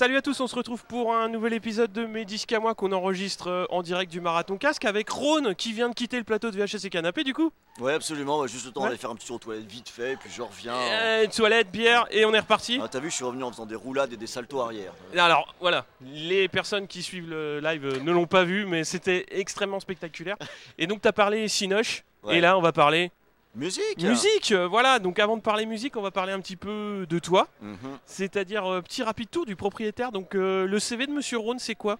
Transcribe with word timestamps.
Salut 0.00 0.16
à 0.16 0.22
tous, 0.22 0.40
on 0.40 0.46
se 0.46 0.56
retrouve 0.56 0.82
pour 0.86 1.14
un 1.14 1.28
nouvel 1.28 1.52
épisode 1.52 1.92
de 1.92 2.06
Mes 2.06 2.24
disques 2.24 2.54
à 2.54 2.58
moi 2.58 2.74
qu'on 2.74 2.90
enregistre 2.92 3.48
euh, 3.50 3.64
en 3.68 3.82
direct 3.82 4.10
du 4.10 4.22
Marathon 4.22 4.56
Casque 4.56 4.86
avec 4.86 5.10
Rhône 5.10 5.54
qui 5.54 5.74
vient 5.74 5.90
de 5.90 5.94
quitter 5.94 6.16
le 6.16 6.24
plateau 6.24 6.50
de 6.50 6.56
VHS 6.56 6.86
et 6.86 6.88
Canapé 6.88 7.22
du 7.22 7.34
coup. 7.34 7.52
Ouais, 7.80 7.92
absolument. 7.92 8.46
juste 8.46 8.64
le 8.64 8.72
temps 8.72 8.80
Ouais. 8.80 8.86
d'aller 8.86 8.96
faire 8.98 9.10
un 9.10 9.14
petit 9.14 9.26
tour 9.26 9.36
aux 9.36 9.40
toilettes 9.40 9.66
vite 9.70 9.90
fait, 9.90 10.12
et 10.12 10.16
puis 10.16 10.30
je 10.34 10.40
reviens. 10.40 10.74
en- 10.74 10.78
Euh, 10.90 11.24
une 11.24 11.30
toilette, 11.30 11.70
bière 11.70 12.06
et 12.10 12.24
on 12.24 12.32
est 12.32 12.38
reparti. 12.40 12.80
Ah, 12.82 12.88
T'as 12.88 12.98
vu, 12.98 13.10
je 13.10 13.14
suis 13.16 13.26
revenu 13.26 13.42
en 13.42 13.52
faisant 13.52 13.66
des 13.66 13.74
roulades 13.74 14.10
et 14.10 14.16
des 14.16 14.26
saltos 14.26 14.62
arrière. 14.62 14.94
Alors 15.14 15.54
voilà, 15.60 15.84
les 16.00 16.48
personnes 16.48 16.86
qui 16.86 17.02
suivent 17.02 17.28
le 17.28 17.60
live 17.60 17.84
euh, 17.84 18.00
ne 18.00 18.10
l'ont 18.10 18.26
pas 18.26 18.44
vu 18.44 18.64
mais 18.64 18.84
c'était 18.84 19.26
extrêmement 19.32 19.80
spectaculaire. 19.80 20.38
Et 20.78 20.86
donc 20.86 21.02
t'as 21.02 21.12
parlé 21.12 21.46
Sinoche 21.46 22.04
Ouais. 22.22 22.36
et 22.38 22.40
là 22.40 22.56
on 22.56 22.62
va 22.62 22.72
parler 22.72 23.12
Musique 23.56 24.00
musique. 24.02 24.52
euh, 24.52 24.68
voilà, 24.68 25.00
donc 25.00 25.18
avant 25.18 25.36
de 25.36 25.42
parler 25.42 25.66
musique 25.66 25.96
on 25.96 26.02
va 26.02 26.12
parler 26.12 26.32
un 26.32 26.40
petit 26.40 26.54
peu 26.56 27.04
de 27.08 27.18
toi. 27.18 27.48
Mhm. 27.60 27.76
C'est-à-dire 28.06 28.64
euh, 28.64 28.80
petit 28.80 29.02
rapide 29.02 29.28
tour 29.30 29.44
du 29.44 29.56
propriétaire. 29.56 30.12
Donc 30.12 30.34
euh, 30.34 30.66
le 30.66 30.78
CV 30.78 31.06
de 31.06 31.12
Monsieur 31.12 31.38
Rhône 31.38 31.58
c'est 31.58 31.74
quoi? 31.74 31.98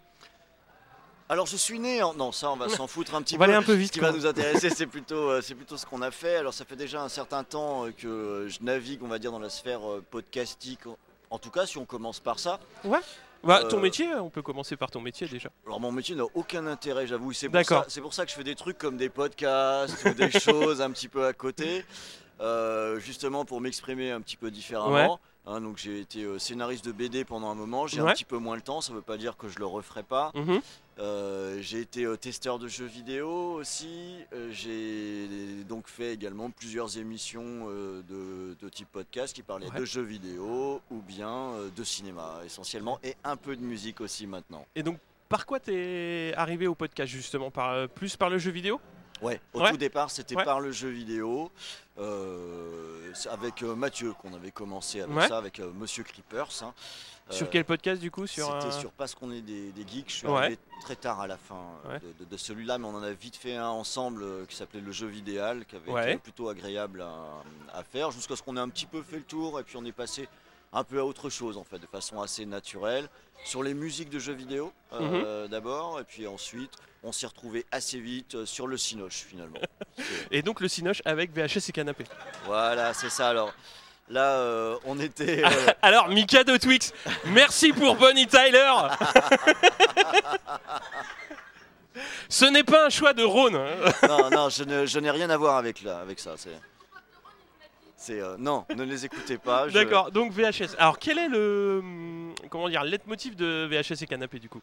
Alors, 1.28 1.46
je 1.46 1.56
suis 1.56 1.78
né 1.78 2.02
en. 2.02 2.12
Non, 2.14 2.32
ça, 2.32 2.50
on 2.50 2.56
va 2.56 2.68
s'en 2.76 2.86
foutre 2.88 3.14
un 3.14 3.22
petit 3.22 3.36
On 3.36 3.38
va 3.38 3.46
peu. 3.46 3.52
aller 3.52 3.58
un 3.58 3.62
peu 3.64 3.74
Ce 3.74 3.78
vite. 3.78 3.92
qui 3.92 3.98
quoi. 4.00 4.10
va 4.10 4.16
nous 4.16 4.26
intéresser, 4.26 4.68
c'est 4.76 4.86
plutôt, 4.86 5.40
c'est 5.42 5.54
plutôt 5.54 5.76
ce 5.76 5.86
qu'on 5.86 6.02
a 6.02 6.10
fait. 6.10 6.34
Alors, 6.36 6.52
ça 6.52 6.64
fait 6.64 6.74
déjà 6.74 7.02
un 7.02 7.08
certain 7.08 7.44
temps 7.44 7.86
que 7.96 8.46
je 8.48 8.58
navigue, 8.64 9.00
on 9.04 9.06
va 9.08 9.20
dire, 9.20 9.30
dans 9.30 9.38
la 9.38 9.48
sphère 9.50 9.80
podcastique. 10.10 10.80
En 11.30 11.38
tout 11.38 11.50
cas, 11.50 11.66
si 11.66 11.78
on 11.78 11.84
commence 11.84 12.18
par 12.18 12.40
ça. 12.40 12.58
Bah, 13.42 13.64
ton 13.64 13.78
euh, 13.78 13.80
métier, 13.80 14.12
on 14.14 14.28
peut 14.30 14.42
commencer 14.42 14.76
par 14.76 14.90
ton 14.90 15.00
métier 15.00 15.26
déjà. 15.26 15.48
Alors, 15.66 15.80
mon 15.80 15.92
métier 15.92 16.14
n'a 16.14 16.24
aucun 16.34 16.66
intérêt, 16.66 17.06
j'avoue. 17.06 17.32
C'est 17.32 17.48
pour, 17.48 17.64
ça- 17.64 17.84
c'est 17.88 18.00
pour 18.00 18.12
ça 18.14 18.24
que 18.24 18.30
je 18.30 18.36
fais 18.36 18.44
des 18.44 18.54
trucs 18.54 18.76
comme 18.78 18.96
des 18.96 19.08
podcasts 19.08 20.04
ou 20.04 20.14
des 20.14 20.30
choses 20.40 20.80
un 20.82 20.90
petit 20.90 21.08
peu 21.08 21.24
à 21.26 21.32
côté. 21.32 21.84
euh, 22.40 22.98
justement 23.00 23.44
pour 23.44 23.60
m'exprimer 23.60 24.10
un 24.10 24.20
petit 24.22 24.36
peu 24.36 24.50
différemment. 24.50 25.20
Hein, 25.46 25.60
donc 25.60 25.76
j'ai 25.78 26.00
été 26.00 26.22
euh, 26.24 26.38
scénariste 26.38 26.84
de 26.86 26.92
BD 26.92 27.24
pendant 27.24 27.50
un 27.50 27.54
moment, 27.54 27.86
j'ai 27.86 28.00
Ouais. 28.00 28.10
un 28.10 28.12
petit 28.14 28.24
peu 28.24 28.38
moins 28.38 28.56
le 28.56 28.62
temps, 28.62 28.80
ça 28.80 28.92
veut 28.94 29.00
pas 29.02 29.16
dire 29.18 29.36
que 29.36 29.48
je 29.48 29.58
le 29.58 29.66
referai 29.66 30.02
pas. 30.02 30.30
Mhm. 30.34 30.60
Euh, 31.00 31.58
j'ai 31.62 31.80
été 31.80 32.04
euh, 32.04 32.16
testeur 32.16 32.58
de 32.58 32.68
jeux 32.68 32.84
vidéo 32.84 33.54
aussi. 33.54 34.16
Euh, 34.34 34.50
j'ai 34.52 35.64
donc 35.64 35.88
fait 35.88 36.12
également 36.12 36.50
plusieurs 36.50 36.98
émissions 36.98 37.68
de, 37.70 38.54
de 38.60 38.68
type 38.68 38.88
podcast 38.92 39.34
qui 39.34 39.42
parlaient 39.42 39.70
Ouais. 39.70 39.80
de 39.80 39.84
jeux 39.84 40.02
vidéo 40.02 40.80
ou 40.90 41.00
bien 41.00 41.52
de 41.74 41.84
cinéma 41.84 42.40
essentiellement 42.44 42.98
et 43.02 43.14
un 43.24 43.36
peu 43.36 43.56
de 43.56 43.62
musique 43.62 44.00
aussi 44.00 44.26
maintenant. 44.26 44.66
Et 44.74 44.82
donc, 44.82 44.98
par 45.28 45.46
quoi 45.46 45.58
t'es 45.60 46.34
arrivé 46.36 46.66
au 46.66 46.74
podcast 46.74 47.10
justement? 47.10 47.50
Par, 47.50 47.88
Plus 47.88 48.16
par 48.16 48.28
le 48.30 48.38
jeu 48.38 48.50
vidéo? 48.50 48.80
Ouais, 49.22 49.40
au 49.52 49.60
Ouais. 49.60 49.70
tout 49.70 49.76
départ 49.76 50.10
c'était 50.10 50.34
Ouais. 50.36 50.44
par 50.44 50.60
le 50.60 50.72
jeu 50.72 50.88
vidéo 50.88 51.50
euh, 51.98 53.10
c'est 53.14 53.28
avec 53.28 53.62
euh, 53.62 53.74
Mathieu 53.74 54.12
qu'on 54.14 54.32
avait 54.34 54.50
commencé 54.50 55.00
avec 55.02 55.16
Ouais. 55.16 55.28
ça, 55.28 55.38
avec 55.38 55.60
euh, 55.60 55.70
Monsieur 55.74 56.02
Creepers. 56.04 56.62
hein. 56.62 56.72
Sur 57.28 57.46
Euh, 57.46 57.50
quel 57.52 57.64
podcast 57.64 58.00
du 58.00 58.10
coup 58.10 58.26
sur, 58.26 58.52
C'était 58.60 58.72
sur 58.72 58.90
Parce 58.92 59.14
qu'on 59.14 59.30
est 59.30 59.40
des, 59.40 59.70
des 59.70 59.86
geeks. 59.86 60.08
Je 60.10 60.14
suis 60.16 60.26
Ouais. 60.26 60.36
arrivé 60.38 60.58
très 60.80 60.96
tard 60.96 61.20
à 61.20 61.26
la 61.28 61.36
fin 61.36 61.60
Ouais. 61.88 62.00
de, 62.00 62.24
de- 62.24 62.30
de 62.30 62.36
celui-là, 62.36 62.78
mais 62.78 62.86
on 62.86 62.94
en 62.96 63.02
a 63.02 63.12
vite 63.12 63.36
fait 63.36 63.54
un 63.54 63.68
ensemble 63.68 64.24
qui 64.48 64.56
s'appelait 64.56 64.80
Le 64.80 64.90
jeu 64.90 65.06
vidéal, 65.06 65.64
qui 65.66 65.76
avait 65.76 66.12
été 66.14 66.18
plutôt 66.20 66.48
agréable 66.48 67.02
à, 67.02 67.78
à 67.78 67.84
faire, 67.84 68.10
jusqu'à 68.10 68.34
ce 68.34 68.42
qu'on 68.42 68.56
ait 68.56 68.60
un 68.60 68.68
petit 68.68 68.86
peu 68.86 69.02
fait 69.02 69.18
le 69.18 69.22
tour 69.22 69.60
et 69.60 69.62
puis 69.62 69.76
on 69.76 69.84
est 69.84 69.92
passé 69.92 70.28
un 70.72 70.84
peu 70.84 71.00
à 71.00 71.04
autre 71.04 71.30
chose 71.30 71.56
en 71.56 71.64
fait, 71.64 71.78
de 71.78 71.86
façon 71.86 72.20
assez 72.20 72.46
naturelle, 72.46 73.08
sur 73.44 73.62
les 73.62 73.74
musiques 73.74 74.10
de 74.10 74.18
jeux 74.18 74.34
vidéo 74.34 74.72
euh, 74.92 75.44
Mhm. 75.44 75.50
d'abord, 75.50 75.98
et 76.00 76.04
puis 76.04 76.26
ensuite 76.26 76.72
on 77.02 77.12
s'est 77.12 77.26
retrouvé 77.26 77.64
assez 77.72 77.98
vite 77.98 78.34
euh, 78.34 78.44
sur 78.46 78.66
le 78.66 78.76
Cinoche 78.76 79.24
finalement. 79.28 79.58
Et 80.30 80.42
donc 80.42 80.60
le 80.60 80.68
Cinoche 80.68 81.00
avec 81.04 81.32
VHS 81.32 81.68
et 81.70 81.72
Canapé. 81.72 82.04
voilà, 82.44 82.92
c'est 82.94 83.10
ça 83.10 83.28
alors. 83.30 83.52
Là, 84.10 84.38
euh, 84.38 84.76
on 84.86 84.98
était. 84.98 85.44
euh, 85.46 85.66
Alors, 85.82 86.08
Mika 86.08 86.42
de 86.42 86.56
Twix, 86.56 86.92
merci 87.26 87.72
pour 87.72 87.94
Bonnie 87.94 88.26
Tyler 88.26 88.72
Ce 92.28 92.44
n'est 92.44 92.64
pas 92.64 92.86
un 92.86 92.90
choix 92.90 93.12
de 93.12 93.22
Rhône. 93.22 93.56
hein. 93.56 93.92
non, 94.08 94.30
non, 94.30 94.48
je 94.48 94.98
n'ai 94.98 95.10
rien 95.10 95.30
à 95.30 95.36
voir 95.36 95.56
avec, 95.56 95.82
là, 95.82 95.98
avec 96.00 96.18
ça. 96.20 96.34
C'est, 98.00 98.18
euh, 98.18 98.36
non, 98.38 98.64
ne 98.74 98.82
les 98.82 99.04
écoutez 99.04 99.36
pas. 99.36 99.68
je- 99.68 99.74
D'accord, 99.74 100.10
donc 100.10 100.32
VHS. 100.32 100.74
Alors, 100.78 100.98
quel 100.98 101.18
est 101.18 101.28
le. 101.28 101.80
hum, 101.82 102.34
Comment 102.48 102.70
dire, 102.70 102.82
le 102.82 102.88
leitmotiv 102.88 103.36
de 103.36 103.66
VHS 103.70 104.02
et 104.02 104.06
Canapé 104.06 104.38
du 104.38 104.48
coup? 104.48 104.62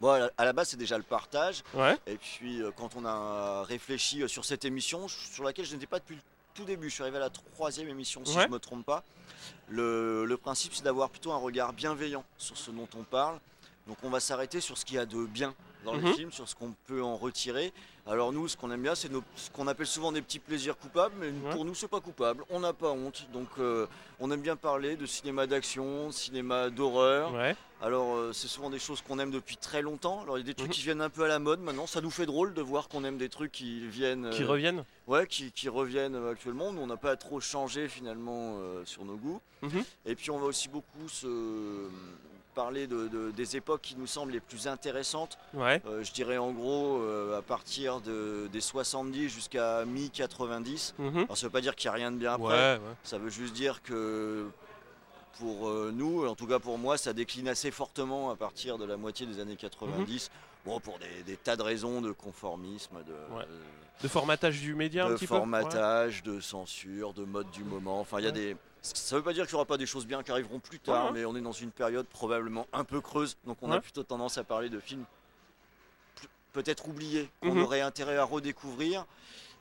Bon, 0.00 0.30
à 0.38 0.44
la- 0.44 0.52
base, 0.54 0.70
c'est 0.70 0.78
déjà 0.78 0.96
le 0.96 1.02
partage. 1.04 1.62
Ouais. 1.74 1.98
Et 2.06 2.16
puis, 2.16 2.62
euh, 2.62 2.70
quand 2.74 2.96
on 2.96 3.04
a 3.04 3.62
réfléchi 3.64 4.22
euh, 4.22 4.28
sur 4.28 4.46
cette 4.46 4.64
émission, 4.64 5.06
sur 5.06 5.44
laquelle 5.44 5.66
je 5.66 5.74
n'étais 5.74 5.86
pas 5.86 5.98
depuis 5.98 6.14
le 6.16 6.22
tout 6.54 6.64
début, 6.64 6.88
je 6.88 6.94
suis 6.94 7.02
arrivé 7.02 7.18
à 7.18 7.20
la 7.20 7.30
troisième 7.30 7.88
émission, 7.90 8.24
si 8.24 8.34
Ouais. 8.36 8.44
je 8.44 8.48
ne 8.48 8.52
me 8.54 8.58
trompe 8.58 8.86
pas. 8.86 9.04
Le, 9.68 10.24
le 10.24 10.36
principe, 10.38 10.72
c'est 10.74 10.84
d'avoir 10.84 11.10
plutôt 11.10 11.32
un 11.32 11.36
regard 11.36 11.74
bienveillant 11.74 12.24
sur 12.38 12.56
ce 12.56 12.70
dont 12.70 12.88
on 12.98 13.02
parle. 13.02 13.38
Donc, 13.86 13.98
on 14.02 14.08
va 14.08 14.20
s'arrêter 14.20 14.60
sur 14.60 14.78
ce 14.78 14.84
qu'il 14.86 14.96
y 14.96 14.98
a 14.98 15.04
de 15.06 15.26
bien 15.26 15.54
dans 15.84 15.94
le 15.94 16.12
film, 16.12 16.32
sur 16.32 16.48
ce 16.48 16.54
qu'on 16.54 16.74
peut 16.86 17.02
en 17.02 17.16
retirer. 17.16 17.72
Alors, 18.06 18.32
nous, 18.32 18.48
ce 18.48 18.56
qu'on 18.56 18.70
aime 18.70 18.82
bien, 18.82 18.94
c'est 18.94 19.10
ce 19.36 19.50
qu'on 19.50 19.66
appelle 19.68 19.86
souvent 19.86 20.12
des 20.12 20.22
petits 20.22 20.38
plaisirs 20.38 20.76
coupables, 20.78 21.14
mais 21.20 21.26
Ouais. 21.28 21.52
pour 21.54 21.64
nous, 21.64 21.74
c'est 21.74 21.88
pas 21.88 22.00
coupable. 22.00 22.42
On 22.50 22.60
n'a 22.60 22.72
pas 22.72 22.90
honte. 22.90 23.26
Donc, 23.32 23.48
euh, 23.58 23.86
on 24.18 24.30
aime 24.30 24.40
bien 24.40 24.56
parler 24.56 24.96
de 24.96 25.04
cinéma 25.04 25.46
d'action, 25.46 26.10
cinéma 26.10 26.70
d'horreur. 26.70 27.34
Ouais. 27.34 27.54
Alors, 27.82 28.16
euh, 28.16 28.32
c'est 28.32 28.48
souvent 28.48 28.70
des 28.70 28.78
choses 28.78 29.02
qu'on 29.02 29.18
aime 29.18 29.30
depuis 29.30 29.56
très 29.58 29.82
longtemps. 29.82 30.22
Alors, 30.22 30.38
il 30.38 30.40
y 30.40 30.44
a 30.44 30.46
des 30.46 30.54
trucs 30.54 30.68
Mhm. 30.70 30.74
qui 30.74 30.82
viennent 30.82 31.00
un 31.02 31.10
peu 31.10 31.24
à 31.24 31.28
la 31.28 31.38
mode 31.38 31.60
maintenant. 31.60 31.86
Ça 31.86 32.00
nous 32.00 32.10
fait 32.10 32.26
drôle 32.26 32.54
de 32.54 32.62
voir 32.62 32.88
qu'on 32.88 33.04
aime 33.04 33.18
des 33.18 33.28
trucs 33.28 33.52
qui 33.52 33.86
viennent. 33.86 34.30
Qui 34.30 34.42
euh, 34.42 34.46
reviennent 34.48 34.84
Ouais, 35.06 35.26
qui, 35.26 35.52
qui 35.52 35.68
reviennent 35.68 36.16
actuellement. 36.30 36.72
Nous, 36.72 36.80
on 36.80 36.86
n'a 36.86 36.96
pas 36.96 37.14
trop 37.16 37.40
changé 37.40 37.88
finalement 37.88 38.56
sur 38.84 39.04
nos 39.04 39.16
goûts. 39.16 39.40
Mhm. 39.62 39.84
Et 40.06 40.14
puis, 40.14 40.30
on 40.30 40.38
va 40.38 40.46
aussi 40.46 40.68
beaucoup 40.68 41.08
se 41.08 41.26
parler 42.58 42.88
de, 42.88 43.06
de- 43.06 43.30
des 43.30 43.56
époques 43.56 43.82
qui 43.82 43.94
nous 43.96 44.08
semblent 44.08 44.32
les 44.32 44.40
plus 44.40 44.66
intéressantes. 44.66 45.38
Ouais. 45.54 45.80
Euh, 45.86 46.02
je 46.02 46.10
dirais 46.12 46.38
en 46.38 46.50
gros 46.50 47.00
euh, 47.02 47.38
à 47.38 47.42
partir 47.42 48.00
de- 48.00 48.48
des 48.52 48.60
70 48.60 49.28
jusqu'à 49.28 49.84
mi-90. 49.84 50.94
Mhm. 50.98 51.18
Alors, 51.18 51.36
ça 51.38 51.46
veut 51.46 51.52
pas 51.52 51.60
dire 51.60 51.76
qu'il 51.76 51.88
n'y 51.88 51.94
a 51.94 51.98
rien 51.98 52.10
de 52.10 52.16
bien 52.16 52.32
après. 52.34 52.48
Ouais, 52.48 52.80
ouais. 52.82 52.94
Ça 53.04 53.16
veut 53.18 53.30
juste 53.30 53.54
dire 53.54 53.80
que 53.82 54.48
pour 55.38 55.68
euh, 55.68 55.92
nous, 55.94 56.26
en 56.26 56.34
tout 56.34 56.48
cas 56.48 56.58
pour 56.58 56.78
moi, 56.78 56.98
ça 56.98 57.12
décline 57.12 57.46
assez 57.46 57.70
fortement 57.70 58.30
à 58.32 58.34
partir 58.36 58.76
de 58.76 58.84
la 58.84 58.96
moitié 58.96 59.24
des 59.24 59.38
années 59.38 59.54
90. 59.54 60.30
Bon, 60.66 60.80
pour 60.80 60.98
des, 60.98 61.22
des 61.24 61.36
tas 61.36 61.54
de 61.54 61.62
raisons 61.62 62.00
de 62.00 62.10
conformisme, 62.10 62.96
de, 63.06 63.36
Ouais. 63.36 63.44
De 64.02 64.06
formatage 64.08 64.60
du 64.60 64.74
média 64.74 65.06
un 65.06 65.14
petit 65.14 65.26
peu 65.26 65.34
Ouais. 65.34 65.40
formatage, 65.40 66.22
de 66.24 66.40
censure, 66.40 67.12
de 67.14 67.24
mode 67.24 67.50
du 67.50 67.62
moment. 67.64 67.98
Enfin, 68.00 68.18
il 68.18 68.24
y 68.24 68.28
a 68.28 68.30
Ouais. 68.30 68.34
des. 68.34 68.56
Ça 68.82 69.16
veut 69.16 69.22
pas 69.22 69.32
dire 69.32 69.44
qu'il 69.46 69.54
n'y 69.54 69.56
aura 69.56 69.66
pas 69.66 69.76
des 69.76 69.86
choses 69.86 70.06
bien 70.06 70.22
qui 70.22 70.30
arriveront 70.30 70.60
plus 70.60 70.78
tard, 70.78 71.06
Ouais, 71.06 71.10
ouais. 71.10 71.18
mais 71.20 71.24
on 71.24 71.34
est 71.36 71.40
dans 71.40 71.52
une 71.52 71.70
période 71.70 72.06
probablement 72.06 72.66
un 72.72 72.84
peu 72.84 73.00
creuse. 73.00 73.36
Donc 73.46 73.58
on 73.62 73.70
a 73.70 73.80
plutôt 73.80 74.02
tendance 74.02 74.38
à 74.38 74.44
parler 74.44 74.68
de 74.70 74.80
films 74.80 75.04
peut-être 76.52 76.88
oubliés, 76.88 77.28
qu'on 77.40 77.54
Mhm. 77.54 77.62
aurait 77.62 77.80
intérêt 77.80 78.16
à 78.16 78.24
redécouvrir 78.24 79.04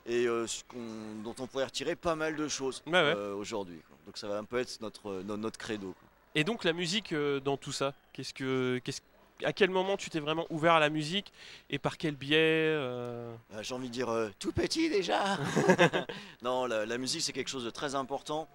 et 0.05 0.25
euh, 0.27 0.47
ce 0.47 0.63
qu'on- 0.63 1.21
dont 1.23 1.35
on 1.39 1.47
pourrait 1.47 1.65
retirer 1.65 1.95
pas 1.95 2.15
mal 2.15 2.35
de 2.35 2.47
choses 2.47 2.81
euh, 2.93 3.33
aujourd'hui. 3.35 3.79
Donc 4.05 4.17
ça 4.17 4.27
va 4.27 4.37
un 4.37 4.45
peu 4.45 4.57
être 4.59 4.79
notre, 4.81 5.21
no- 5.23 5.37
notre 5.37 5.57
credo. 5.59 5.87
quoi. 5.87 6.07
Et 6.35 6.43
donc 6.43 6.63
la 6.63 6.73
musique 6.73 7.11
euh, 7.13 7.39
dans 7.39 7.57
tout 7.57 7.71
ça, 7.73 7.93
qu'est-ce 8.13 8.33
que, 8.33 8.79
qu'est-ce, 8.83 9.01
à 9.43 9.51
quel 9.53 9.69
moment 9.69 9.97
tu 9.97 10.09
t'es 10.09 10.19
vraiment 10.19 10.45
ouvert 10.49 10.73
à 10.73 10.79
la 10.79 10.89
musique 10.89 11.31
et 11.69 11.77
par 11.77 11.97
quel 11.97 12.15
biais 12.15 12.37
Euh, 12.39 13.35
J'ai 13.61 13.73
envie 13.75 13.89
de 13.89 13.93
dire 13.93 14.09
euh, 14.09 14.29
tout 14.39 14.51
petit 14.53 14.89
déjà. 14.89 15.37
non, 16.41 16.65
la, 16.65 16.85
la 16.85 16.97
musique 16.97 17.21
c'est 17.21 17.33
quelque 17.33 17.49
chose 17.49 17.65
de 17.65 17.69
très 17.69 17.93
important. 17.95 18.47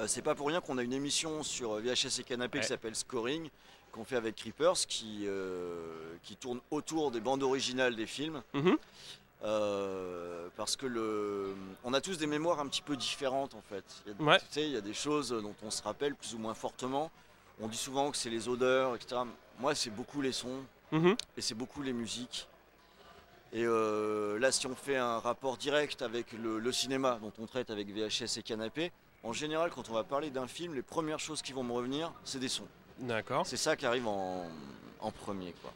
Euh, 0.00 0.06
c'est 0.06 0.22
pas 0.22 0.34
pour 0.34 0.46
rien 0.48 0.60
qu'on 0.60 0.78
a 0.78 0.82
une 0.82 0.92
émission 0.92 1.42
sur 1.42 1.72
euh, 1.72 1.80
VHS 1.80 2.20
et 2.20 2.24
Canapé 2.24 2.58
Ouais. 2.58 2.62
qui 2.62 2.68
s'appelle 2.68 2.94
Scoring, 2.94 3.48
qu'on 3.92 4.04
fait 4.04 4.16
avec 4.16 4.36
Creepers, 4.36 4.74
qui, 4.86 5.24
euh, 5.26 6.14
qui 6.22 6.36
tourne 6.36 6.60
autour 6.70 7.10
des 7.10 7.20
bandes 7.20 7.42
originales 7.42 7.96
des 7.96 8.06
films. 8.06 8.42
Mhm. 8.54 8.76
Euh, 9.44 10.48
parce 10.56 10.74
que 10.76 10.86
le, 10.86 11.54
on 11.84 11.94
a 11.94 12.00
tous 12.00 12.18
des 12.18 12.26
mémoires 12.26 12.58
un 12.58 12.66
petit 12.66 12.82
peu 12.82 12.96
différentes 12.96 13.54
en 13.54 13.62
fait. 13.68 13.84
Il 14.06 14.12
y 14.12 14.14
a, 14.14 14.22
Ouais. 14.30 14.38
tu 14.40 14.44
sais, 14.50 14.62
il 14.64 14.70
y 14.72 14.76
a 14.76 14.80
des 14.80 14.94
choses 14.94 15.30
dont 15.30 15.54
on 15.62 15.70
se 15.70 15.82
rappelle 15.82 16.14
plus 16.16 16.34
ou 16.34 16.38
moins 16.38 16.54
fortement. 16.54 17.10
On 17.60 17.68
dit 17.68 17.76
souvent 17.76 18.10
que 18.10 18.16
c'est 18.16 18.30
les 18.30 18.48
odeurs, 18.48 18.94
etc. 18.96 19.22
Moi, 19.60 19.74
c'est 19.74 19.90
beaucoup 19.90 20.20
les 20.22 20.32
sons 20.32 20.64
Mhm. 20.92 21.16
et 21.36 21.40
c'est 21.40 21.54
beaucoup 21.54 21.82
les 21.82 21.92
musiques. 21.92 22.48
Et 23.52 23.64
euh, 23.64 24.38
là, 24.38 24.50
si 24.52 24.66
on 24.66 24.74
fait 24.74 24.96
un 24.96 25.18
rapport 25.20 25.56
direct 25.56 26.02
avec 26.02 26.32
le, 26.32 26.58
le 26.58 26.72
cinéma, 26.72 27.18
dont 27.22 27.32
on 27.38 27.46
traite 27.46 27.70
avec 27.70 27.88
VHS 27.88 28.38
et 28.38 28.42
Canapé, 28.42 28.92
en 29.24 29.32
général, 29.32 29.70
quand 29.70 29.88
on 29.90 29.94
va 29.94 30.04
parler 30.04 30.30
d'un 30.30 30.46
film, 30.46 30.74
les 30.74 30.82
premières 30.82 31.18
choses 31.18 31.42
qui 31.42 31.52
vont 31.52 31.62
me 31.64 31.72
revenir, 31.72 32.12
c'est 32.24 32.38
des 32.38 32.48
sons. 32.48 32.68
D'accord. 33.00 33.46
C'est 33.46 33.56
ça 33.56 33.76
qui 33.76 33.86
arrive 33.86 34.06
en, 34.06 34.46
en 35.00 35.10
premier. 35.10 35.52
Quoi. 35.62 35.72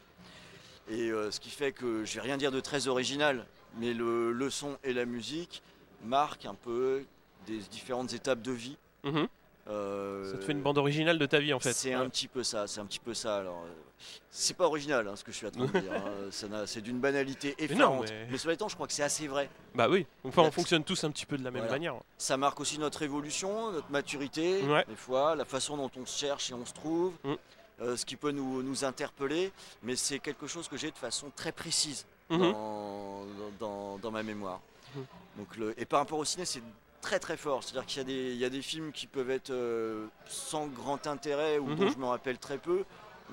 Et 0.88 1.10
euh, 1.10 1.30
ce 1.30 1.40
qui 1.40 1.50
fait 1.50 1.72
que 1.72 2.04
je 2.04 2.14
vais 2.14 2.20
rien 2.20 2.36
dire 2.36 2.50
de 2.50 2.60
très 2.60 2.88
original, 2.88 3.46
mais 3.76 3.94
le, 3.94 4.32
le 4.32 4.50
son 4.50 4.76
et 4.84 4.92
la 4.92 5.04
musique 5.04 5.62
marquent 6.04 6.46
un 6.46 6.54
peu 6.54 7.04
des 7.46 7.58
différentes 7.58 8.12
étapes 8.12 8.42
de 8.42 8.52
vie. 8.52 8.76
Mhm. 9.04 9.26
Euh, 9.68 10.30
Ça 10.32 10.38
te 10.38 10.44
fait 10.44 10.52
une 10.52 10.62
bande 10.62 10.78
originale 10.78 11.18
de 11.18 11.26
ta 11.26 11.38
vie 11.38 11.52
en 11.54 11.60
fait. 11.60 11.72
c'est 11.72 11.90
Ouais. 11.90 11.94
un 12.02 12.08
petit 12.08 12.26
peu 12.28 12.42
ça, 12.42 12.66
c'est 12.66 12.80
un 12.80 12.86
petit 12.86 12.98
peu 12.98 13.14
ça. 13.14 13.36
Alors, 13.38 13.62
euh, 13.64 14.04
c'est 14.30 14.56
pas 14.56 14.64
original 14.66 15.06
hein, 15.06 15.14
ce 15.14 15.22
que 15.22 15.30
je 15.30 15.36
suis 15.36 15.46
en 15.46 15.50
train 15.52 15.66
de 15.66 15.78
dire. 15.78 15.92
hein. 15.92 16.02
C'est 16.66 16.80
d'une 16.80 16.98
banalité 16.98 17.54
non, 17.60 17.64
effarante. 17.64 18.06
mais- 18.10 18.26
mais... 18.32 18.38
cela 18.38 18.54
étant, 18.54 18.68
je 18.68 18.74
crois 18.74 18.88
que 18.88 18.92
c'est 18.92 19.04
assez 19.04 19.28
vrai. 19.28 19.48
Bah 19.76 19.88
oui. 19.88 20.04
Enfin, 20.24 20.42
on 20.42 20.50
fonctionne 20.50 20.82
tous 20.82 21.04
un 21.04 21.10
petit 21.12 21.26
peu 21.26 21.36
de 21.38 21.44
la 21.44 21.50
même 21.52 21.60
Voilà. 21.62 21.74
manière. 21.76 21.94
Ça 22.18 22.36
marque 22.36 22.58
aussi 22.58 22.78
notre 22.80 23.02
évolution, 23.02 23.70
notre 23.70 23.90
maturité, 23.92 24.62
Ouais. 24.64 24.84
des 24.88 24.96
fois, 24.96 25.36
la 25.36 25.44
façon 25.44 25.76
dont 25.76 25.90
on 25.96 26.06
se 26.06 26.18
cherche 26.18 26.50
et 26.50 26.54
on 26.54 26.64
se 26.66 26.72
trouve. 26.74 27.12
Mm. 27.24 27.34
euh, 27.80 27.96
ce 27.96 28.04
qui 28.04 28.14
peut 28.16 28.30
nous, 28.30 28.62
nous 28.62 28.84
interpeller, 28.84 29.50
mais 29.82 29.96
c'est 29.96 30.20
quelque 30.20 30.46
chose 30.46 30.68
que 30.68 30.76
j'ai 30.76 30.90
de 30.92 30.96
façon 30.98 31.32
très 31.34 31.50
précise 31.52 32.04
Mhm. 32.30 32.52
dans, 32.52 33.22
dans- 33.58 33.98
dans 33.98 34.10
ma 34.12 34.22
mémoire. 34.22 34.60
Mhm. 34.94 35.04
Donc 35.38 35.56
le, 35.56 35.74
et 35.80 35.84
par 35.84 35.98
rapport 36.00 36.18
au 36.18 36.24
ciné, 36.24 36.44
c'est 36.44 36.62
très 37.02 37.18
très 37.18 37.36
fort. 37.36 37.62
C'est-à-dire 37.62 37.84
qu'il 37.84 37.98
y, 37.98 38.00
a 38.00 38.04
des- 38.04 38.32
il 38.32 38.38
y 38.38 38.44
a 38.46 38.48
des 38.50 38.62
films 38.62 38.92
qui 38.92 39.06
peuvent 39.06 39.30
être 39.30 39.50
euh, 39.50 40.06
sans 40.26 40.66
grand 40.68 41.06
intérêt 41.06 41.58
ou 41.58 41.74
dont 41.74 41.84
Mhm. 41.84 41.92
je 41.92 41.98
me 41.98 42.06
rappelle 42.06 42.38
très 42.38 42.56
peu, 42.58 42.84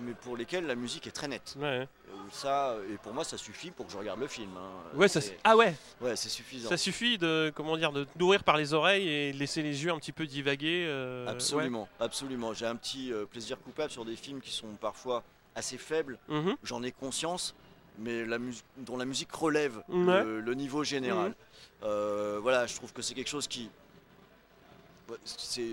mais 0.02 0.14
pour 0.14 0.36
lesquels 0.36 0.66
la 0.66 0.76
musique 0.76 1.08
est 1.08 1.12
très 1.12 1.28
nette. 1.30 1.56
Ouais, 1.58 1.88
Euh, 2.10 2.14
Ça, 2.32 2.76
et 2.92 2.98
pour 2.98 3.14
moi, 3.14 3.24
ça 3.24 3.38
suffit 3.38 3.70
pour 3.72 3.86
que 3.86 3.92
je 3.92 3.98
regarde 3.98 4.20
le 4.20 4.28
film. 4.28 4.50
hein. 4.58 4.98
ouais, 4.98 5.08
ça, 5.08 5.20
ah 5.44 5.56
ouais, 5.56 5.76
ouais, 6.02 6.16
c'est 6.16 6.30
suffisant. 6.30 6.70
ça 6.70 6.78
suffit 6.78 7.18
de 7.18 7.52
comment 7.56 7.78
dire 7.78 7.92
de 7.92 8.06
nourrir 8.20 8.44
par 8.44 8.58
les 8.58 8.74
oreilles 8.74 9.08
et 9.08 9.32
de 9.34 9.38
laisser 9.38 9.62
les 9.62 9.84
yeux 9.84 9.92
un 9.92 9.98
petit 10.00 10.12
peu 10.12 10.26
divaguer. 10.26 10.86
euh, 10.88 11.26
ouais. 11.26 11.32
Absolument, 11.32 11.88
absolument. 12.00 12.54
J'ai 12.54 12.66
un 12.66 12.76
petit 12.76 13.14
euh, 13.14 13.26
plaisir 13.26 13.60
coupable 13.62 13.92
sur 13.92 14.06
des 14.06 14.16
films 14.16 14.42
qui 14.42 14.52
sont 14.52 14.74
parfois 14.82 15.24
assez 15.56 15.78
faibles. 15.78 16.18
Mhm. 16.28 16.56
J'en 16.64 16.82
ai 16.84 16.92
conscience, 16.92 17.54
mais 17.98 18.26
la 18.26 18.38
dont 18.78 18.98
la 18.98 19.06
musique 19.06 19.32
relève 19.32 19.78
Ouais. 19.90 20.24
le, 20.24 20.40
le 20.42 20.54
niveau 20.54 20.84
général. 20.84 21.30
Mhm. 21.30 21.36
Euh, 21.84 22.40
voilà, 22.42 22.68
je 22.68 22.76
trouve 22.76 22.94
que 22.94 23.02
c'est 23.02 23.14
quelque 23.14 23.30
chose 23.30 23.48
qui. 23.48 23.70
C'est 25.26 25.64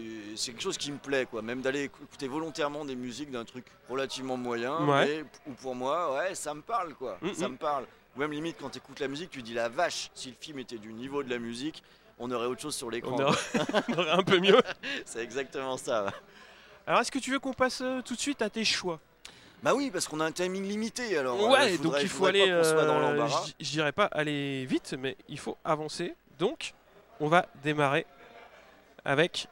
quelque 0.46 0.62
chose 0.62 0.78
qui 0.78 0.90
me 0.90 0.96
plaît, 0.98 1.26
quoi. 1.26 1.42
Même 1.42 1.60
d'aller 1.60 1.88
écou- 1.88 2.02
écouter 2.04 2.26
volontairement 2.26 2.84
des 2.86 2.96
musiques 2.96 3.30
d'un 3.30 3.44
truc 3.44 3.66
relativement 3.88 4.38
moyen, 4.38 4.78
Ouais. 4.86 5.06
mais 5.06 5.24
ou 5.46 5.54
pour 5.54 5.74
moi, 5.74 6.14
ouais, 6.14 6.34
ça 6.34 6.54
me 6.54 6.62
parle, 6.62 6.94
quoi. 6.94 7.18
Mhm. 7.20 7.34
Ça 7.34 7.48
me 7.48 7.56
parle. 7.56 7.84
Ou 8.16 8.20
même 8.20 8.32
limite, 8.32 8.56
quand 8.58 8.70
tu 8.70 8.78
écoutes 8.78 8.98
la 9.00 9.08
musique, 9.08 9.28
tu 9.30 9.42
dis 9.42 9.52
la 9.52 9.69
vache, 9.69 10.10
si 10.14 10.30
le 10.30 10.36
film 10.40 10.58
était 10.60 10.78
du 10.78 10.90
niveau 10.94 11.22
de 11.22 11.28
la 11.28 11.38
musique, 11.38 11.82
on 12.19 12.30
aurait 12.30 12.46
autre 12.46 12.62
chose 12.62 12.74
sur 12.74 12.90
l'écran. 12.90 13.14
On 13.19 13.22
aurait, 13.24 13.36
on 13.88 13.92
aurait 13.98 14.10
un 14.12 14.22
peu 14.22 14.40
mieux. 14.40 14.58
C'est 15.04 15.22
exactement 15.22 15.76
ça. 15.76 16.12
Alors, 16.86 17.00
est-ce 17.02 17.12
que 17.12 17.19
tu 17.19 17.30
veux 17.30 17.38
qu'on 17.38 17.52
passe 17.52 17.82
euh, 17.82 18.00
tout 18.00 18.14
de 18.14 18.20
suite 18.20 18.40
à 18.40 18.48
tes 18.48 18.64
choix? 18.64 18.98
Bah 19.62 19.75
oui, 19.75 19.91
parce 19.91 20.06
qu'on 20.06 20.20
a 20.20 20.25
un 20.26 20.32
timing 20.32 20.64
limité, 20.69 21.17
alors. 21.19 21.41
euh, 21.43 21.49
Ouais, 21.50 21.76
donc 21.79 21.93
il 22.03 22.08
faut 22.08 22.26
aller. 22.26 22.41
euh, 22.50 22.62
je- 23.58 23.64
je 23.64 23.70
dirais 23.73 23.93
pas 23.93 24.05
aller 24.06 24.64
vite, 24.67 24.94
mais 24.99 25.17
il 25.29 25.38
faut 25.38 25.56
avancer. 25.64 26.14
Donc, 26.38 26.73
on 27.20 27.29
va 27.29 27.47
démarrer 27.64 28.06
avec. 29.05 29.49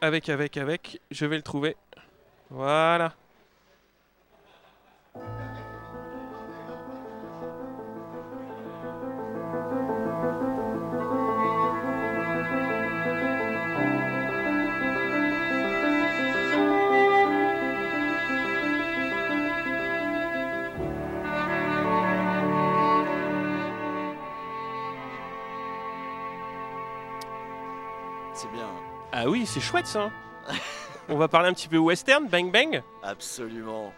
Avec, 0.00 0.28
avec, 0.28 0.56
avec. 0.56 1.00
Je 1.10 1.26
vais 1.26 1.36
le 1.36 1.42
trouver. 1.42 1.76
Voilà. 2.50 3.12
Ah 29.18 29.30
oui, 29.30 29.46
c'est 29.46 29.60
chouette 29.60 29.86
ça. 29.86 30.10
on 31.08 31.16
va 31.16 31.26
parler 31.26 31.48
un 31.48 31.54
petit 31.54 31.68
peu 31.68 31.78
western, 31.78 32.28
bang 32.28 32.52
bang. 32.52 32.82
Absolument. 33.02 33.90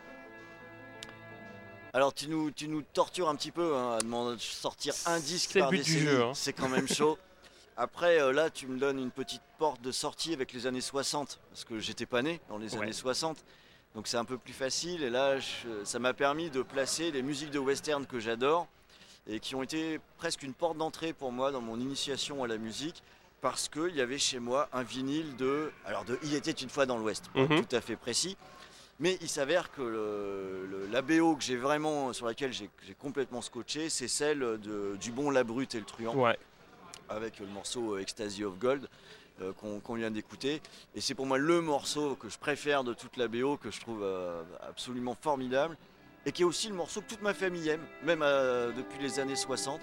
Alors 1.93 2.15
tu 2.15 2.29
nous, 2.29 2.53
tu 2.53 2.69
nous 2.69 2.83
tortures 2.83 3.29
un 3.29 3.35
petit 3.35 3.51
peu 3.51 3.75
hein, 3.77 3.97
à 3.97 3.99
demander 3.99 4.37
de 4.37 4.41
sortir 4.41 4.95
un 5.07 5.19
disque 5.19 5.51
C'est 5.53 5.59
le 5.59 5.63
par 5.65 5.71
décennie. 5.73 5.99
jeu, 6.01 6.23
hein. 6.23 6.33
C'est 6.35 6.53
quand 6.53 6.69
même 6.69 6.87
chaud. 6.87 7.19
Après 7.77 8.21
euh, 8.21 8.33
là 8.33 8.49
tu 8.49 8.69
me 8.69 8.79
donnes 8.79 9.01
une 9.01 9.11
petite 9.11 9.43
porte 9.59 9.81
de 9.81 9.91
sortie 9.91 10.33
avec 10.35 10.53
les 10.53 10.67
années 10.69 10.81
60 10.81 11.41
parce 11.51 11.65
que 11.65 11.81
j'étais 11.81 12.07
pas 12.07 12.23
né 12.23 12.41
dans 12.49 12.59
les 12.59 12.77
Ouais. 12.77 12.83
années 12.83 12.93
60. 12.93 13.39
Donc 13.97 14.07
c'est 14.07 14.19
un 14.19 14.25
peu 14.25 14.39
plus 14.39 14.53
facile 14.53 15.03
et 15.03 15.11
là 15.11 15.41
je- 15.41 15.83
ça 15.85 15.99
m'a 15.99 16.13
permis 16.15 16.51
de 16.51 16.63
placer 16.63 17.11
les 17.11 17.23
musiques 17.23 17.51
de 17.51 17.59
western 17.59 18.07
que 18.07 18.21
j'adore 18.21 18.69
et 19.27 19.41
qui 19.41 19.57
ont 19.57 19.63
été 19.65 19.99
presque 20.19 20.43
une 20.45 20.55
porte 20.55 20.77
d'entrée 20.77 21.13
pour 21.13 21.33
moi 21.33 21.51
dans 21.51 21.61
mon 21.61 21.81
initiation 21.81 22.45
à 22.45 22.47
la 22.47 22.59
musique 22.59 23.03
parce 23.41 23.69
qu'il 23.69 23.95
y 23.95 24.01
avait 24.01 24.19
chez 24.19 24.39
moi 24.41 24.69
un 24.73 24.83
vinyle 24.83 25.37
de 25.37 25.71
alors 25.87 26.05
de 26.05 26.19
Il 26.23 26.35
était 26.35 26.51
une 26.51 26.69
fois 26.69 26.87
dans 26.87 26.99
l'Ouest 26.99 27.29
pour 27.33 27.43
être 27.43 27.51
Mhm. 27.51 27.65
tout 27.67 27.77
à 27.77 27.81
fait 27.81 27.97
précis 27.97 28.37
mais 29.01 29.17
il 29.21 29.29
s'avère 29.29 29.71
que 29.71 29.81
le, 29.83 30.67
le- 30.69 30.87
la 30.91 31.03
BO 31.03 31.37
que 31.37 31.43
j'ai 31.45 31.57
vraiment, 31.57 32.13
sur 32.13 32.27
laquelle 32.27 32.53
j'ai 32.53 32.69
complètement 32.99 33.41
scotché, 33.43 33.91
c'est 33.91 34.09
celle 34.09 34.41
de, 34.41 34.97
du 35.01 35.13
bon 35.13 35.31
La 35.31 35.45
Brute 35.45 35.77
et 35.77 35.79
le 35.79 35.85
Truand, 35.85 36.17
Ouais. 36.17 36.37
avec 37.09 37.39
le 37.39 37.47
morceau 37.47 37.95
euh, 37.95 38.01
Ecstasy 38.01 38.43
of 38.43 38.59
Gold 38.59 38.89
euh, 39.41 39.53
qu'on 39.53 39.95
vient 39.95 40.11
d'écouter. 40.11 40.61
Et 40.97 41.01
c'est 41.01 41.15
pour 41.15 41.27
moi 41.27 41.39
le 41.39 41.61
morceau 41.61 42.17
que 42.17 42.29
je 42.29 42.39
préfère 42.39 42.83
de 42.83 42.93
toute 42.93 43.17
la 43.17 43.29
BO, 43.29 43.57
que 43.57 43.71
je 43.71 43.79
trouve 43.81 44.03
euh, 44.03 44.43
absolument 44.69 45.17
formidable, 45.21 45.77
et 46.27 46.33
qui 46.33 46.43
est 46.43 46.45
aussi 46.45 46.67
le 46.69 46.75
morceau 46.75 47.01
que 47.01 47.07
toute 47.07 47.23
ma 47.23 47.35
famille 47.35 47.69
aime, 47.69 47.87
même 48.03 48.23
euh, 48.25 48.73
depuis 48.73 48.99
les 49.01 49.21
années 49.21 49.37
60. 49.37 49.81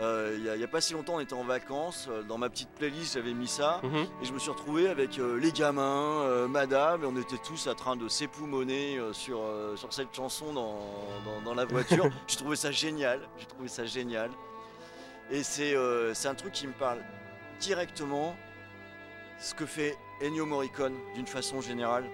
Euh, 0.00 0.34
Il 0.38 0.56
n'y 0.58 0.64
a, 0.64 0.68
pas 0.68 0.80
si 0.80 0.94
longtemps, 0.94 1.16
on 1.16 1.20
était 1.20 1.34
en 1.34 1.44
vacances. 1.44 2.08
euh, 2.10 2.22
Dans 2.22 2.38
ma 2.38 2.48
petite 2.48 2.70
playlist, 2.70 3.14
j'avais 3.14 3.34
mis 3.34 3.48
ça. 3.48 3.80
Mhm. 3.82 4.06
Et 4.22 4.24
je 4.24 4.32
me 4.32 4.38
suis 4.38 4.50
retrouvé 4.50 4.88
avec 4.88 5.18
euh, 5.18 5.38
les 5.38 5.52
gamins, 5.52 6.46
madame, 6.48 7.02
et 7.04 7.06
on 7.06 7.16
était 7.16 7.36
tous 7.38 7.66
en 7.66 7.74
train 7.74 7.96
de 7.96 8.08
s'époumoner 8.08 8.98
sur, 9.12 9.40
sur 9.76 9.92
cette 9.92 10.14
chanson 10.14 10.52
dans, 10.52 10.78
dans- 11.24 11.42
dans 11.44 11.54
la 11.54 11.64
voiture. 11.66 12.08
j'ai 12.26 12.36
trouvé 12.36 12.56
ça 12.56 12.70
génial, 12.70 13.20
j'ai 13.38 13.46
trouvé 13.46 13.68
ça 13.68 13.84
génial. 13.84 14.30
Et 15.30 15.42
c'est 15.42 15.74
euh, 15.74 16.12
un 16.24 16.34
truc 16.34 16.52
qui 16.52 16.66
me 16.66 16.72
parle 16.72 16.98
directement, 17.60 18.34
ce 19.38 19.54
que 19.54 19.66
fait 19.66 19.96
Ennio 20.22 20.46
Morricone 20.46 20.94
d'une 21.14 21.26
façon 21.26 21.60
générale. 21.60 22.04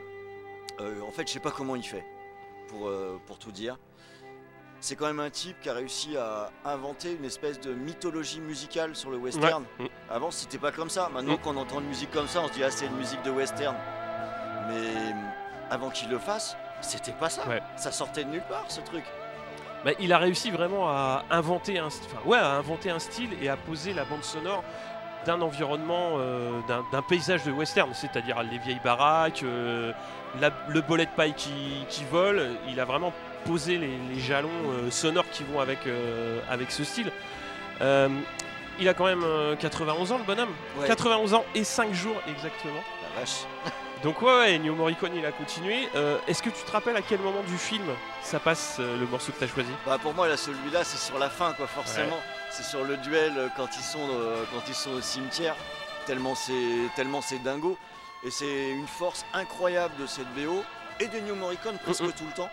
Euh, 0.80 1.00
en 1.02 1.10
fait, 1.10 1.26
je 1.26 1.32
sais 1.32 1.40
pas 1.40 1.50
comment 1.50 1.76
il 1.76 1.82
fait, 1.84 2.04
pour, 2.68 2.88
euh, 2.88 3.16
pour 3.26 3.38
tout 3.38 3.52
dire. 3.52 3.78
C'est 4.80 4.94
quand 4.94 5.06
même 5.06 5.20
un 5.20 5.30
type 5.30 5.56
qui 5.60 5.68
a 5.68 5.72
réussi 5.72 6.16
à 6.16 6.50
inventer 6.64 7.12
une 7.18 7.24
espèce 7.24 7.60
de 7.60 7.72
mythologie 7.72 8.40
musicale 8.40 8.94
sur 8.94 9.10
le 9.10 9.16
western. 9.16 9.64
Mm. 9.78 9.84
Avant, 10.10 10.30
c'était 10.30 10.58
pas 10.58 10.70
comme 10.70 10.90
ça. 10.90 11.08
Maintenant 11.12 11.34
Mm. 11.34 11.38
qu'on 11.38 11.56
entend 11.56 11.80
une 11.80 11.88
musique 11.88 12.10
comme 12.10 12.28
ça, 12.28 12.40
on 12.44 12.48
se 12.48 12.52
dit 12.52 12.62
ah 12.62 12.70
c'est 12.70 12.86
une 12.86 12.96
musique 12.96 13.22
de 13.22 13.30
western. 13.30 13.74
Mais 14.68 15.12
hum, 15.12 15.18
avant 15.70 15.90
qu'il 15.90 16.08
le 16.08 16.18
fasse, 16.18 16.56
c'était 16.82 17.12
pas 17.12 17.30
ça. 17.30 17.46
Ouais. 17.48 17.62
Ça 17.76 17.90
sortait 17.90 18.24
de 18.24 18.30
nulle 18.30 18.44
part 18.48 18.64
ce 18.68 18.80
truc. 18.80 19.04
Bah, 19.84 19.92
il 19.98 20.12
a 20.12 20.18
réussi 20.18 20.50
vraiment 20.50 20.88
à 20.88 21.24
inventer 21.30 21.78
un, 21.78 21.86
enfin, 21.86 22.18
ouais, 22.24 22.38
à 22.38 22.52
inventer 22.56 22.90
un 22.90 22.98
style 22.98 23.30
et 23.40 23.48
à 23.48 23.56
poser 23.56 23.92
la 23.92 24.04
bande 24.04 24.24
sonore 24.24 24.62
d'un 25.24 25.40
environnement, 25.40 26.14
euh, 26.18 26.60
d'un- 26.68 26.84
d'un 26.92 27.02
paysage 27.02 27.42
de 27.44 27.50
western, 27.50 27.92
c'est-à-dire 27.94 28.42
les 28.44 28.58
vieilles 28.58 28.80
baraques, 28.84 29.42
euh, 29.42 29.92
la- 30.40 30.50
le 30.68 30.80
bolet 30.82 31.06
de 31.06 31.10
paille 31.10 31.34
qui, 31.34 31.84
qui 31.88 32.04
vole. 32.04 32.50
Il 32.68 32.78
a 32.80 32.84
vraiment 32.84 33.12
posé 33.46 33.78
les, 33.78 33.96
les 34.12 34.20
jalons 34.20 34.48
euh, 34.70 34.90
sonores 34.90 35.28
qui 35.30 35.44
vont 35.44 35.60
avec, 35.60 35.86
euh, 35.86 36.40
avec 36.48 36.70
ce 36.70 36.84
style. 36.84 37.10
Euh, 37.80 38.08
il 38.78 38.88
a 38.88 38.94
quand 38.94 39.06
même 39.06 39.22
euh, 39.24 39.56
91 39.56 40.12
ans, 40.12 40.18
le 40.18 40.24
bonhomme. 40.24 40.52
Ouais. 40.78 40.86
91 40.86 41.34
ans 41.34 41.44
et 41.54 41.64
5 41.64 41.92
jours 41.94 42.20
exactement. 42.28 42.82
La 43.14 43.20
vache. 43.20 43.44
Donc 44.02 44.20
ouais, 44.20 44.32
ouais 44.38 44.54
Ennio 44.56 44.74
Morricone 44.74 45.12
il 45.16 45.24
a 45.24 45.32
continué. 45.32 45.88
Euh, 45.94 46.18
Est-ce 46.28 46.42
que 46.42 46.50
tu 46.50 46.62
te 46.62 46.70
rappelles 46.70 46.96
à 46.96 47.02
quel 47.02 47.18
moment 47.20 47.42
du 47.48 47.56
film 47.56 47.86
ça 48.22 48.38
passe 48.38 48.76
euh, 48.78 48.98
le 49.00 49.06
morceau 49.06 49.32
que 49.32 49.38
tu 49.38 49.44
as 49.44 49.48
choisi? 49.48 49.70
Bah 49.86 49.96
pour 50.00 50.12
moi 50.12 50.28
là 50.28 50.36
celui-là 50.36 50.84
c'est 50.84 50.98
sur 50.98 51.18
la 51.18 51.30
fin 51.30 51.54
quoi 51.54 51.66
forcément. 51.66 52.18
C'est 52.50 52.62
sur 52.62 52.84
le 52.84 52.98
duel 52.98 53.32
quand 53.56 53.68
ils 53.74 53.82
sont 53.82 54.06
euh, 54.10 54.44
quand 54.52 54.62
ils 54.68 54.74
sont 54.74 54.90
au 54.90 55.00
cimetière. 55.00 55.56
Tellement 56.04 56.34
c'est 56.34 56.52
tellement 56.94 57.22
c'est 57.22 57.42
dingo. 57.42 57.78
Et 58.24 58.30
c'est 58.30 58.70
une 58.70 58.86
force 58.86 59.24
incroyable 59.32 59.94
de 59.98 60.06
cette 60.06 60.28
VO 60.36 60.62
et 61.00 61.06
d'Ennio 61.06 61.34
Morricone 61.34 61.78
presque 61.82 62.02
tout 62.14 62.26
le 62.26 62.32
temps. 62.34 62.50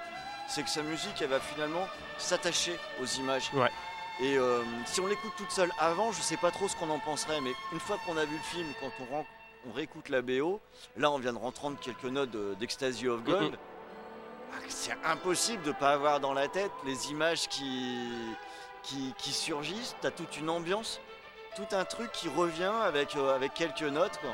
C'est 0.47 0.63
que 0.63 0.69
sa 0.69 0.83
musique 0.83 1.21
elle 1.21 1.29
va 1.29 1.39
finalement 1.39 1.87
s'attacher 2.17 2.77
aux 3.01 3.05
images. 3.05 3.49
Ouais. 3.53 3.71
Et 4.19 4.37
euh, 4.37 4.61
si 4.85 5.01
on 5.01 5.07
l'écoute 5.07 5.31
toute 5.37 5.51
seule 5.51 5.71
avant, 5.79 6.11
je 6.11 6.21
sais 6.21 6.37
pas 6.37 6.51
trop 6.51 6.67
ce 6.67 6.75
qu'on 6.75 6.89
en 6.89 6.99
penserait, 6.99 7.41
mais 7.41 7.53
une 7.71 7.79
fois 7.79 7.97
qu'on 8.05 8.15
a 8.17 8.25
vu 8.25 8.35
le 8.35 8.43
film, 8.43 8.67
quand 8.79 8.91
on, 9.11 9.25
réécoute 9.73 10.09
la 10.09 10.21
BO, 10.21 10.59
là 10.97 11.09
on 11.09 11.17
vient 11.17 11.33
de 11.33 11.37
reprendre 11.39 11.79
quelques 11.79 12.03
notes 12.03 12.29
de- 12.31 12.53
d'Ecstasy 12.59 13.07
of 13.07 13.23
Gold. 13.23 13.57
Ah, 14.53 14.57
C'est 14.67 14.95
impossible 15.05 15.63
de 15.63 15.71
pas 15.71 15.91
avoir 15.93 16.19
dans 16.19 16.33
la 16.33 16.47
tête 16.47 16.71
les 16.85 17.09
images 17.09 17.47
qui, 17.47 17.97
qui, 18.83 19.13
qui 19.17 19.31
surgissent. 19.31 19.95
T'as 20.01 20.11
toute 20.11 20.37
une 20.37 20.49
ambiance, 20.49 20.99
tout 21.55 21.65
un 21.75 21.85
truc 21.85 22.11
qui 22.11 22.27
revient 22.29 22.71
avec, 22.83 23.15
euh, 23.15 23.33
avec 23.35 23.53
quelques 23.55 23.81
notes. 23.81 24.19
quoi. 24.19 24.31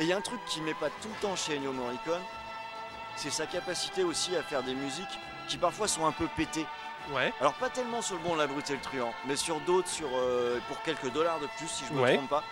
Et 0.00 0.04
il 0.04 0.08
y 0.08 0.12
a 0.12 0.16
un 0.16 0.20
truc 0.22 0.40
qui 0.46 0.60
m'épate 0.62 0.92
tout 1.02 1.08
le 1.08 1.20
temps 1.20 1.36
chez 1.36 1.56
Ennio 1.56 1.72
Morricone, 1.72 2.22
c'est 3.16 3.30
sa 3.30 3.46
capacité 3.46 4.02
aussi 4.04 4.36
à 4.36 4.42
faire 4.42 4.62
des 4.62 4.74
musiques 4.74 5.18
qui 5.48 5.56
parfois 5.58 5.88
sont 5.88 6.06
un 6.06 6.12
peu 6.12 6.26
pétées. 6.36 6.66
Ouais. 7.12 7.32
Alors 7.40 7.54
pas 7.54 7.70
tellement 7.70 8.02
sur 8.02 8.16
le 8.16 8.22
bon, 8.22 8.34
la 8.36 8.46
brute 8.46 8.70
et 8.70 8.74
le 8.74 8.80
truand, 8.80 9.12
mais 9.26 9.36
sur 9.36 9.58
d'autres, 9.60 9.88
sur 9.88 10.08
euh, 10.14 10.58
pour 10.68 10.80
quelques 10.82 11.10
dollars 11.12 11.40
de 11.40 11.46
plus 11.58 11.66
si 11.68 11.84
je 11.86 11.92
me 11.92 12.00
Ouais. 12.02 12.16
trompe 12.16 12.28
pas. 12.28 12.44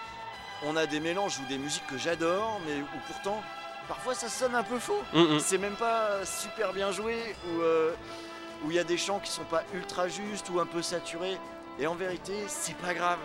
On 0.65 0.77
a 0.77 0.87
des 0.87 0.99
mélanges 1.01 1.39
ou 1.39 1.45
des 1.47 1.59
musiques 1.59 1.87
que 1.87 1.99
j'adore, 1.99 2.61
mais 2.67 2.81
où 2.81 2.87
pourtant 3.07 3.43
parfois 3.87 4.15
ça 4.15 4.29
sonne 4.29 4.55
un 4.55 4.65
peu 4.65 4.79
faux. 4.79 5.01
Mhm. 5.13 5.39
C'est 5.39 5.59
même 5.59 5.77
pas 5.77 6.25
super 6.25 6.73
bien 6.73 6.91
joué 6.91 7.37
ou 7.47 7.61
euh, 7.61 7.93
où 8.65 8.71
il 8.71 8.77
y 8.77 8.79
a 8.81 8.85
des 8.85 8.99
chants 8.99 9.21
qui 9.21 9.31
sont 9.31 9.45
pas 9.45 9.63
ultra 9.75 10.09
justes 10.09 10.49
ou 10.51 10.59
un 10.61 10.67
peu 10.67 10.83
saturés. 10.83 11.39
Et 11.79 11.87
en 11.87 11.95
vérité, 11.95 12.33
c'est 12.49 12.77
pas 12.79 12.93
grave. 12.95 13.19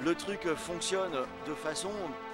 Le 0.00 0.14
truc 0.16 0.40
fonctionne 0.56 1.12
de 1.46 1.54
façon 1.54 1.90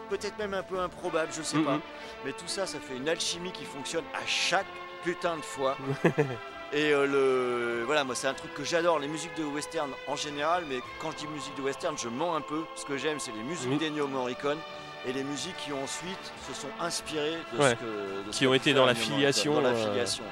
peut-être 0.09 0.39
même 0.39 0.55
un 0.55 0.63
peu 0.63 0.79
improbable, 0.79 1.31
je 1.37 1.43
sais 1.43 1.59
pas. 1.59 1.79
Mais 2.25 2.33
tout 2.33 2.47
ça, 2.47 2.67
ça 2.67 2.79
fait 2.79 2.97
une 2.97 3.09
alchimie 3.09 3.53
qui 3.53 3.65
fonctionne 3.65 4.05
à 4.15 4.27
chaque 4.27 4.67
putain 5.05 5.37
de 5.37 5.43
fois. 5.43 5.77
Et 6.75 6.91
euh, 6.95 7.07
le 7.07 7.85
voilà, 7.85 8.03
moi 8.03 8.15
c'est 8.15 8.29
un 8.29 8.33
truc 8.35 8.55
que 8.55 8.65
j'adore, 8.65 8.99
les 8.99 9.09
musiques 9.09 9.37
de 9.37 9.45
western 9.45 9.91
en 10.09 10.17
général, 10.17 10.65
mais 10.71 10.79
quand 11.01 11.11
je 11.11 11.17
dis 11.19 11.27
musique 11.27 11.55
de 11.57 11.61
western, 11.63 11.99
je 11.99 12.09
mens 12.09 12.35
un 12.35 12.41
peu. 12.41 12.63
Ce 12.77 12.87
que 12.87 12.97
j'aime, 12.97 13.21
c'est 13.21 13.33
les 13.33 13.43
musiques 13.43 13.69
Oui. 13.71 13.77
d'Ennio 13.77 14.07
Morricone 14.09 14.57
et 15.07 15.13
les 15.13 15.23
musiques 15.23 15.57
qui 15.59 15.73
ensuite 15.75 16.33
se 16.49 16.55
sont 16.55 16.69
inspirées 16.81 17.37
de 17.53 17.59
Ouais. 17.59 17.71
ce 17.71 17.75
que 17.75 18.27
de 18.27 18.33
ce 18.33 18.39
Qui 18.39 18.47
ont 18.47 18.55
été 18.55 18.73
dans 18.73 18.87
la 18.87 18.95
filiation, 18.95 19.53
Morricone, 19.53 19.71
dans 19.75 19.79
la 19.79 19.85
euh, 19.85 19.91
filiation. 19.93 20.25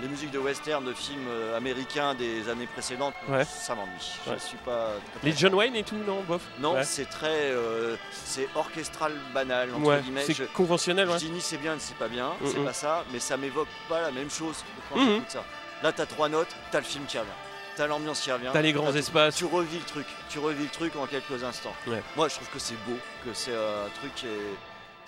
Les 0.00 0.06
musiques 0.06 0.30
de 0.30 0.38
western 0.38 0.84
de 0.84 0.92
films 0.92 1.26
euh, 1.28 1.56
américains 1.56 2.14
des 2.14 2.48
années 2.48 2.68
précédentes, 2.68 3.14
Ouais. 3.28 3.44
ça 3.44 3.74
m'ennuie. 3.74 3.90
Je 4.32 4.38
suis 4.38 4.56
pas. 4.58 4.90
Les 5.24 5.32
John 5.32 5.52
Wayne 5.54 5.74
et 5.74 5.82
tout, 5.82 5.96
non, 6.06 6.22
bof 6.22 6.42
Non, 6.60 6.74
Ouais. 6.74 6.84
c'est 6.84 7.06
très, 7.10 7.50
euh, 7.50 7.96
c'est 8.12 8.48
orchestral 8.54 9.12
banal 9.34 9.70
entre 9.74 10.00
guillemets. 10.02 10.24
c'est 10.24 10.52
conventionnel, 10.52 11.08
ouais. 11.08 11.14
je 11.18 11.24
dis 11.26 11.30
ni 11.30 11.40
c'est 11.40 11.56
bien 11.58 11.74
ni 11.74 11.80
c'est 11.80 11.96
pas 11.96 12.06
bien, 12.08 12.28
Mm, 12.40 12.46
c'est 12.46 12.58
mm. 12.60 12.64
pas 12.64 12.72
ça, 12.72 13.04
mais 13.12 13.18
ça 13.18 13.36
m'évoque 13.36 13.66
pas 13.88 14.00
la 14.02 14.12
même 14.12 14.30
chose 14.30 14.64
quand 14.88 15.00
Mhm. 15.00 15.06
j'écoute 15.14 15.30
ça. 15.30 15.44
Là, 15.82 15.92
t'as 15.92 16.06
trois 16.06 16.28
notes, 16.28 16.54
t'as 16.70 16.78
le 16.78 16.84
film 16.84 17.04
qui 17.06 17.18
revient, 17.18 17.30
t'as 17.76 17.86
l'ambiance 17.88 18.20
qui 18.20 18.30
revient. 18.30 18.50
T'as 18.52 18.62
les 18.62 18.72
grands 18.72 18.94
espaces. 18.94 19.34
Tu 19.34 19.46
revis 19.46 19.78
le 19.78 19.84
truc, 19.84 20.06
tu 20.28 20.38
revis 20.38 20.62
le 20.64 20.70
truc 20.70 20.94
en 20.94 21.06
quelques 21.06 21.42
instants. 21.42 21.74
Moi, 22.16 22.28
je 22.28 22.34
trouve 22.36 22.48
que 22.50 22.58
c'est 22.60 22.74
beau, 22.86 22.96
que 23.24 23.32
c'est 23.34 23.50
euh, 23.52 23.86
un 23.86 23.90
truc 23.98 24.14
qui 24.14 24.26
est. 24.26 24.54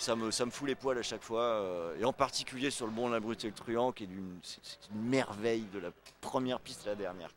Ça 0.01 0.17
me, 0.17 0.31
ça 0.31 0.47
me 0.47 0.51
fout 0.51 0.67
les 0.67 0.75
poils 0.75 0.97
à 0.99 1.03
chaque 1.03 1.23
fois, 1.23 1.43
euh, 1.43 1.95
et 2.01 2.07
en 2.07 2.13
particulier 2.15 2.71
sur 2.71 2.87
le 2.87 2.91
bon, 2.93 3.11
la 3.11 3.21
brute 3.21 3.45
et 3.45 3.49
le 3.49 3.53
truand, 3.53 3.93
qui 3.93 4.05
est 4.05 4.07
une 4.07 4.41
merveille 4.95 5.67
de 5.75 5.79
la 5.79 5.91
première 6.23 6.59
piste 6.59 6.87
à 6.87 6.91
la 6.91 6.95
dernière. 6.97 7.29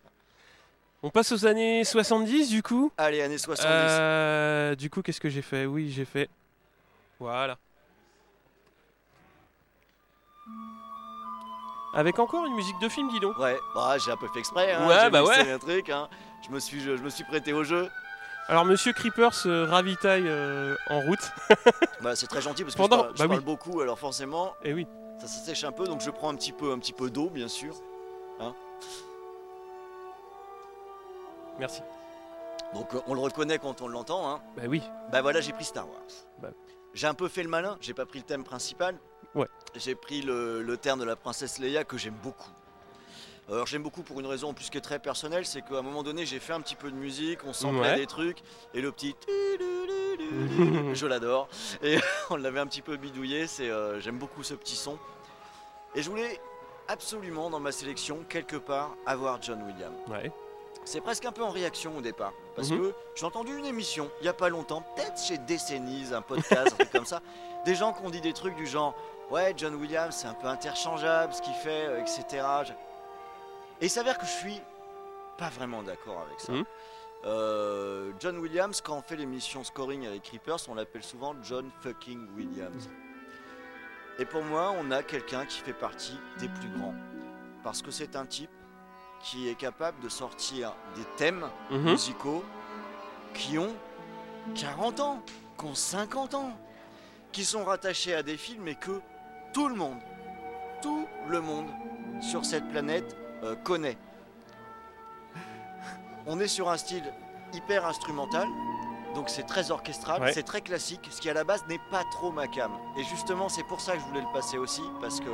On 1.01 1.09
passe 1.09 1.33
aux 1.33 1.45
années 1.45 1.83
70 1.83 2.49
du 2.49 2.63
coup. 2.63 2.89
Allez, 2.97 3.21
années 3.21 3.37
70. 3.37 3.65
Euh, 3.67 4.75
du 4.75 4.89
coup, 4.89 5.01
qu'est-ce 5.01 5.19
que 5.19 5.27
j'ai 5.27 5.41
fait? 5.41 5.65
Oui, 5.65 5.91
j'ai 5.91 6.05
fait. 6.05 6.29
Voilà. 7.19 7.57
Avec 11.93 12.17
encore 12.17 12.45
une 12.45 12.55
musique 12.55 12.79
de 12.79 12.87
film, 12.87 13.09
dis 13.09 13.19
donc. 13.19 13.37
Ouais, 13.37 13.59
bah, 13.75 13.97
j'ai 13.97 14.11
un 14.11 14.17
peu 14.17 14.29
fait 14.29 14.39
exprès. 14.39 14.71
Hein, 14.71 14.87
Ouais, 14.87 15.09
bah 15.09 15.21
ouais. 15.25 15.51
un 15.51 15.59
truc. 15.59 15.89
Hein. 15.89 16.07
Je 16.47 16.49
me 16.53 16.59
suis, 16.61 16.79
je, 16.79 16.95
je 16.95 17.03
me 17.03 17.09
suis 17.09 17.25
prêté 17.25 17.51
au 17.51 17.65
jeu. 17.65 17.89
Alors, 18.47 18.65
Monsieur 18.65 18.91
Creeper 18.93 19.33
se 19.33 19.65
ravitaille 19.65 20.27
euh, 20.27 20.75
en 20.89 20.99
route. 21.01 21.31
Bah, 22.01 22.15
c'est 22.17 22.27
très 22.27 22.41
gentil 22.41 22.63
parce 22.63 22.75
que 22.75 22.81
Pendant- 22.81 22.97
je 22.97 23.01
parle, 23.03 23.13
je 23.15 23.21
bah 23.23 23.27
parle 23.29 23.39
oui. 23.39 23.45
beaucoup, 23.45 23.79
alors 23.79 23.97
forcément, 23.97 24.53
Et 24.65 24.73
oui. 24.73 24.85
ça 25.19 25.27
s'assèche 25.27 25.63
un 25.63 25.71
peu, 25.71 25.85
donc 25.85 26.01
je 26.01 26.09
prends 26.09 26.29
un 26.29 26.35
petit 26.35 26.51
peu, 26.51 26.73
un 26.73 26.79
petit 26.79 26.91
peu 26.91 27.09
d'eau, 27.09 27.29
bien 27.29 27.47
sûr. 27.47 27.75
Merci. 31.59 31.81
Donc 32.73 32.93
euh, 32.95 32.99
on 33.07 33.13
le 33.13 33.19
reconnaît 33.21 33.59
quand 33.59 33.81
on 33.81 33.87
l'entend. 33.87 34.29
Hein. 34.29 34.41
Bah 34.57 34.63
oui. 34.67 34.81
Bah 35.11 35.21
voilà, 35.21 35.39
j'ai 35.39 35.53
pris 35.53 35.63
Star 35.65 35.87
Wars. 35.87 36.01
Bah. 36.41 36.49
J'ai 36.93 37.07
un 37.07 37.13
peu 37.13 37.27
fait 37.27 37.43
le 37.43 37.49
malin, 37.49 37.77
j'ai 37.79 37.93
pas 37.93 38.05
pris 38.05 38.19
le 38.19 38.25
thème 38.25 38.43
principal. 38.43 38.97
Ouais. 39.35 39.47
J'ai 39.75 39.95
pris 39.95 40.21
le, 40.21 40.61
le 40.63 40.77
thème 40.77 40.99
de 40.99 41.03
la 41.05 41.15
princesse 41.15 41.59
Leia 41.59 41.83
que 41.83 41.97
j'aime 41.97 42.17
beaucoup. 42.23 42.49
Alors 43.51 43.67
j'aime 43.67 43.83
beaucoup 43.83 44.03
pour 44.03 44.19
une 44.19 44.25
raison 44.25 44.49
en 44.49 44.53
plus 44.53 44.69
qui 44.69 44.77
est 44.77 44.81
très 44.81 44.99
personnelle, 44.99 45.45
c'est 45.45 45.61
qu'à 45.61 45.77
un 45.77 45.81
moment 45.81 46.01
donné 46.03 46.25
j'ai 46.25 46.39
fait 46.39 46.53
un 46.53 46.61
petit 46.61 46.75
peu 46.75 46.89
de 46.89 46.95
musique, 46.95 47.39
on 47.45 47.51
samplait 47.53 47.79
Ouais. 47.81 47.95
des 47.97 48.07
trucs, 48.07 48.37
et 48.73 48.81
le 48.81 48.91
petit 48.91 49.15
je 50.93 51.05
l'adore. 51.05 51.47
Et 51.81 51.97
on 52.29 52.37
l'avait 52.37 52.59
un 52.59 52.67
petit 52.67 52.81
peu 52.81 52.95
bidouillé, 52.97 53.47
c'est, 53.47 53.69
euh, 53.69 53.99
j'aime 53.99 54.17
beaucoup 54.17 54.43
ce 54.43 54.53
petit 54.53 54.75
son. 54.75 54.97
Et 55.95 56.01
je 56.01 56.09
voulais 56.09 56.39
absolument 56.87 57.49
dans 57.49 57.59
ma 57.59 57.71
sélection, 57.71 58.19
quelque 58.29 58.55
part, 58.55 58.95
avoir 59.05 59.41
John 59.41 59.61
Williams. 59.63 59.95
Ouais. 60.09 60.31
C'est 60.85 61.01
presque 61.01 61.23
un 61.25 61.31
peu 61.31 61.43
en 61.43 61.49
réaction 61.49 61.95
au 61.97 62.01
départ. 62.01 62.33
Parce 62.55 62.69
Mhm. 62.69 62.79
que 62.79 62.93
j'ai 63.15 63.25
entendu 63.25 63.57
une 63.57 63.65
émission, 63.65 64.09
il 64.19 64.23
n'y 64.23 64.29
a 64.29 64.33
pas 64.33 64.49
longtemps, 64.49 64.83
peut-être 64.95 65.19
chez 65.21 65.37
Décennies, 65.37 66.13
un 66.13 66.21
podcast, 66.21 66.73
un 66.73 66.75
truc 66.75 66.91
comme 66.91 67.05
ça, 67.05 67.21
des 67.65 67.75
gens 67.75 67.93
qui 67.93 68.03
ont 68.05 68.09
dit 68.09 68.21
des 68.21 68.33
trucs 68.33 68.55
du 68.55 68.65
genre 68.67 68.95
Ouais, 69.31 69.53
John 69.55 69.75
Williams, 69.75 70.13
c'est 70.15 70.27
un 70.27 70.33
peu 70.33 70.47
interchangeable 70.47 71.33
ce 71.33 71.41
qu'il 71.41 71.53
fait, 71.53 71.85
euh, 71.87 72.01
etc. 72.01 72.45
Et 73.83 73.87
il 73.87 73.89
s'avère 73.89 74.17
que 74.17 74.25
je 74.25 74.31
suis 74.31 74.61
pas 75.37 75.49
vraiment 75.49 75.83
d'accord 75.83 76.21
avec 76.25 76.39
ça. 76.39 76.53
Mhm. 76.53 76.63
Euh, 77.25 78.11
John 78.17 78.37
Williams, 78.37 78.79
quand 78.79 78.95
on 78.97 79.01
fait 79.01 79.17
l'émission 79.17 79.61
scoring 79.65 80.07
avec 80.07 80.23
Creepers, 80.23 80.69
on 80.69 80.75
l'appelle 80.75 81.03
souvent 81.03 81.35
John 81.43 81.69
fucking 81.81 82.29
Williams. 82.37 82.89
Et 84.19 84.23
pour 84.25 84.41
moi, 84.41 84.73
on 84.79 84.89
a 84.89 85.03
quelqu'un 85.03 85.45
qui 85.45 85.59
fait 85.59 85.73
partie 85.73 86.17
des 86.39 86.47
plus 86.47 86.69
grands. 86.77 86.93
Parce 87.61 87.81
que 87.81 87.91
c'est 87.91 88.15
un 88.15 88.25
type 88.25 88.49
qui 89.21 89.49
est 89.49 89.55
capable 89.55 90.01
de 90.01 90.07
sortir 90.07 90.73
des 90.95 91.03
thèmes 91.17 91.45
Mhm. 91.69 91.91
musicaux 91.91 92.45
qui 93.33 93.57
ont 93.57 93.75
40 94.55 95.01
ans, 95.01 95.21
qui 95.59 95.65
ont 95.65 95.75
50 95.75 96.35
ans, 96.35 96.57
qui 97.33 97.43
sont 97.43 97.65
rattachés 97.65 98.15
à 98.15 98.23
des 98.23 98.37
films 98.37 98.69
et 98.69 98.75
que 98.75 99.01
tout 99.53 99.67
le 99.67 99.75
monde, 99.75 99.99
tout 100.81 101.05
le 101.27 101.41
monde 101.41 101.67
sur 102.21 102.45
cette 102.45 102.69
planète 102.69 103.17
euh, 103.43 103.55
connaît. 103.63 103.97
On 106.25 106.39
est 106.39 106.47
sur 106.47 106.69
un 106.69 106.77
style 106.77 107.03
hyper 107.53 107.85
instrumental, 107.85 108.47
donc 109.15 109.29
c'est 109.29 109.43
très 109.43 109.71
orchestral, 109.71 110.21
Ouais. 110.21 110.33
c'est 110.33 110.43
très 110.43 110.61
classique, 110.61 111.07
ce 111.11 111.19
qui 111.21 111.29
à 111.29 111.33
la 111.33 111.43
base 111.43 111.63
n'est 111.67 111.81
pas 111.91 112.03
trop 112.11 112.31
ma 112.31 112.47
cam. 112.47 112.71
Et 112.97 113.03
justement, 113.03 113.49
c'est 113.49 113.63
pour 113.63 113.81
ça 113.81 113.93
que 113.93 113.99
je 113.99 114.05
voulais 114.05 114.21
le 114.21 114.33
passer 114.33 114.57
aussi, 114.57 114.81
parce 115.01 115.19
que 115.19 115.29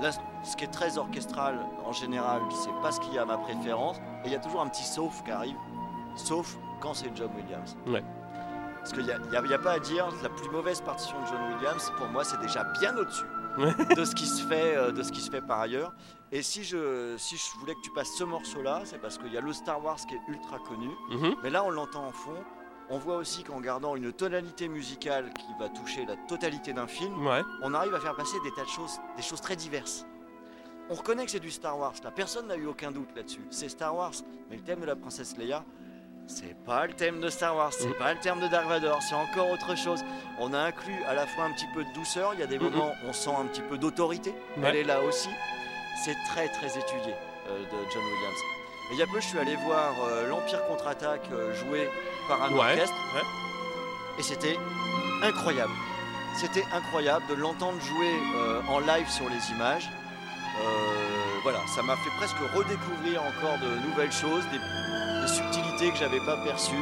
là, 0.00 0.10
ce 0.42 0.56
qui 0.56 0.64
est 0.64 0.70
très 0.72 0.98
orchestral 0.98 1.58
en 1.84 1.92
général, 1.92 2.42
c'est 2.50 2.74
pas 2.82 2.90
ce 2.92 3.00
qui 3.00 3.16
a 3.18 3.24
ma 3.24 3.38
préférence, 3.38 3.96
et 4.24 4.26
il 4.26 4.32
y 4.32 4.36
a 4.36 4.40
toujours 4.40 4.60
un 4.62 4.68
petit 4.68 4.84
sauf 4.84 5.22
qui 5.24 5.30
arrive, 5.30 5.56
sauf 6.16 6.56
quand 6.80 6.92
c'est 6.94 7.10
John 7.16 7.30
Williams. 7.36 7.76
Ouais. 7.86 8.02
Parce 8.78 8.92
qu'il 8.92 9.04
n'y 9.04 9.10
a, 9.12 9.16
y 9.32 9.36
a- 9.36 9.42
il 9.44 9.50
y 9.50 9.54
a 9.54 9.58
pas 9.58 9.72
à 9.72 9.78
dire, 9.78 10.06
la 10.22 10.28
plus 10.28 10.48
mauvaise 10.50 10.80
partition 10.80 11.18
de 11.22 11.26
John 11.26 11.54
Williams, 11.54 11.92
pour 11.96 12.06
moi, 12.08 12.22
c'est 12.24 12.40
déjà 12.40 12.64
bien 12.80 12.96
au-dessus. 12.96 13.24
De 13.58 14.04
ce 14.04 14.14
qui 14.14 14.26
se 14.26 14.42
fait, 14.42 14.76
euh, 14.76 14.92
de 14.92 15.02
ce 15.02 15.10
qui 15.12 15.20
se 15.20 15.30
fait 15.30 15.40
par 15.40 15.60
ailleurs. 15.60 15.92
Et 16.32 16.42
si 16.42 16.64
je, 16.64 17.14
si 17.16 17.36
je 17.36 17.58
voulais 17.60 17.74
que 17.74 17.80
tu 17.82 17.90
passes 17.92 18.12
ce 18.16 18.24
morceau-là, 18.24 18.82
c'est 18.84 18.98
parce 19.00 19.16
qu'il 19.18 19.32
y 19.32 19.36
a 19.36 19.40
le 19.40 19.52
Star 19.52 19.82
Wars 19.84 19.96
qui 19.96 20.14
est 20.14 20.20
ultra 20.28 20.58
connu, 20.58 20.88
Mhm. 21.10 21.36
mais 21.42 21.50
là 21.50 21.64
on 21.64 21.70
l'entend 21.70 22.04
en 22.06 22.12
fond. 22.12 22.34
On 22.88 22.98
voit 22.98 23.16
aussi 23.16 23.42
qu'en 23.42 23.60
gardant 23.60 23.96
une 23.96 24.12
tonalité 24.12 24.68
musicale 24.68 25.32
qui 25.34 25.46
va 25.58 25.68
toucher 25.68 26.04
la 26.06 26.14
totalité 26.28 26.72
d'un 26.72 26.86
film, 26.86 27.26
Ouais. 27.26 27.42
on 27.62 27.74
arrive 27.74 27.94
à 27.94 28.00
faire 28.00 28.14
passer 28.14 28.36
des 28.44 28.52
tas 28.52 28.62
de 28.62 28.68
choses, 28.68 29.00
des 29.16 29.22
choses 29.22 29.40
très 29.40 29.56
diverses. 29.56 30.06
On 30.88 30.94
reconnaît 30.94 31.24
que 31.24 31.32
c'est 31.32 31.40
du 31.40 31.50
Star 31.50 31.76
Wars, 31.78 31.94
là, 32.04 32.12
personne 32.12 32.46
n'a 32.46 32.56
eu 32.56 32.66
aucun 32.66 32.92
doute 32.92 33.08
là-dessus. 33.16 33.44
C'est 33.50 33.68
Star 33.68 33.94
Wars, 33.96 34.12
mais 34.48 34.56
le 34.56 34.62
thème 34.62 34.80
de 34.80 34.86
la 34.86 34.94
princesse 34.94 35.36
Leia, 35.36 35.64
c'est 36.26 36.56
pas 36.64 36.86
le 36.86 36.92
thème 36.92 37.20
de 37.20 37.28
Star 37.30 37.54
Wars, 37.56 37.72
c'est 37.72 37.86
Mhm. 37.88 37.94
pas 37.94 38.12
le 38.14 38.18
thème 38.20 38.40
de 38.40 38.48
Dark 38.48 38.66
Vador, 38.66 39.00
c'est 39.02 39.14
encore 39.14 39.50
autre 39.50 39.76
chose. 39.76 40.04
On 40.38 40.52
a 40.52 40.58
inclus 40.58 41.02
à 41.08 41.14
la 41.14 41.26
fois 41.26 41.44
un 41.44 41.52
petit 41.52 41.66
peu 41.74 41.84
de 41.84 41.92
douceur, 41.94 42.32
il 42.34 42.40
y 42.40 42.42
a 42.42 42.46
des 42.46 42.58
moments 42.58 42.92
où 43.04 43.08
on 43.08 43.12
sent 43.12 43.30
un 43.38 43.44
petit 43.46 43.62
peu 43.62 43.78
d'autorité, 43.78 44.30
Ouais. 44.56 44.68
elle 44.68 44.76
est 44.76 44.84
là 44.84 45.00
aussi. 45.02 45.30
C'est 46.04 46.16
très 46.28 46.48
très 46.48 46.66
étudié 46.78 47.14
euh, 47.48 47.58
de 47.58 47.90
John 47.92 48.02
Williams. 48.04 48.38
Et 48.90 48.94
il 48.94 48.98
y 48.98 49.02
a 49.02 49.06
peu, 49.06 49.20
je 49.20 49.26
suis 49.26 49.38
allé 49.38 49.56
voir 49.56 49.92
euh, 50.04 50.28
l'Empire 50.28 50.64
contre-attaque 50.66 51.28
euh, 51.32 51.54
joué 51.54 51.88
par 52.28 52.42
un 52.42 52.52
Ouais. 52.52 52.58
orchestre. 52.58 52.94
Ouais. 53.14 53.22
Et 54.18 54.22
c'était 54.22 54.56
incroyable. 55.22 55.72
C'était 56.36 56.64
incroyable 56.72 57.24
de 57.28 57.34
l'entendre 57.34 57.80
jouer 57.80 58.12
en 58.68 58.80
live 58.80 59.08
sur 59.08 59.24
les 59.28 59.50
images. 59.56 59.88
Euh, 60.60 61.25
voilà, 61.46 61.60
ça 61.68 61.80
m'a 61.82 61.94
fait 61.96 62.10
presque 62.16 62.36
redécouvrir 62.56 63.22
encore 63.22 63.56
de 63.58 63.68
nouvelles 63.88 64.10
choses, 64.10 64.42
des, 64.50 64.58
des 64.58 65.28
subtilités 65.28 65.92
que 65.92 65.96
j'avais 65.96 66.18
pas 66.18 66.36
perçues. 66.38 66.74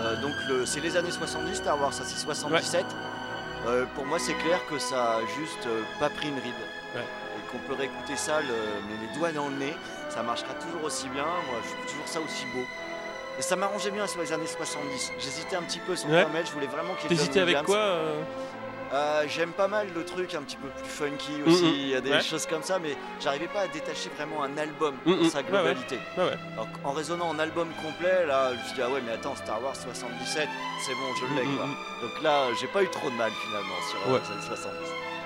Euh, 0.00 0.20
donc 0.20 0.32
le- 0.48 0.66
c'est 0.66 0.80
les 0.80 0.96
années 0.96 1.12
70 1.12 1.54
Star 1.54 1.80
Wars, 1.80 1.92
ça 1.92 2.02
c'est 2.04 2.18
77. 2.18 2.84
Euh, 3.68 3.84
pour 3.94 4.04
moi 4.04 4.18
c'est 4.18 4.34
clair 4.34 4.58
que 4.68 4.78
ça 4.80 5.18
a 5.18 5.20
juste 5.38 5.66
euh, 5.68 5.82
pas 6.00 6.10
pris 6.10 6.28
une 6.28 6.34
ride. 6.40 6.54
Ouais. 6.96 7.00
Et 7.36 7.42
qu'on 7.52 7.58
peut 7.58 7.74
réécouter 7.74 8.16
ça 8.16 8.40
le- 8.40 8.48
mais 8.88 9.06
les 9.06 9.16
doigts 9.16 9.30
dans 9.30 9.48
le 9.48 9.54
nez, 9.54 9.76
ça 10.08 10.22
marchera 10.24 10.54
toujours 10.54 10.82
aussi 10.82 11.08
bien. 11.10 11.22
Moi 11.24 11.58
je 11.62 11.68
trouve 11.72 11.86
toujours 11.86 12.08
ça 12.08 12.20
aussi 12.20 12.44
beau. 12.46 12.64
Et 13.38 13.42
ça 13.42 13.54
m'arrangeait 13.54 13.92
bien 13.92 14.06
sur 14.08 14.20
les 14.20 14.32
années 14.32 14.46
70. 14.48 15.12
J'hésitais 15.20 15.54
un 15.54 15.62
petit 15.62 15.78
peu 15.78 15.94
sur 15.94 16.08
Ouais. 16.10 16.26
je 16.44 16.52
voulais 16.52 16.66
vraiment 16.66 16.94
qu'il 16.94 17.10
y 17.10 17.14
ait 17.14 17.16
T'hésitais 17.16 17.40
avec 17.40 17.54
Williams. 17.54 17.66
quoi 17.66 18.00
euh 18.92 19.24
J'aime 19.28 19.50
pas 19.52 19.68
mal 19.68 19.88
le 19.94 20.04
truc 20.04 20.34
un 20.34 20.42
petit 20.42 20.56
peu 20.56 20.68
plus 20.68 20.88
funky 20.88 21.42
aussi, 21.46 21.64
il 21.82 21.88
y 21.88 21.94
a 21.94 22.00
des 22.00 22.10
Ouais. 22.10 22.20
choses 22.22 22.46
comme 22.46 22.62
ça, 22.62 22.78
mais 22.78 22.96
j'arrivais 23.20 23.48
pas 23.48 23.60
à 23.62 23.68
détacher 23.68 24.10
vraiment 24.16 24.42
un 24.44 24.56
album 24.58 24.94
dans 25.04 25.28
sa 25.28 25.42
globalité. 25.42 25.98
Ouais, 26.16 26.24
ouais. 26.24 26.38
Alors, 26.54 26.68
en 26.84 26.92
raisonnant 26.92 27.28
en 27.28 27.38
album 27.38 27.68
complet, 27.82 28.26
là, 28.26 28.50
je 28.52 28.58
me 28.58 28.64
suis 28.64 28.74
dit, 28.74 28.82
ah 28.82 28.90
ouais, 28.90 29.00
mais 29.04 29.12
attends, 29.12 29.34
Star 29.36 29.62
Wars 29.62 29.74
77, 29.76 30.48
c'est 30.86 30.92
bon, 30.92 31.14
je 31.20 31.34
l'ai 31.40 31.56
quoi. 31.56 31.66
Donc 32.02 32.22
là, 32.22 32.46
j'ai 32.60 32.68
pas 32.68 32.82
eu 32.82 32.88
trop 32.88 33.10
de 33.10 33.16
mal 33.16 33.30
finalement 33.44 33.74
sur 33.90 33.98
euh, 34.14 34.18
les 34.18 34.32
années 34.32 34.46
70. 34.56 34.76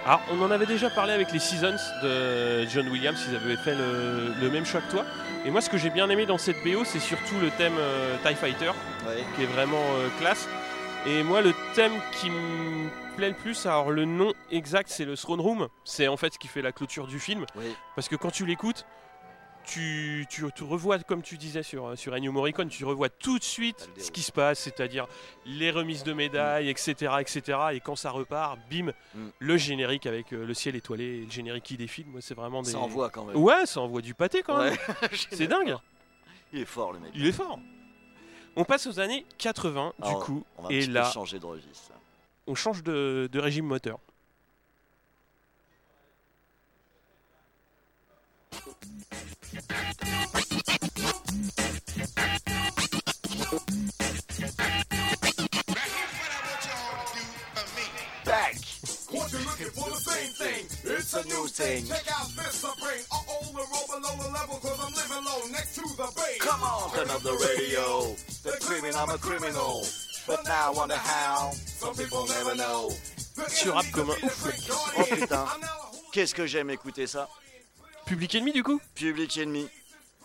Alors, 0.07 0.21
on 0.33 0.43
en 0.43 0.51
avait 0.51 0.65
déjà 0.67 0.89
parlé 0.89 1.13
avec 1.13 1.31
les 1.31 1.39
Seasons 1.39 1.77
de 2.03 2.65
John 2.69 2.89
Williams, 2.89 3.23
ils 3.29 3.37
avaient 3.37 3.57
fait 3.57 3.75
le, 3.75 4.33
le 4.41 4.51
même 4.51 4.65
choix 4.65 4.81
que 4.81 4.91
toi. 4.91 5.05
Et 5.45 5.51
moi, 5.51 5.61
ce 5.61 5.69
que 5.69 5.77
j'ai 5.77 5.91
bien 5.91 6.09
aimé 6.09 6.25
dans 6.25 6.39
cette 6.39 6.63
BO, 6.65 6.85
c'est 6.85 7.01
surtout 7.01 7.35
le 7.41 7.51
thème 7.51 7.75
euh, 7.79 8.17
TIE 8.25 8.35
Fighter, 8.35 8.73
qui 9.37 9.43
est 9.43 9.47
vraiment 9.47 9.77
euh, 9.97 10.09
classe. 10.19 10.49
Et 11.07 11.23
moi, 11.23 11.41
le 11.43 11.53
thème 11.75 11.93
qui 12.13 12.31
me 12.31 12.89
plaît 13.21 13.29
le 13.31 13.37
plus, 13.37 13.67
alors 13.67 13.91
le 13.91 14.05
nom 14.05 14.33
exact, 14.51 14.89
c'est 14.89 15.05
le 15.05 15.17
Throne 15.17 15.41
Room. 15.41 15.69
C'est 15.85 16.09
en 16.09 16.17
fait 16.17 16.35
ce 16.35 16.39
qui 16.39 16.49
fait 16.49 16.63
la 16.63 16.73
clôture 16.73 17.07
du 17.07 17.19
film. 17.21 17.45
Oui. 17.57 17.65
Parce 17.95 18.09
que 18.09 18.17
quand 18.17 18.31
tu 18.31 18.47
l'écoutes, 18.47 18.87
tu, 19.67 20.27
tu, 20.31 20.45
tu 20.55 20.65
revois, 20.65 20.99
comme 21.01 21.23
tu 21.23 21.37
disais 21.37 21.63
sur, 21.63 21.97
sur 21.97 22.15
Ennio 22.15 22.33
Morricone, 22.33 22.69
tu 22.71 22.85
revois 22.85 23.11
tout 23.11 23.39
de 23.39 23.45
suite 23.45 23.91
ce 23.99 24.11
qui 24.11 24.23
se 24.23 24.33
passe, 24.33 24.59
c'est-à-dire 24.61 25.07
les 25.45 25.71
remises 25.71 26.03
de 26.03 26.13
médailles, 26.15 26.71
etc., 26.71 27.13
etc. 27.21 27.59
Et 27.75 27.81
quand 27.81 27.95
ça 27.95 28.11
repart, 28.11 28.59
bim, 28.71 28.93
Mm. 29.15 29.29
le 29.39 29.57
générique 29.57 30.07
avec 30.07 30.33
euh, 30.33 30.47
le 30.47 30.55
ciel 30.55 30.77
étoilé 30.77 31.05
et 31.05 31.25
le 31.27 31.31
générique 31.31 31.65
qui 31.65 31.77
défile. 31.77 32.07
Moi, 32.07 32.21
c'est 32.23 32.35
vraiment 32.35 32.63
des. 32.63 32.71
Ça 32.71 32.79
envoie 32.79 33.11
quand 33.11 33.25
même. 33.25 33.37
Ouais, 33.37 33.67
ça 33.67 33.81
envoie 33.81 34.01
du 34.01 34.15
pâté 34.15 34.43
quand 34.43 34.59
même. 34.59 34.77
C'est 35.31 35.47
dingue. 35.49 35.77
Il 36.53 36.61
est 36.61 36.65
fort 36.65 36.93
le 36.93 37.01
mec. 37.01 37.11
Il 37.15 37.27
est 37.27 37.33
fort. 37.33 37.59
On 38.57 38.65
passe 38.65 38.87
aux 38.87 38.99
années 38.99 39.27
80, 39.39 39.93
du 39.99 40.09
Alors, 40.09 40.25
coup, 40.25 40.45
On 40.59 40.63
va 40.63 40.73
et 40.73 40.87
là, 40.87 41.05
changer 41.11 41.39
de 41.39 41.47
registre. 41.47 41.91
là. 41.91 42.00
On 42.47 42.55
change 42.55 42.83
de, 42.83 43.29
de 43.31 43.39
régime 43.39 43.67
moteur. 43.67 43.99
Back 58.25 58.57
Caught 59.11 59.33
you 59.33 59.39
looking 59.39 59.71
for 59.75 59.91
the 59.91 59.97
same 59.97 60.31
thing. 60.39 60.67
It's 60.85 61.15
a 61.15 61.25
new 61.27 61.47
thing. 61.49 61.85
Check 61.87 62.07
out 62.15 62.29
this 62.37 62.65
I 62.65 62.73
bring. 62.79 63.03
Uh 63.11 63.19
oh, 63.29 63.43
the 63.51 63.65
roll 63.67 63.87
below 63.91 64.15
the 64.23 64.31
level, 64.31 64.57
cause 64.63 64.79
I'm 64.79 64.95
living 64.95 65.25
low 65.25 65.51
next 65.51 65.75
to 65.75 65.83
the 65.83 66.13
bay. 66.15 66.39
Come 66.39 66.63
on, 66.63 66.95
turn 66.95 67.11
up 67.11 67.23
the 67.23 67.35
radio. 67.35 68.15
The 68.45 68.57
criminal, 68.61 68.97
I'm 68.97 69.11
a 69.11 69.19
criminal. 69.19 69.83
But 70.27 70.45
now 70.45 70.71
I 70.73 70.77
wonder 70.77 70.97
how. 70.97 71.51
Some 71.53 71.95
people 71.95 72.27
never 72.29 72.55
know. 72.55 72.91
Tu 73.57 73.71
rappes 73.71 73.91
comme 73.91 74.11
un 74.11 74.27
ouf. 74.27 74.47
Oh 74.99 75.05
putain. 75.15 75.47
Qu'est-ce 76.13 76.35
que 76.35 76.47
j'aime 76.47 76.71
écouter 76.71 77.07
ça? 77.07 77.29
Public 78.07 78.35
Enemy, 78.35 78.53
du 78.53 78.63
coup? 78.63 78.81
Public 78.95 79.37
Enemy. 79.39 79.69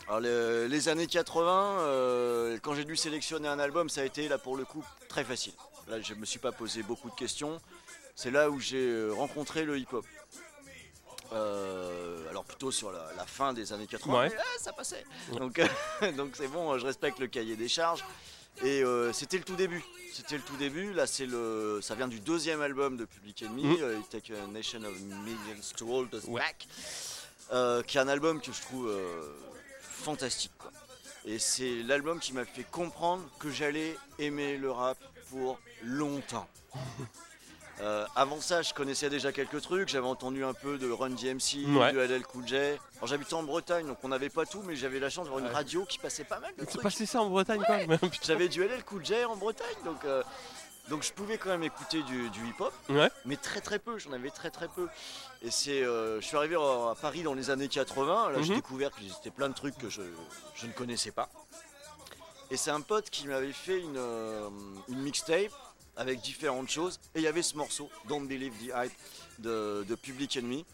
Alors 0.08 0.20
le- 0.20 0.66
les 0.66 0.88
années 0.88 1.06
80, 1.06 1.78
euh, 1.80 2.58
quand 2.62 2.74
j'ai 2.74 2.84
dû 2.84 2.96
sélectionner 2.96 3.48
un 3.48 3.58
album, 3.58 3.88
ça 3.88 4.02
a 4.02 4.04
été 4.04 4.28
là 4.28 4.38
pour 4.38 4.56
le 4.56 4.64
coup 4.64 4.84
très 5.08 5.24
facile. 5.24 5.52
Là, 5.88 6.00
je 6.00 6.14
me 6.14 6.24
suis 6.24 6.38
pas 6.38 6.52
posé 6.52 6.82
beaucoup 6.82 7.08
de 7.10 7.14
questions. 7.14 7.60
C'est 8.14 8.30
là 8.30 8.50
où 8.50 8.60
j'ai 8.60 8.76
euh, 8.88 9.12
rencontré 9.12 9.64
le 9.64 9.78
hip-hop. 9.78 10.04
Euh, 11.32 12.28
alors 12.30 12.44
plutôt 12.44 12.70
sur 12.70 12.92
la, 12.92 13.04
la 13.16 13.26
fin 13.26 13.52
des 13.52 13.72
années 13.72 13.86
80, 13.88 14.12
Ouais. 14.20 14.28
mais, 14.28 14.36
ah, 14.38 14.58
ça 14.60 14.72
passait. 14.72 15.04
Ouais. 15.32 15.38
Donc 15.40 15.60
donc 16.16 16.30
c'est 16.36 16.46
bon, 16.48 16.78
je 16.78 16.86
respecte 16.86 17.18
le 17.18 17.26
cahier 17.26 17.56
des 17.56 17.68
charges. 17.68 18.04
Et 18.62 18.82
euh, 18.82 19.12
c'était 19.12 19.38
le 19.38 19.44
tout 19.44 19.56
début. 19.56 19.82
C'était 20.12 20.36
le 20.36 20.42
tout 20.42 20.56
début. 20.56 20.92
Là, 20.92 21.06
c'est 21.06 21.26
le, 21.26 21.80
ça 21.82 21.94
vient 21.94 22.08
du 22.08 22.20
deuxième 22.20 22.62
album 22.62 22.96
de 22.96 23.04
Public 23.04 23.42
Enemy, 23.42 23.64
Mhm. 23.64 23.76
euh, 23.82 23.98
It 23.98 24.08
Take 24.08 24.32
a 24.34 24.46
Nation 24.46 24.82
of 24.84 24.98
Millions 25.00 25.72
to 25.76 25.86
Hold 25.88 26.14
Us 26.14 26.24
Ouais. 26.24 26.40
Back, 26.40 26.66
euh, 27.52 27.82
qui 27.82 27.98
est 27.98 28.00
un 28.00 28.08
album 28.08 28.40
que 28.40 28.52
je 28.52 28.60
trouve 28.62 28.88
euh, 28.88 29.22
fantastique. 29.80 30.52
quoi. 30.58 30.72
Et 31.26 31.38
c'est 31.38 31.82
l'album 31.82 32.18
qui 32.20 32.32
m'a 32.32 32.44
fait 32.44 32.64
comprendre 32.64 33.28
que 33.38 33.50
j'allais 33.50 33.96
aimer 34.18 34.56
le 34.56 34.70
rap 34.70 34.96
pour 35.30 35.58
longtemps. 35.82 36.48
Euh, 37.82 38.06
avant 38.16 38.40
ça, 38.40 38.62
je 38.62 38.72
connaissais 38.72 39.10
déjà 39.10 39.32
quelques 39.32 39.60
trucs. 39.60 39.88
J'avais 39.88 40.06
entendu 40.06 40.44
un 40.44 40.54
peu 40.54 40.78
de 40.78 40.90
Run 40.90 41.10
DMC, 41.10 41.66
Ouais. 41.78 41.92
de 41.92 41.98
LL 41.98 42.22
Cool 42.26 42.46
J. 42.48 42.56
Alors 42.56 43.06
j'habitais 43.06 43.34
en 43.34 43.42
Bretagne, 43.42 43.86
donc 43.86 43.98
on 44.02 44.08
n'avait 44.08 44.30
pas 44.30 44.46
tout, 44.46 44.62
mais 44.64 44.76
j'avais 44.76 44.98
la 44.98 45.10
chance 45.10 45.24
d'avoir 45.24 45.40
une 45.40 45.48
Ouais. 45.48 45.52
radio 45.54 45.84
qui 45.84 45.98
passait 45.98 46.24
pas 46.24 46.40
mal 46.40 46.54
de 46.58 46.64
trucs. 46.64 46.80
passé 46.82 47.04
ça 47.04 47.20
en 47.20 47.28
Bretagne, 47.28 47.62
quand 47.66 47.76
même. 47.86 47.98
Putain. 47.98 48.18
J'avais 48.22 48.48
du 48.48 48.62
LL 48.62 48.82
Cool 48.84 49.04
J 49.04 49.24
en 49.26 49.36
Bretagne, 49.36 49.76
donc, 49.84 50.02
euh, 50.06 50.22
donc 50.88 51.02
je 51.02 51.12
pouvais 51.12 51.36
quand 51.36 51.50
même 51.50 51.64
écouter 51.64 52.02
du, 52.04 52.30
du 52.30 52.46
hip-hop, 52.48 52.72
mais 53.26 53.36
très 53.36 53.60
très 53.60 53.78
peu, 53.78 53.98
j'en 53.98 54.12
avais 54.12 54.30
très 54.30 54.50
très 54.50 54.68
peu. 54.68 54.88
Et 55.42 55.50
c'est, 55.50 55.82
euh, 55.82 56.18
je 56.22 56.26
suis 56.26 56.36
arrivé 56.38 56.56
à 56.56 56.94
Paris 56.98 57.22
dans 57.24 57.34
les 57.34 57.50
années 57.50 57.68
80, 57.68 58.30
là 58.30 58.40
j'ai 58.40 58.50
Mhm. 58.50 58.56
découvert 58.56 58.90
qu'il 58.92 59.04
existait 59.04 59.30
plein 59.30 59.50
de 59.50 59.54
trucs 59.54 59.76
que 59.76 59.90
je, 59.90 60.00
je 60.54 60.66
ne 60.66 60.72
connaissais 60.72 61.10
pas. 61.10 61.28
Et 62.50 62.56
c'est 62.56 62.70
un 62.70 62.80
pote 62.80 63.10
qui 63.10 63.26
m'avait 63.26 63.52
fait 63.52 63.80
une, 63.80 64.00
une 64.88 65.00
mixtape 65.00 65.50
avec 65.96 66.20
différentes 66.20 66.68
choses, 66.70 66.98
et 67.14 67.20
il 67.20 67.22
y 67.22 67.26
avait 67.26 67.42
ce 67.42 67.56
morceau, 67.56 67.90
Don't 68.08 68.26
Believe 68.26 68.52
the 68.58 68.72
Hype, 68.74 68.92
de, 69.38 69.84
de 69.88 69.94
Public 69.94 70.36
Enemy. 70.36 70.64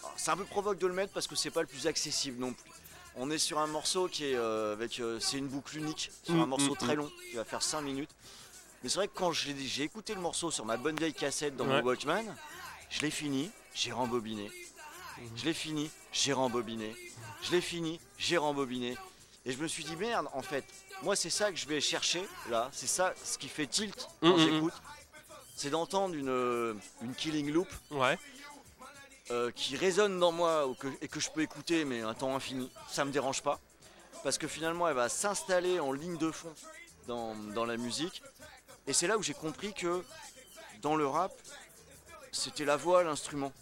Alors, 0.00 0.14
C'est 0.16 0.30
un 0.30 0.36
peu 0.36 0.44
provoque 0.44 0.78
de 0.78 0.86
le 0.86 0.92
mettre 0.94 1.12
parce 1.12 1.26
que 1.26 1.36
c'est 1.36 1.50
pas 1.50 1.62
le 1.62 1.66
plus 1.66 1.86
accessible 1.86 2.38
non 2.38 2.52
plus. 2.52 2.70
On 3.16 3.30
est 3.30 3.38
sur 3.38 3.58
un 3.58 3.66
morceau 3.66 4.06
qui 4.08 4.26
est 4.26 4.36
euh, 4.36 4.72
avec. 4.74 5.00
euh, 5.00 5.18
c'est 5.18 5.38
une 5.38 5.48
boucle 5.48 5.76
unique, 5.76 6.10
sur 6.22 6.34
un 6.34 6.46
Mm, 6.46 6.50
morceau 6.50 6.72
mm, 6.74 6.76
très 6.76 6.94
mm. 6.94 6.98
long 6.98 7.10
qui 7.30 7.36
va 7.36 7.44
faire 7.44 7.62
5 7.62 7.80
minutes. 7.80 8.10
Mais 8.82 8.88
c'est 8.88 8.96
vrai 8.96 9.08
que 9.08 9.14
quand 9.18 9.32
j'ai 9.32 9.56
j'ai 9.58 9.82
écouté 9.82 10.14
le 10.14 10.20
morceau 10.20 10.50
sur 10.52 10.64
ma 10.64 10.76
bonne 10.76 10.96
vieille 10.96 11.14
cassette 11.14 11.56
dans 11.56 11.66
Ouais. 11.66 11.80
mon 11.82 11.86
Walkman, 11.88 12.24
je 12.90 13.00
l'ai 13.00 13.10
fini, 13.10 13.50
j'ai 13.74 13.90
rembobiné. 13.90 14.50
Je 15.34 15.44
l'ai 15.46 15.54
fini, 15.54 15.90
j'ai 16.12 16.32
rembobiné. 16.32 16.94
Je 17.42 17.50
l'ai 17.50 17.60
fini, 17.60 17.98
j'ai 18.18 18.36
rembobiné. 18.36 18.96
Et 19.44 19.50
je 19.52 19.58
me 19.58 19.66
suis 19.66 19.82
dit 19.82 19.96
merde, 19.96 20.28
en 20.32 20.42
fait, 20.42 20.64
moi 21.02 21.16
c'est 21.16 21.30
ça 21.30 21.50
que 21.50 21.56
je 21.56 21.66
vais 21.66 21.80
chercher 21.80 22.26
là, 22.50 22.68
c'est 22.72 22.86
ça 22.86 23.14
ce 23.24 23.38
qui 23.38 23.48
fait 23.48 23.66
tilt 23.66 24.08
quand 24.20 24.38
j'écoute. 24.38 24.72
C'est 25.56 25.70
d'entendre 25.70 26.14
une, 26.14 26.28
euh, 26.28 26.74
une 27.02 27.14
killing 27.14 27.50
loop 27.50 27.68
Ouais. 27.90 28.16
euh, 29.30 29.50
qui 29.50 29.76
résonne 29.76 30.18
dans 30.20 30.30
moi 30.32 30.66
ou 30.68 30.74
que- 30.74 30.86
et 31.02 31.08
que 31.08 31.18
je 31.20 31.30
peux 31.30 31.42
écouter 31.42 31.84
mais 31.84 32.00
un 32.02 32.14
temps 32.14 32.34
infini, 32.36 32.70
ça 32.90 33.04
me 33.04 33.10
dérange 33.10 33.42
pas. 33.42 33.58
Parce 34.22 34.38
que 34.38 34.46
finalement 34.48 34.88
elle 34.88 34.94
va 34.96 35.08
s'installer 35.08 35.80
en 35.80 35.92
ligne 35.92 36.16
de 36.16 36.30
fond 36.30 36.54
dans, 37.06 37.34
dans 37.34 37.64
la 37.64 37.76
musique. 37.76 38.22
Et 38.86 38.92
c'est 38.92 39.06
là 39.06 39.18
où 39.18 39.22
j'ai 39.22 39.34
compris 39.34 39.74
que 39.74 40.04
dans 40.80 40.94
le 40.96 41.06
rap, 41.06 41.32
c'était 42.32 42.64
la 42.64 42.76
voix, 42.76 43.02
l'instrument. 43.02 43.52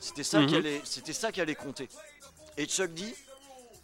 C'était 0.00 0.22
ça, 0.24 0.40
Mhm. 0.40 0.46
qui 0.48 0.56
allait, 0.56 0.82
c'était 0.84 1.12
ça 1.14 1.32
qui 1.32 1.40
allait 1.40 1.54
compter. 1.54 1.88
Et 2.58 2.66
Chuck 2.66 2.92
D, 2.92 3.14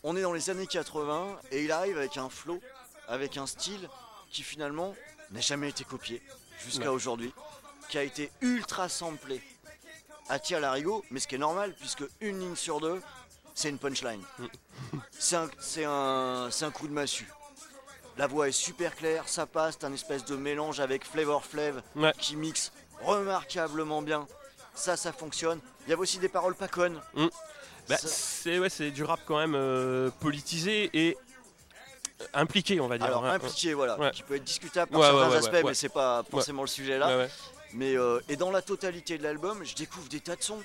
on 0.02 0.16
est 0.16 0.22
dans 0.22 0.32
les 0.32 0.50
années 0.50 0.66
80 0.66 1.38
et 1.50 1.64
il 1.64 1.72
arrive 1.72 1.96
avec 1.98 2.16
un 2.16 2.28
flow, 2.28 2.60
avec 3.08 3.36
un 3.36 3.46
style 3.46 3.88
qui 4.30 4.42
finalement 4.42 4.94
n'a 5.30 5.40
jamais 5.40 5.68
été 5.68 5.84
copié 5.84 6.22
jusqu'à 6.64 6.84
Ouais. 6.84 6.88
aujourd'hui, 6.88 7.32
qui 7.88 7.98
a 7.98 8.02
été 8.02 8.30
ultra 8.40 8.88
samplé 8.88 9.42
à 10.28 10.38
tir 10.38 10.60
larigot, 10.60 11.04
mais 11.10 11.20
ce 11.20 11.26
qui 11.28 11.34
est 11.34 11.38
normal 11.38 11.74
puisque 11.78 12.04
une 12.20 12.38
ligne 12.40 12.56
sur 12.56 12.80
deux, 12.80 13.00
c'est 13.54 13.68
une 13.68 13.78
punchline. 13.78 14.22
Mm. 14.38 14.46
C'est 15.18 15.36
un, 15.36 15.48
un, 15.90 16.48
un 16.50 16.70
coup 16.70 16.88
de 16.88 16.92
massue. 16.92 17.28
La 18.16 18.26
voix 18.26 18.48
est 18.48 18.52
super 18.52 18.94
claire, 18.96 19.28
ça 19.28 19.46
passe, 19.46 19.76
c'est 19.78 19.86
un 19.86 19.92
espèce 19.92 20.24
de 20.24 20.36
mélange 20.36 20.80
avec 20.80 21.04
Flavor 21.06 21.44
Flav 21.44 21.82
Ouais. 21.96 22.12
qui 22.18 22.36
mixe 22.36 22.72
remarquablement 23.02 24.02
bien. 24.02 24.26
Ça, 24.74 24.96
ça 24.96 25.12
fonctionne. 25.12 25.60
Il 25.86 25.90
y 25.90 25.92
avait 25.92 26.02
aussi 26.02 26.18
des 26.18 26.28
paroles 26.28 26.54
pas 26.54 26.68
connes. 26.68 27.00
Bah, 27.92 28.08
c'est 28.08 28.58
ouais, 28.58 28.68
c'est 28.70 28.90
du 28.90 29.04
rap 29.04 29.20
quand 29.26 29.38
même 29.38 29.54
euh, 29.54 30.10
politisé 30.20 30.90
et 30.94 31.16
euh, 32.20 32.24
impliqué, 32.34 32.80
on 32.80 32.88
va 32.88 32.98
dire. 32.98 33.06
alors 33.06 33.24
hein. 33.24 33.34
impliqué, 33.34 33.74
voilà, 33.74 33.98
Ouais. 33.98 34.10
qui 34.12 34.22
peut 34.22 34.36
être 34.36 34.44
discutable 34.44 34.90
par 34.92 35.02
certains 35.02 35.36
aspects, 35.36 35.64
mais 35.66 35.74
c'est 35.74 35.88
pas 35.88 36.22
forcément 36.30 36.62
le 36.62 36.68
sujet 36.68 36.98
là. 36.98 37.26
Mais 37.74 37.96
euh, 37.96 38.20
et 38.28 38.36
dans 38.36 38.50
la 38.50 38.60
totalité 38.62 39.16
de 39.18 39.22
l'album, 39.22 39.64
je 39.64 39.74
découvre 39.74 40.08
des 40.08 40.20
tas 40.20 40.36
de 40.36 40.42
sons. 40.42 40.62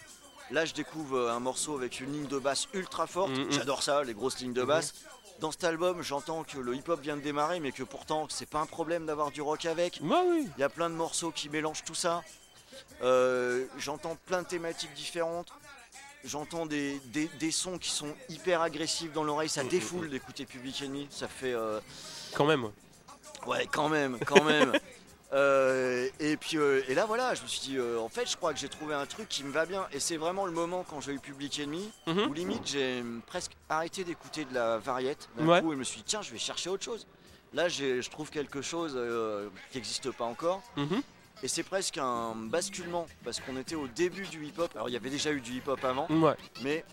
Là, 0.52 0.64
je 0.66 0.74
découvre 0.74 1.30
un 1.30 1.40
morceau 1.40 1.76
avec 1.78 2.00
une 2.00 2.12
ligne 2.14 2.28
de 2.28 2.38
basse 2.40 2.68
ultra 2.74 3.06
forte. 3.08 3.32
Mhm. 3.32 3.52
J'adore 3.52 3.84
ça, 3.84 4.04
les 4.04 4.14
grosses 4.14 4.40
lignes 4.40 4.54
de 4.54 4.62
Mhm. 4.62 4.68
basse. 4.68 4.94
Dans 5.40 5.52
cet 5.52 5.64
album, 5.66 6.02
j'entends 6.02 6.44
que 6.44 6.58
le 6.58 6.74
hip-hop 6.76 7.00
vient 7.02 7.16
de 7.18 7.22
démarrer, 7.22 7.60
mais 7.60 7.72
que 7.72 7.84
pourtant, 7.84 8.28
c'est 8.30 8.50
pas 8.50 8.60
un 8.60 8.66
problème 8.66 9.06
d'avoir 9.06 9.30
du 9.32 9.42
rock 9.42 9.66
avec. 9.66 10.00
Oui. 10.02 10.48
Il 10.58 10.60
y 10.60 10.64
a 10.64 10.70
plein 10.70 10.90
de 10.90 10.96
morceaux 10.96 11.32
qui 11.32 11.48
mélangent 11.50 11.84
tout 11.84 11.96
ça. 11.96 12.24
Euh, 13.04 13.66
j'entends 13.78 14.18
plein 14.26 14.42
de 14.42 14.48
thématiques 14.48 14.94
différentes. 14.94 15.50
J'entends 16.28 16.66
des, 16.66 17.00
des- 17.06 17.30
des 17.40 17.52
sons 17.52 17.78
qui 17.78 17.90
sont 17.90 18.14
hyper 18.30 18.62
agressifs 18.62 19.14
dans 19.14 19.24
l'oreille. 19.24 19.50
Ça 19.50 19.64
Mhm. 19.64 19.70
défoule 19.70 20.10
d'écouter 20.10 20.46
Public 20.46 20.82
Enemy. 20.84 21.08
Ça 21.10 21.28
fait. 21.28 21.54
euh, 21.54 21.80
Quand 22.36 22.46
même. 22.46 22.70
ouais. 23.48 23.68
Quand 23.72 23.90
même, 23.90 24.18
quand 24.26 24.44
même. 24.44 24.74
Euh, 25.34 26.08
et 26.22 26.38
puis 26.38 26.58
euh, 26.58 26.82
et 26.88 26.96
là 26.96 27.06
voilà, 27.06 27.36
je 27.36 27.42
me 27.44 27.48
suis 27.48 27.60
dit 27.60 27.76
euh, 27.78 28.00
en 28.00 28.08
fait 28.08 28.26
je 28.32 28.38
crois 28.38 28.54
que 28.54 28.60
j'ai 28.60 28.70
trouvé 28.70 28.94
un 28.96 29.06
truc 29.06 29.28
qui 29.28 29.44
me 29.44 29.52
va 29.52 29.66
bien 29.66 29.86
et 29.92 30.00
c'est 30.00 30.16
vraiment 30.16 30.46
le 30.46 30.54
moment 30.54 30.86
quand 30.90 31.02
j'ai 31.02 31.12
eu 31.12 31.20
Public 31.20 31.60
Enemy 31.60 31.92
Mhm. 32.08 32.30
où 32.30 32.34
limite 32.34 32.66
j'ai 32.66 33.04
presque 33.26 33.52
arrêté 33.68 34.06
d'écouter 34.06 34.46
de 34.46 34.54
la 34.54 34.78
variette 34.78 35.28
d'un 35.38 35.46
Ouais. 35.46 35.62
coup 35.62 35.72
et 35.74 35.76
je 35.76 35.80
me 35.80 35.84
suis 35.84 35.98
dit 35.98 36.06
tiens 36.08 36.22
je 36.22 36.32
vais 36.32 36.38
chercher 36.38 36.70
autre 36.70 36.86
chose. 36.86 37.06
Là 37.54 37.68
je 37.68 38.10
trouve 38.10 38.30
quelque 38.30 38.62
chose 38.62 38.94
euh, 38.96 39.50
qui 39.74 39.78
n'existe 39.80 40.10
pas 40.12 40.24
encore 40.24 40.64
Mhm. 40.78 41.02
Et 41.44 41.48
c'est 41.48 41.64
presque 41.64 41.98
un 41.98 42.34
basculement 42.36 43.08
parce 43.24 43.40
qu'on 43.40 43.58
était 43.58 43.76
au 43.76 43.88
début 43.88 44.26
du 44.28 44.46
hip-hop. 44.46 44.72
Alors 44.76 44.90
il 44.90 44.94
y 44.94 44.96
avait 44.98 45.10
déjà 45.10 45.32
eu 45.32 45.42
du 45.42 45.54
hip-hop 45.54 45.84
avant 45.84 46.08
Ouais. 46.10 46.36
mais 46.64 46.84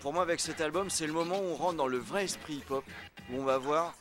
pour 0.00 0.12
moi, 0.12 0.22
avec 0.22 0.38
cet 0.40 0.60
album, 0.60 0.90
c'est 0.90 1.06
le 1.08 1.12
moment 1.12 1.38
où 1.40 1.42
on 1.44 1.56
rentre 1.56 1.76
dans 1.76 1.88
le 1.88 1.98
vrai 1.98 2.24
esprit 2.24 2.54
hip-hop, 2.54 2.84
où 3.32 3.40
on 3.40 3.44
va 3.44 3.58
voir 3.58 3.94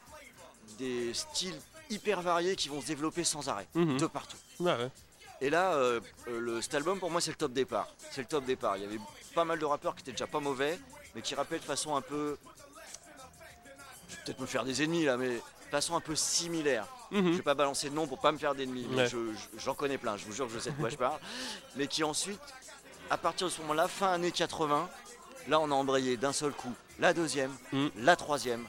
des 0.77 1.11
styles 1.13 1.59
hyper 1.89 2.21
variés 2.21 2.55
qui 2.55 2.69
vont 2.69 2.81
se 2.81 2.85
développer 2.87 3.23
sans 3.23 3.49
arrêt, 3.49 3.67
Mhm. 3.73 3.97
de 3.97 4.05
partout. 4.05 4.37
Ouais, 4.59 4.73
ouais. 4.75 4.89
Et 5.41 5.49
là, 5.49 5.73
euh, 5.73 5.99
euh, 6.27 6.39
le, 6.39 6.61
cet 6.61 6.75
album, 6.75 6.99
pour 6.99 7.09
moi, 7.09 7.19
c'est 7.21 7.31
le 7.31 7.37
top 7.37 7.51
départ. 7.53 7.87
C'est 8.11 8.21
le 8.21 8.27
top 8.27 8.45
départ. 8.45 8.77
Il 8.77 8.83
y 8.83 8.85
avait 8.85 8.99
pas 9.33 9.43
mal 9.45 9.57
de 9.59 9.65
rappeurs 9.65 9.95
qui 9.95 10.01
étaient 10.01 10.11
déjà 10.11 10.27
pas 10.27 10.39
mauvais, 10.39 10.79
mais 11.15 11.21
qui 11.21 11.33
rappaient 11.35 11.59
de 11.59 11.63
façon 11.63 11.95
un 11.95 12.01
peu. 12.01 12.37
Je 14.09 14.15
vais 14.15 14.21
peut-être 14.25 14.39
me 14.39 14.45
faire 14.45 14.63
des 14.65 14.83
ennemis 14.83 15.05
là, 15.05 15.17
mais 15.17 15.29
de 15.35 15.41
façon 15.71 15.95
un 15.95 15.99
peu 16.01 16.15
similaire. 16.15 16.87
Je 17.11 17.17
Mhm. 17.17 17.31
vais 17.37 17.41
pas 17.41 17.53
balancer 17.53 17.89
de 17.89 17.95
nom 17.95 18.05
pour 18.07 18.19
pas 18.19 18.31
me 18.31 18.37
faire 18.37 18.53
d'ennemis, 18.55 18.87
mais 18.89 18.97
Ouais. 19.03 19.07
je- 19.07 19.33
je- 19.33 19.59
j'en 19.59 19.73
connais 19.73 19.97
plein, 19.97 20.17
je 20.17 20.25
vous 20.25 20.33
jure 20.33 20.47
que 20.47 20.53
je 20.53 20.59
sais 20.59 20.71
de 20.71 20.75
quoi 20.75 20.89
je 20.89 20.97
parle. 20.97 21.19
Mais 21.77 21.87
qui 21.87 22.03
ensuite, 22.03 22.39
à 23.09 23.17
partir 23.17 23.47
de 23.47 23.51
ce 23.51 23.61
moment-là, 23.61 23.87
fin 23.87 24.11
années 24.13 24.31
80, 24.31 24.89
là 25.47 25.59
on 25.59 25.71
a 25.71 25.75
embrayé 25.75 26.17
d'un 26.17 26.33
seul 26.33 26.51
coup 26.51 26.73
la 26.99 27.13
deuxième, 27.13 27.51
Mm. 27.71 27.87
la 27.97 28.15
troisième, 28.15 28.65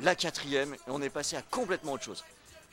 la 0.00 0.14
quatrième, 0.14 0.74
et 0.74 0.78
on 0.88 1.02
est 1.02 1.10
passé 1.10 1.36
à 1.36 1.42
complètement 1.42 1.92
autre 1.92 2.04
chose. 2.04 2.24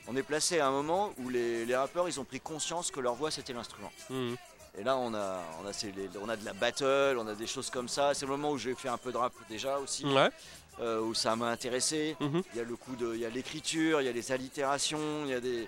On 0.08 0.16
est 0.16 0.24
placé 0.24 0.60
à 0.60 0.68
un 0.68 0.72
moment 0.72 1.14
où 1.18 1.30
les, 1.30 1.66
les 1.66 1.76
rappeurs 1.76 2.08
ils 2.08 2.20
ont 2.20 2.26
pris 2.26 2.40
conscience 2.40 2.92
que 2.92 3.00
leur 3.00 3.16
voix 3.16 3.32
c'était 3.32 3.54
l'instrument. 3.54 3.92
Mhm. 4.10 4.36
Et 4.78 4.84
là 4.84 4.96
on 4.98 5.14
a, 5.14 5.42
on, 5.62 5.68
a, 5.68 5.74
c'est 5.74 5.92
les- 5.96 6.10
on 6.22 6.30
a 6.30 6.36
de 6.36 6.44
la 6.46 6.54
battle, 6.54 7.18
on 7.20 7.28
a 7.28 7.36
des 7.36 7.48
choses 7.48 7.70
comme 7.70 7.88
ça. 7.90 8.14
C'est 8.14 8.26
le 8.26 8.32
moment 8.32 8.52
où 8.52 8.58
j'ai 8.58 8.74
fait 8.76 8.90
un 8.90 8.98
peu 8.98 9.12
de 9.12 9.18
rap 9.18 9.34
déjà 9.50 9.78
aussi, 9.80 10.06
Ouais. 10.06 10.30
Euh, 10.82 11.02
où 11.02 11.14
ça 11.14 11.36
m'a 11.36 11.50
intéressé. 11.50 12.16
Mhm. 12.20 12.42
Il 12.54 12.58
y 12.58 12.62
a 12.62 12.64
le 12.64 12.76
coup 12.76 12.96
de, 12.96 13.14
il 13.16 13.22
y 13.22 13.26
a 13.26 13.30
l'écriture, 13.30 14.02
il 14.02 14.06
y 14.06 14.10
a 14.10 14.12
les 14.12 14.32
allitérations, 14.32 15.24
il 15.26 15.30
y 15.32 15.34
a 15.34 15.40
des, 15.40 15.68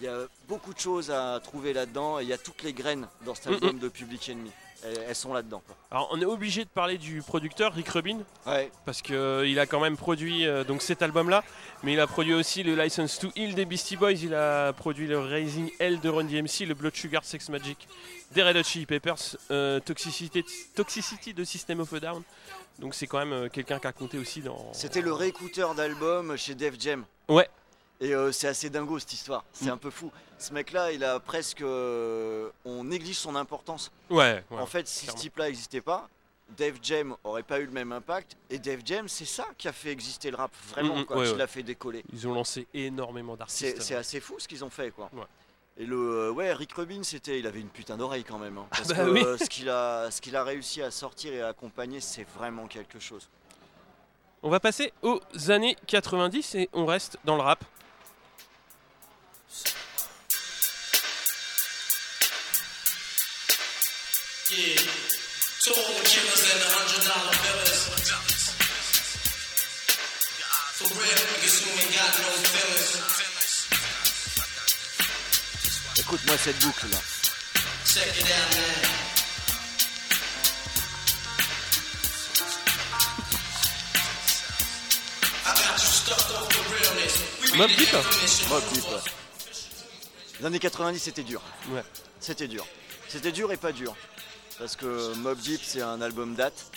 il 0.00 0.04
y 0.04 0.08
a 0.08 0.18
beaucoup 0.48 0.74
de 0.74 0.78
choses 0.80 1.10
à 1.10 1.40
trouver 1.42 1.72
là-dedans. 1.72 2.18
Et 2.20 2.24
il 2.24 2.28
y 2.28 2.32
a 2.32 2.38
toutes 2.38 2.62
les 2.62 2.72
graines 2.72 3.06
dans 3.24 3.34
cet 3.34 3.46
Mhm. 3.46 3.54
album 3.54 3.78
de 3.78 3.88
Public 3.88 4.28
Enemy. 4.30 4.50
Elles, 4.84 5.14
sont 5.14 5.32
là-dedans. 5.32 5.62
Alors 5.90 6.08
on 6.12 6.20
est 6.20 6.26
obligé 6.26 6.64
de 6.64 6.68
parler 6.68 6.98
du 6.98 7.22
producteur 7.22 7.72
Rick 7.72 7.88
Rubin 7.88 8.18
Ouais. 8.46 8.70
parce 8.84 9.00
qu'il 9.00 9.58
a 9.58 9.66
quand 9.66 9.80
même 9.80 9.96
produit 9.96 10.46
euh, 10.46 10.64
donc 10.64 10.82
cet 10.82 11.00
album-là, 11.02 11.42
mais 11.82 11.94
il 11.94 12.00
a 12.00 12.06
produit 12.06 12.34
aussi 12.34 12.62
le 12.62 12.74
License 12.74 13.18
to 13.18 13.28
Heal 13.36 13.54
des 13.54 13.64
Beastie 13.64 13.96
Boys, 13.96 14.12
il 14.12 14.34
a 14.34 14.72
produit 14.72 15.06
le 15.06 15.18
Raising 15.18 15.70
Hell 15.78 16.00
de 16.00 16.08
Run 16.08 16.24
DMC, 16.24 16.66
le 16.66 16.74
Blood 16.74 16.94
Sugar 16.94 17.24
Sex 17.24 17.48
Magic 17.48 17.88
des 18.32 18.42
Red 18.42 18.56
Hot 18.56 18.62
Chili 18.64 18.86
Peppers, 18.86 19.36
euh, 19.50 19.80
Toxicity, 19.80 20.44
Toxicity 20.74 21.32
de 21.34 21.44
System 21.44 21.80
of 21.80 21.92
a 21.92 22.00
Down. 22.00 22.22
Donc 22.78 22.94
c'est 22.94 23.06
quand 23.06 23.18
même 23.18 23.32
euh, 23.32 23.48
quelqu'un 23.48 23.78
qui 23.78 23.86
a 23.86 23.92
compté 23.92 24.18
aussi 24.18 24.40
dans. 24.40 24.72
C'était 24.72 25.00
le 25.00 25.12
réécouteur 25.12 25.74
d'album 25.74 26.36
chez 26.36 26.54
Def 26.54 26.74
Jam. 26.78 27.04
Ouais. 27.28 27.48
Et 28.04 28.14
euh, 28.14 28.32
c'est 28.32 28.48
assez 28.48 28.68
dingo 28.70 28.98
cette 28.98 29.12
histoire. 29.14 29.44
C'est 29.52 29.66
Mm. 29.66 29.70
un 29.70 29.76
peu 29.78 29.90
fou. 29.90 30.10
Ce 30.38 30.52
mec-là, 30.52 30.92
il 30.92 31.02
a 31.04 31.18
presque. 31.20 31.62
euh, 31.62 32.50
on 32.64 32.84
néglige 32.84 33.16
son 33.18 33.34
importance. 33.36 33.90
Ouais. 34.10 34.44
ouais. 34.50 34.58
en 34.60 34.66
fait, 34.66 34.86
si 34.86 35.04
clairement. 35.04 35.16
ce 35.18 35.22
type-là 35.22 35.44
n'existait 35.46 35.80
pas, 35.80 36.08
Def 36.58 36.74
Jam 36.82 37.16
aurait 37.24 37.42
pas 37.42 37.60
eu 37.60 37.64
le 37.64 37.70
même 37.72 37.92
impact. 37.92 38.36
Et 38.50 38.58
Def 38.58 38.80
Jam, 38.84 39.08
c'est 39.08 39.24
ça 39.24 39.46
qui 39.56 39.68
a 39.68 39.72
fait 39.72 39.90
exister 39.90 40.30
le 40.30 40.36
rap, 40.36 40.52
vraiment, 40.68 40.96
Mm, 40.96 41.00
mm, 41.00 41.04
quoi, 41.06 41.16
ouais, 41.16 41.24
qui 41.26 41.32
ouais. 41.32 41.38
l'a 41.38 41.46
fait 41.46 41.62
décoller. 41.62 42.04
Ils 42.12 42.28
ont 42.28 42.34
lancé 42.34 42.66
énormément 42.74 43.36
d'artistes. 43.36 43.80
c'est 43.80 43.94
assez 43.94 44.20
fou 44.20 44.34
ce 44.38 44.46
qu'ils 44.46 44.62
ont 44.64 44.70
fait, 44.70 44.90
quoi. 44.90 45.08
Ouais. 45.14 45.24
Et 45.78 45.86
le 45.86 45.96
euh, 45.96 46.30
ouais, 46.30 46.52
Rick 46.52 46.72
Rubin, 46.74 47.02
c'était, 47.02 47.38
il 47.40 47.46
avait 47.46 47.60
une 47.60 47.68
putain 47.70 47.96
d'oreille 47.96 48.22
quand 48.24 48.38
même. 48.38 48.58
hein. 48.58 48.66
parce 48.70 48.88
bah 48.88 48.96
que 48.96 49.10
oui. 49.10 49.24
ce 49.38 49.48
qu'il 49.48 49.68
a, 49.70 50.10
ce 50.10 50.20
qu'il 50.20 50.36
a 50.36 50.44
réussi 50.44 50.82
à 50.82 50.90
sortir 50.90 51.32
et 51.32 51.40
à 51.40 51.48
accompagner, 51.48 52.00
c'est 52.00 52.26
vraiment 52.36 52.66
quelque 52.66 52.98
chose. 53.00 53.28
On 54.42 54.50
va 54.50 54.60
passer 54.60 54.92
aux 55.02 55.20
années 55.48 55.74
90 55.86 56.54
et 56.56 56.68
on 56.74 56.84
reste 56.84 57.16
dans 57.24 57.36
le 57.36 57.42
rap. 57.42 57.64
Yeah. 64.54 64.78
To 64.78 65.70
all 65.74 65.94
the 65.98 66.04
killers 66.06 66.46
and 66.46 66.62
the 66.62 66.70
hundred 66.70 67.02
dollar 67.10 67.34
billers. 67.42 67.90
For 70.78 70.86
real, 70.94 71.10
niggas 71.10 71.58
who 71.58 71.74
ain't 71.74 71.90
got 71.90 72.14
no 72.22 72.30
feelings. 72.54 73.02
Écoute-moi 75.98 76.36
cette 76.38 76.58
boucle 76.60 76.86
là. 76.92 76.98
Check 77.84 78.14
it 78.16 78.30
out, 78.30 78.54
be 87.56 87.76
Deep 87.76 87.92
ouais. 88.52 89.00
Les 90.38 90.46
années 90.46 90.58
90, 90.60 90.98
c'était 91.00 91.24
dur. 91.24 91.40
Ouais. 91.70 91.82
C'était 92.20 92.46
dur. 92.46 92.64
C'était 93.08 93.32
dur 93.32 93.50
et 93.52 93.56
pas 93.56 93.72
dur. 93.72 93.96
Parce 94.58 94.76
que 94.76 95.14
Mob 95.16 95.38
Deep, 95.38 95.60
c'est 95.64 95.82
un 95.82 96.00
album 96.00 96.34
date. 96.34 96.70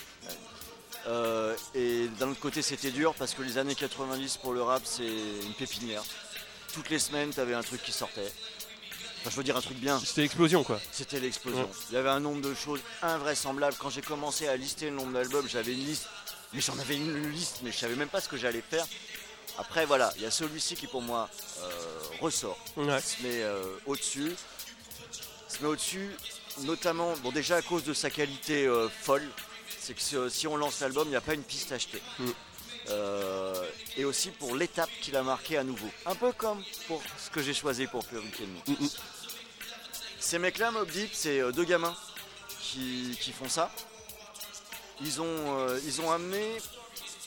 Euh, 1.08 1.56
et 1.74 2.08
d'un 2.20 2.30
autre 2.32 2.40
côté, 2.40 2.62
c'était 2.62 2.92
dur 2.92 3.13
parce 3.16 3.34
que 3.34 3.42
les 3.42 3.58
années 3.58 3.76
90 3.76 4.38
pour 4.38 4.54
le 4.54 4.62
rap, 4.62 4.82
c'est 4.86 5.08
une 5.08 5.54
pépinière. 5.58 6.04
Toutes 6.74 6.90
les 6.90 7.00
semaines, 7.00 7.30
t'avais 7.34 7.54
un 7.54 7.63
truc 7.63 7.82
qui 7.82 7.92
sortait. 7.92 8.30
Enfin, 9.22 9.30
je 9.30 9.36
veux 9.38 9.44
dire 9.44 9.56
un 9.56 9.62
truc 9.62 9.78
bien. 9.78 10.00
C'était 10.00 10.22
l'explosion 10.22 10.63
quoi. 10.63 10.80
C'était 10.92 11.20
l'explosion. 11.20 11.62
Ouais. 11.63 11.70
Il 11.90 11.96
y 11.96 11.98
avait 11.98 12.10
un 12.10 12.20
nombre 12.20 12.42
de 12.42 12.54
choses 12.54 12.82
invraisemblables. 13.02 13.76
Quand 13.80 13.90
j'ai 13.90 14.02
commencé 14.02 14.48
à 14.48 14.58
lister 14.58 14.90
le 14.90 14.96
nombre 14.96 15.13
d'albums, 15.13 15.48
j'avais 15.48 15.74
une 15.74 15.86
liste. 15.86 16.08
Mais 16.54 16.62
j'en 16.62 16.78
avais 16.80 16.96
une 16.96 17.30
liste, 17.32 17.60
mais 17.63 17.72
je 17.72 17.78
savais 17.78 17.96
même 17.96 18.10
pas 18.10 18.22
ce 18.22 18.28
que 18.30 18.38
j'allais 18.38 18.62
faire. 18.68 18.86
Après, 19.58 19.86
voilà, 19.86 20.13
il 20.18 20.24
y 20.24 20.26
a 20.26 20.32
celui-ci 20.32 20.76
qui 20.76 20.88
pour 20.88 21.02
moi 21.02 21.30
euh, 21.62 21.70
ressort 22.22 22.58
Ouais. 22.78 23.02
se 23.02 23.22
met 23.24 23.42
euh, 23.44 23.63
au-dessus. 23.86 24.34
Se 25.48 25.62
met 25.62 25.68
au-dessus, 25.70 26.12
notamment, 26.60 27.13
bon 27.24 27.32
déjà 27.32 27.58
à 27.58 27.62
cause 27.62 27.84
de 27.84 27.93
sa 27.93 28.10
qualité 28.10 28.65
euh, 28.65 28.89
folle, 28.89 29.28
c'est 29.80 29.93
que 29.93 30.02
si, 30.02 30.15
si 30.30 30.48
on 30.48 30.58
lance 30.58 30.80
l'album, 30.80 31.08
il 31.08 31.12
n'y 31.12 31.15
a 31.15 31.22
pas 31.22 31.34
une 31.34 31.43
piste 31.43 31.72
achetée. 31.72 32.02
Mm. 32.20 32.26
Euh, 32.89 33.70
et 33.98 34.06
aussi 34.06 34.30
pour 34.32 34.56
l'étape 34.56 34.89
qu'il 35.02 35.15
a 35.17 35.24
marquée 35.24 35.58
à 35.58 35.63
nouveau. 35.63 35.89
Un 36.06 36.15
peu 36.15 36.32
comme 36.32 36.63
pour 36.88 37.02
ce 37.17 37.30
que 37.30 37.41
j'ai 37.41 37.54
choisi 37.54 37.86
pour 37.88 38.06
Public 38.06 38.34
Enemy. 38.39 38.62
Mm, 38.67 38.84
mm. 38.86 38.89
Ces 40.20 40.39
mecs-là, 40.39 40.72
Mob 40.72 40.89
Deep, 40.89 41.10
c'est 41.13 41.39
euh, 41.39 41.52
deux 41.52 41.65
gamins 41.65 41.96
qui, 42.60 43.17
qui 43.20 43.32
font 43.32 43.50
ça. 43.50 43.72
Ils 45.02 45.22
ont, 45.22 45.26
euh, 45.60 45.80
ils 45.86 46.02
ont 46.02 46.12
amené 46.12 46.58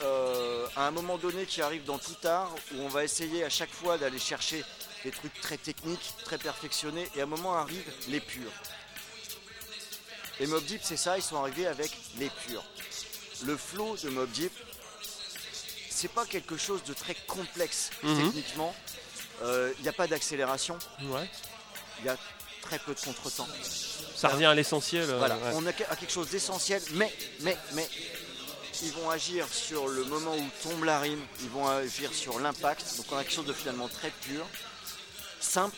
euh, 0.02 0.66
à 0.76 0.86
un 0.86 0.90
moment 0.90 1.18
donné 1.18 1.46
qui 1.46 1.62
arrive 1.62 1.84
dans 1.84 1.98
tout 1.98 2.16
art 2.26 2.54
où 2.74 2.80
on 2.80 2.88
va 2.88 3.04
essayer 3.04 3.44
à 3.44 3.50
chaque 3.50 3.70
fois 3.70 3.98
d'aller 3.98 4.18
chercher 4.18 4.64
des 5.04 5.10
trucs 5.10 5.38
très 5.40 5.56
techniques, 5.56 6.14
très 6.24 6.38
perfectionnés, 6.38 7.08
et 7.16 7.20
à 7.20 7.24
un 7.24 7.26
moment 7.26 7.54
arrive 7.54 7.84
les 8.08 8.20
purs. 8.20 8.52
Et 10.40 10.46
Mob 10.46 10.64
Deep, 10.64 10.80
c'est 10.82 10.96
ça, 10.96 11.16
ils 11.18 11.22
sont 11.22 11.36
arrivés 11.36 11.66
avec 11.66 11.90
les 12.18 12.30
purs. 12.46 12.64
Le 13.44 13.56
flow 13.56 13.96
de 14.02 14.08
Mob 14.08 14.30
Deep, 14.30 14.52
c'est 15.90 16.08
pas 16.10 16.24
quelque 16.26 16.56
chose 16.56 16.82
de 16.84 16.94
très 16.94 17.14
complexe 17.26 17.90
Mhm. 18.02 18.24
techniquement. 18.32 18.74
Euh, 19.42 19.72
Il 19.78 19.82
n'y 19.82 19.88
a 19.88 19.92
pas 19.92 20.06
d'accélération, 20.06 20.78
Ouais. 21.02 21.28
il 22.00 22.06
y 22.06 22.08
a 22.08 22.16
très 22.62 22.78
peu 22.78 22.94
de 22.94 23.00
contretemps. 23.00 23.48
Ça 24.16 24.28
revient 24.28 24.46
à 24.46 24.54
l'essentiel. 24.54 25.08
euh, 25.08 25.18
Voilà, 25.18 25.36
ouais. 25.36 25.52
on 25.54 25.66
a 25.66 25.72
quelque 25.72 26.10
chose 26.12 26.28
d'essentiel, 26.28 26.82
mais, 26.92 27.10
mais, 27.40 27.56
mais, 27.72 27.88
ils 28.82 28.92
vont 28.92 29.08
agir 29.10 29.46
sur 29.52 29.88
le 29.88 30.04
moment 30.04 30.34
où 30.36 30.46
tombe 30.62 30.84
la 30.84 31.00
rime, 31.00 31.20
ils 31.42 31.48
vont 31.50 31.66
agir 31.68 32.12
sur 32.14 32.38
l'impact, 32.40 32.96
donc 32.96 33.06
on 33.12 33.16
a 33.18 33.24
quelque 33.24 33.32
chose 33.34 33.46
de 33.46 33.52
finalement 33.54 33.88
très 33.88 34.10
pur, 34.10 34.46
simple, 35.40 35.76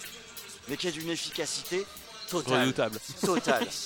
mais 0.68 0.76
qui 0.76 0.86
a 0.88 0.90
d'une 0.92 1.10
efficacité 1.10 1.84
totale. 2.28 2.60
Redoutable. 2.60 3.00
totale. 3.24 3.68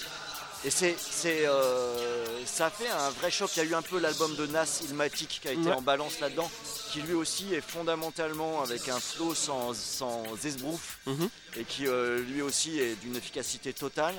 Et 0.65 0.71
c'est, 0.71 0.97
c'est, 0.99 1.47
euh, 1.47 2.45
ça 2.45 2.71
fait 2.71 2.89
un 2.89 3.11
vrai 3.11 3.31
choc. 3.31 3.51
Il 3.57 3.59
y 3.63 3.67
a 3.67 3.71
eu 3.71 3.75
un 3.75 3.83
peu 3.83 4.01
l'album 4.01 4.35
de 4.35 4.47
Nas, 4.47 4.81
Ilmatic, 4.89 5.39
qui 5.43 5.49
a 5.49 5.53
été 5.53 5.69
Ouais. 5.69 5.73
en 5.73 5.83
balance 5.83 6.19
là-dedans, 6.19 6.51
qui 6.91 7.03
lui 7.03 7.15
aussi 7.15 7.55
est 7.55 7.61
fondamentalement 7.61 8.63
avec 8.63 8.89
un 8.89 8.99
flow 8.99 9.35
sans, 9.35 9.75
sans 9.75 10.25
esbrouf, 10.45 10.99
Mhm. 11.07 11.29
et 11.59 11.65
qui 11.65 11.87
euh, 11.87 12.19
lui 12.21 12.43
aussi 12.43 12.81
est 12.81 12.97
d'une 12.97 13.15
efficacité 13.17 13.73
totale. 13.73 14.15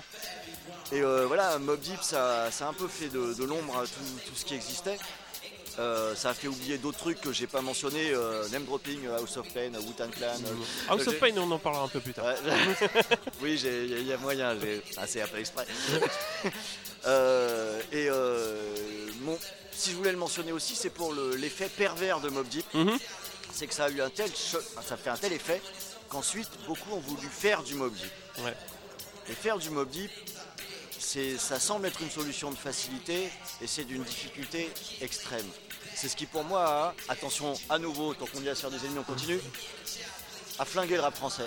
Et 0.94 1.02
euh, 1.02 1.26
voilà, 1.26 1.58
Mob 1.60 1.80
Deep, 1.82 2.02
ça, 2.02 2.50
ça 2.50 2.68
a 2.68 2.70
un 2.70 2.74
peu 2.74 2.88
fait 2.88 3.10
de, 3.10 3.34
de 3.34 3.44
l'ombre 3.44 3.78
à 3.80 3.84
tout, 3.84 3.90
tout 4.26 4.36
ce 4.36 4.46
qui 4.46 4.54
existait. 4.54 4.98
Euh, 5.80 6.16
ça 6.16 6.30
a 6.30 6.34
fait 6.34 6.48
oublier 6.48 6.78
d'autres 6.80 6.98
trucs 6.98 7.22
que 7.22 7.32
j'ai 7.32 7.46
pas 7.46 7.62
mentionnés, 7.62 8.10
euh, 8.12 8.48
name 8.50 8.66
dropping, 8.66 9.08
House 9.10 9.38
of 9.38 9.48
Pain, 9.54 9.72
Wu-Tang 9.76 10.10
Clan. 10.10 10.34
euh, 10.46 10.90
House 10.90 11.08
of 11.08 11.20
Pain, 11.20 11.38
on 11.38 11.52
en 11.52 11.60
parlera 11.60 11.84
un 11.84 11.88
peu 11.88 12.00
plus 12.00 12.14
tard. 12.14 12.26
Oui, 13.42 13.60
il 13.64 14.08
y, 14.08 14.12
a 14.14 14.18
moyen, 14.18 14.58
j'ai 14.60 14.82
assez 14.98 15.22
appelé 15.22 15.42
exprès. 15.42 15.66
Euh, 17.06 17.80
et 17.92 18.08
euh, 18.10 18.76
mon- 19.22 19.38
si 19.72 19.92
je 19.92 19.96
voulais 19.96 20.12
le 20.12 20.18
mentionner 20.18 20.52
aussi, 20.52 20.76
c'est 20.76 20.90
pour 20.90 21.14
le- 21.14 21.36
l'effet 21.36 21.70
pervers 21.70 22.20
de 22.20 22.30
Mob 22.30 22.48
Deep. 22.50 22.66
Mhm. 22.74 22.98
C'est 23.54 23.68
que 23.68 23.74
ça 23.74 23.86
a 23.86 23.90
eu 23.90 24.02
un 24.02 24.10
tel 24.10 24.30
choc, 24.36 24.62
ça 24.86 24.98
fait 24.98 25.10
un 25.12 25.16
tel 25.16 25.32
effet 25.32 25.62
qu'ensuite 26.10 26.50
beaucoup 26.66 26.92
ont 26.94 27.00
voulu 27.00 27.28
faire 27.30 27.64
du 27.64 27.76
Mob 27.76 27.94
Deep. 27.94 28.12
Ouais. 28.44 28.54
Et 29.30 29.34
faire 29.34 29.58
du 29.58 29.70
Mob 29.70 29.90
Deep, 29.90 30.12
ça 31.00 31.60
semble 31.60 31.86
être 31.88 32.02
une 32.02 32.10
solution 32.12 32.52
de 32.52 32.58
facilité 32.58 33.30
et 33.62 33.68
c'est 33.68 33.86
d'une 33.86 34.04
difficulté 34.04 34.70
extrême. 35.00 35.46
C'est 36.00 36.10
ce 36.10 36.16
qui 36.16 36.28
pour 36.28 36.44
moi 36.44 36.64
a, 36.64 36.96
attention 37.10 37.56
à 37.70 37.80
nouveau, 37.80 38.14
tant 38.14 38.28
qu'on 38.28 38.40
dit 38.40 38.50
à 38.50 38.54
se 38.56 38.62
faire 38.62 38.70
des 38.70 38.78
ennemis, 38.86 39.00
on 39.00 39.04
continue, 39.04 39.40
a 40.60 40.66
flingué 40.66 40.94
le 40.96 41.02
rap 41.02 41.16
français. 41.16 41.46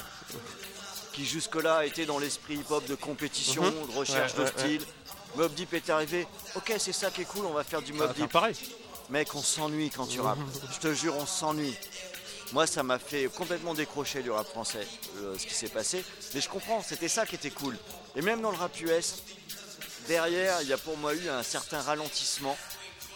Qui 1.12 1.24
jusque-là 1.24 1.86
était 1.86 2.04
dans 2.04 2.18
l'esprit 2.18 2.54
hip-hop 2.56 2.84
de 2.86 2.96
compétition, 2.96 3.62
Mhm. 3.62 3.86
de 3.92 3.96
recherche 3.96 4.32
Ouais, 4.32 4.38
de 4.38 4.44
ouais, 4.44 4.52
style. 4.58 4.82
Mob 5.36 5.54
Deep 5.54 5.72
est 5.74 5.88
arrivé, 5.90 6.26
ok 6.56 6.72
c'est 6.78 6.92
ça 6.92 7.10
qui 7.12 7.20
est 7.22 7.24
cool, 7.24 7.46
on 7.46 7.52
va 7.52 7.62
faire 7.62 7.80
du 7.82 7.92
Mob 7.92 8.06
faire 8.08 8.14
Deep. 8.24 8.32
pareil. 8.32 8.56
Mec, 9.10 9.32
on 9.36 9.42
s'ennuie 9.42 9.90
quand 9.90 10.06
tu 10.06 10.20
rappes. 10.20 10.38
Je 10.72 10.78
te 10.78 10.92
jure, 10.94 11.14
on 11.16 11.26
s'ennuie. 11.26 11.76
Moi, 12.52 12.66
ça 12.66 12.82
m'a 12.82 12.98
fait 12.98 13.26
complètement 13.32 13.74
décrocher 13.74 14.22
du 14.22 14.30
rap 14.32 14.48
français, 14.48 14.86
euh, 15.18 15.36
ce 15.38 15.46
qui 15.46 15.54
s'est 15.54 15.68
passé. 15.68 16.04
Mais 16.34 16.40
je 16.40 16.48
comprends, 16.48 16.82
c'était 16.82 17.08
ça 17.08 17.24
qui 17.26 17.36
était 17.36 17.50
cool. 17.50 17.76
Et 18.16 18.22
même 18.22 18.40
dans 18.40 18.50
le 18.50 18.56
rap 18.56 18.78
US, 18.80 19.22
derrière, 20.08 20.60
il 20.62 20.68
y 20.68 20.72
a 20.72 20.78
pour 20.78 20.96
moi 20.96 21.14
eu 21.14 21.28
un 21.28 21.44
certain 21.44 21.80
ralentissement 21.80 22.56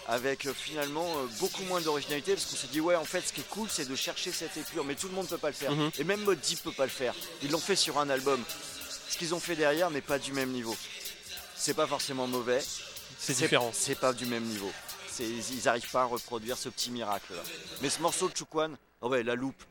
avec 0.08 0.46
euh, 0.46 0.52
finalement 0.54 1.06
euh, 1.16 1.26
beaucoup 1.40 1.62
moins 1.64 1.80
d'originalité 1.80 2.34
parce 2.34 2.46
qu'on 2.46 2.56
s'est 2.56 2.66
dit 2.68 2.80
ouais 2.80 2.94
en 2.96 3.04
fait 3.04 3.22
ce 3.22 3.32
qui 3.32 3.40
est 3.40 3.48
cool 3.48 3.68
c'est 3.70 3.88
de 3.88 3.94
chercher 3.96 4.32
cette 4.32 4.56
épure 4.56 4.84
mais 4.84 4.94
tout 4.94 5.08
le 5.08 5.14
monde 5.14 5.26
peut 5.28 5.38
pas 5.38 5.48
le 5.48 5.54
faire 5.54 5.72
Mhm. 5.72 5.90
et 5.98 6.04
même 6.04 6.20
Mode 6.24 6.40
Deep 6.40 6.62
peut 6.62 6.72
pas 6.72 6.84
le 6.84 6.90
faire 6.90 7.14
ils 7.42 7.50
l'ont 7.50 7.58
fait 7.58 7.76
sur 7.76 7.98
un 7.98 8.10
album 8.10 8.42
ce 9.08 9.16
qu'ils 9.16 9.34
ont 9.34 9.40
fait 9.40 9.56
derrière 9.56 9.90
n'est 9.90 10.00
pas 10.02 10.18
du 10.18 10.32
même 10.32 10.50
niveau 10.50 10.76
c'est 11.56 11.74
pas 11.74 11.86
forcément 11.86 12.26
mauvais 12.26 12.62
C'est 13.18 13.34
différent. 13.34 13.70
c'est 13.72 13.94
pas 13.98 14.12
du 14.12 14.26
même 14.26 14.44
niveau. 14.44 14.70
ils 15.20 15.62
n'arrivent 15.64 15.90
pas 15.90 16.02
à 16.02 16.06
reproduire 16.06 16.58
ce 16.58 16.68
petit 16.68 16.90
miracle 16.90 17.32
là. 17.34 17.42
Mais 17.80 17.88
ce 17.88 18.02
morceau 18.02 18.28
de 18.28 18.36
Chukwan, 18.36 18.76
oh 19.00 19.08
ouais, 19.08 19.22
la 19.22 19.34
loupe, 19.34 19.62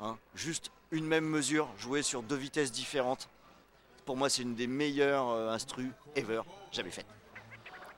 hein, 0.00 0.18
juste 0.34 0.70
une 0.90 1.06
même 1.06 1.24
mesure, 1.24 1.68
jouée 1.78 2.02
sur 2.02 2.22
deux 2.22 2.36
vitesses 2.36 2.72
différentes. 2.72 3.28
Pour 4.04 4.16
moi, 4.16 4.28
c'est 4.28 4.42
une 4.42 4.56
des 4.56 4.66
meilleures 4.66 5.30
euh, 5.30 5.50
instrus 5.50 5.86
ever 6.16 6.42
jamais 6.72 6.90
faites. 6.90 7.06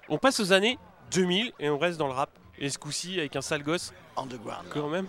On 0.08 0.18
passe 0.18 0.38
aux 0.40 0.52
années 0.52 0.78
2000 1.12 1.52
et 1.60 1.70
on 1.70 1.78
reste 1.78 1.98
dans 1.98 2.06
le 2.06 2.12
rap. 2.14 2.30
Et 2.58 2.68
ce 2.68 2.78
coup-ci 2.78 3.18
avec 3.18 3.34
un 3.34 3.40
sale 3.40 3.62
gosse 3.62 3.92
Underground. 4.16 4.66
quand 4.70 4.88
même. 4.88 5.06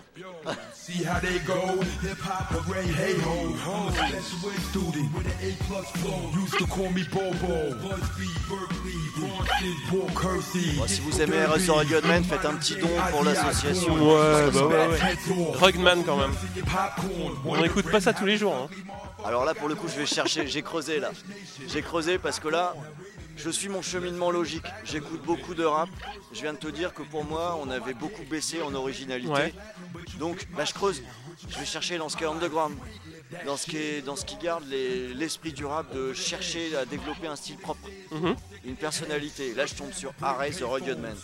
See 0.73 1.03
how 1.05 1.19
they 1.19 1.39
go. 1.45 1.53
Hip 2.01 2.17
hop 2.23 2.55
or 2.55 2.73
Ray 2.73 2.85
Hey 2.87 3.15
Ho. 3.21 3.49
I'm 3.49 3.89
a 3.89 4.21
special 4.21 4.49
ed 4.49 4.61
student 4.71 5.09
with 5.13 5.27
an 5.27 5.37
A 5.43 5.63
plus 5.65 5.85
flow. 6.01 6.41
Used 6.41 6.57
to 6.57 6.65
call 6.65 6.89
me 6.89 7.03
Bobo. 7.11 7.75
BuzzFeed, 7.83 8.49
Berkeley, 8.49 8.97
Boston, 9.19 9.75
Paul 9.89 10.09
Kersey. 10.19 10.77
Bon, 10.77 10.87
si 10.87 11.01
vous 11.01 11.21
aimez 11.21 11.43
RS 11.45 11.69
Oregon 11.69 12.01
Man, 12.07 12.23
faites 12.23 12.45
un 12.45 12.55
petit 12.55 12.75
don 12.77 12.89
pour 13.11 13.23
l'association. 13.25 13.93
Ouais, 13.93 14.51
bah 14.51 14.65
ouais, 14.67 14.75
ouais. 14.75 14.87
ouais. 14.87 15.57
Rugman 15.59 16.03
quand 16.05 16.17
même. 16.17 16.33
On 17.45 17.61
n'écoute 17.61 17.91
pas 17.91 17.99
ça 17.99 18.13
tous 18.13 18.25
les 18.25 18.37
jours. 18.37 18.55
hein. 18.55 18.67
Alors 19.25 19.43
là, 19.45 19.53
pour 19.53 19.67
le 19.67 19.75
coup, 19.75 19.87
je 19.89 19.99
vais 19.99 20.05
chercher. 20.05 20.47
J'ai 20.47 20.61
creusé 20.63 20.99
là. 20.99 21.11
J'ai 21.67 21.81
creusé 21.81 22.17
parce 22.17 22.39
que 22.39 22.47
là, 22.47 22.73
je 23.35 23.49
suis 23.49 23.69
mon 23.69 23.81
cheminement 23.81 24.31
logique. 24.31 24.63
J'écoute 24.83 25.21
beaucoup 25.23 25.53
de 25.53 25.63
rap. 25.63 25.89
Je 26.31 26.41
viens 26.41 26.53
de 26.53 26.57
te 26.57 26.67
dire 26.67 26.93
que 26.93 27.03
pour 27.03 27.23
moi, 27.25 27.57
on 27.61 27.69
avait 27.69 27.93
beaucoup 27.93 28.23
baissé 28.23 28.61
en 28.61 28.73
originalité. 28.73 29.29
Ouais. 29.31 29.53
Donc 30.19 30.47
là, 30.57 30.65
je 30.65 30.73
creuse. 30.73 31.01
Je 31.49 31.57
vais 31.59 31.65
chercher 31.65 31.97
dans 31.97 32.09
ce 32.09 32.17
qui 32.17 32.23
est 32.23 32.27
underground. 32.27 32.75
Dans 33.47 33.57
ce 33.57 33.65
qui, 33.65 33.77
est, 33.77 34.01
dans 34.03 34.15
ce 34.15 34.25
qui 34.25 34.35
garde 34.37 34.63
les- 34.69 35.11
l'esprit 35.15 35.51
du 35.53 35.65
rap 35.65 35.91
de 35.93 36.13
chercher 36.13 36.75
à 36.77 36.85
développer 36.85 37.25
un 37.25 37.35
style 37.35 37.57
propre, 37.57 37.89
Mhm. 38.11 38.35
une 38.65 38.75
personnalité. 38.75 39.55
Là, 39.55 39.65
je 39.65 39.73
tombe 39.73 39.91
sur 39.91 40.13
Array 40.21 40.51
the 40.51 40.61
Rugged 40.61 40.99
Man, 40.99 41.17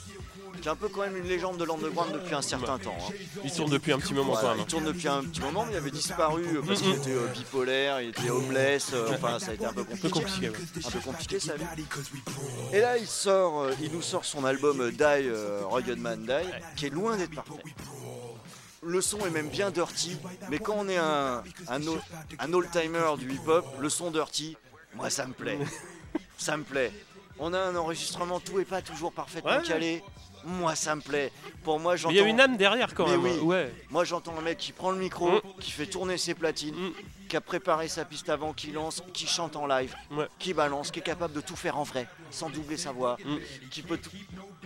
qui 0.62 0.67
est 0.67 0.71
un 0.71 0.75
peu 0.75 0.89
quand 0.89 1.02
même 1.02 1.15
une 1.17 1.28
légende 1.28 1.58
de 1.58 1.63
l'underground 1.63 2.13
depuis 2.13 2.36
un 2.36 2.41
certain 2.41 2.78
temps. 2.78 2.95
hein. 2.99 3.13
Il 3.43 3.52
tourne 3.52 3.69
depuis 3.71 3.91
un 3.93 3.99
petit 3.99 4.13
moment 4.13 4.34
Voilà, 4.34 4.49
quand 4.56 4.62
il 4.62 4.65
tourne 4.65 4.86
depuis 4.86 5.08
un 5.08 5.23
petit 5.23 5.41
moment, 5.41 5.65
mais 5.65 5.73
il 5.73 5.78
avait 5.78 5.91
disparu 5.91 6.43
euh, 6.58 6.62
parce 6.65 6.82
qu'il 6.82 6.91
était 6.95 7.12
euh, 7.12 7.28
bipolaire, 7.28 8.02
il 8.02 8.10
était 8.10 8.30
homeless, 8.30 8.91
euh, 8.93 9.10
enfin 9.13 9.39
ça 9.39 9.52
a 9.52 9.54
été 9.54 9.65
un 9.65 9.73
peu 9.73 9.84
compliqué. 9.84 10.10
compliqué. 10.10 10.49
ouais. 10.49 10.58
Un 10.86 10.91
peu 10.91 10.99
compliqué 10.99 11.39
sa 11.39 11.56
vie. 11.56 11.65
Et 12.73 12.80
là 12.82 12.97
il 12.97 13.08
sort, 13.08 13.67
il 13.82 13.91
nous 13.91 14.02
sort 14.02 14.25
son 14.25 14.43
album 14.45 14.91
Die, 14.91 15.30
Rugged 15.69 15.99
Man 15.99 16.25
Die, 16.25 16.49
qui 16.75 16.88
est 16.88 16.89
loin 16.89 17.15
d'être 17.17 17.34
parfait. 17.36 17.54
Le 18.82 19.02
son 19.02 19.19
est 19.25 19.30
même 19.30 19.49
bien 19.49 19.71
dirty, 19.71 20.17
mais 20.49 20.58
quand 20.60 20.75
on 20.78 20.88
est 20.88 20.97
un, 20.97 21.43
un, 21.67 21.88
o- 21.88 21.99
un 22.39 22.54
old-timer 22.54 23.17
du 23.17 23.34
hip-hop, 23.34 23.65
le 23.80 23.89
son 23.89 24.10
dirty, 24.10 24.56
moi 24.95 25.10
ça 25.10 25.25
me 25.25 25.34
plaît. 25.34 25.60
ça 26.38 26.56
me 26.56 26.63
plaît. 26.63 26.91
On 27.39 27.54
a 27.54 27.60
un 27.60 27.75
enregistrement, 27.75 28.39
tout 28.39 28.58
est 28.60 28.65
pas 28.65 28.82
toujours 28.82 29.12
parfaitement 29.12 29.58
Ouais. 29.58 29.63
calé. 29.67 30.04
Moi 30.45 30.75
ça 30.75 30.95
me 30.95 31.02
plaît. 31.02 31.32
Pour 31.63 31.80
moi 31.80 31.95
j'entends. 31.95 32.13
il 32.13 32.17
y 32.17 32.21
a 32.21 32.28
une 32.28 32.39
âme 32.39 32.56
derrière 32.58 32.93
quand 32.93 33.06
Mais 33.08 33.17
même. 33.17 33.21
oui. 33.23 33.39
Ouais. 33.39 33.73
Moi 33.89 34.04
j'entends 34.06 34.38
un 34.38 34.41
mec 34.41 34.58
qui 34.58 34.71
prend 34.71 34.91
le 34.91 34.97
micro, 34.97 35.30
Mm. 35.32 35.41
qui 35.60 35.71
fait 35.71 35.86
tourner 35.86 36.17
ses 36.17 36.34
platines, 36.34 36.75
Mm. 36.75 36.91
qui 37.28 37.36
a 37.38 37.41
préparé 37.41 37.88
sa 37.88 38.06
piste 38.06 38.30
avant, 38.30 38.54
qui 38.54 38.71
lance, 38.71 39.04
qui 39.13 39.28
chante 39.28 39.56
en 39.56 39.67
live, 39.67 39.93
Ouais. 40.12 40.28
qui 40.39 40.54
balance, 40.54 40.91
qui 40.91 40.99
est 40.99 41.04
capable 41.04 41.34
de 41.34 41.41
tout 41.41 41.56
faire 41.56 41.78
en 41.78 41.84
vrai, 41.84 42.08
sans 42.32 42.49
doubler 42.49 42.78
sa 42.78 42.91
voix, 42.91 43.17
Mm. 43.23 43.38
qui 43.69 43.82
peut 43.82 43.97
tout. 43.97 44.10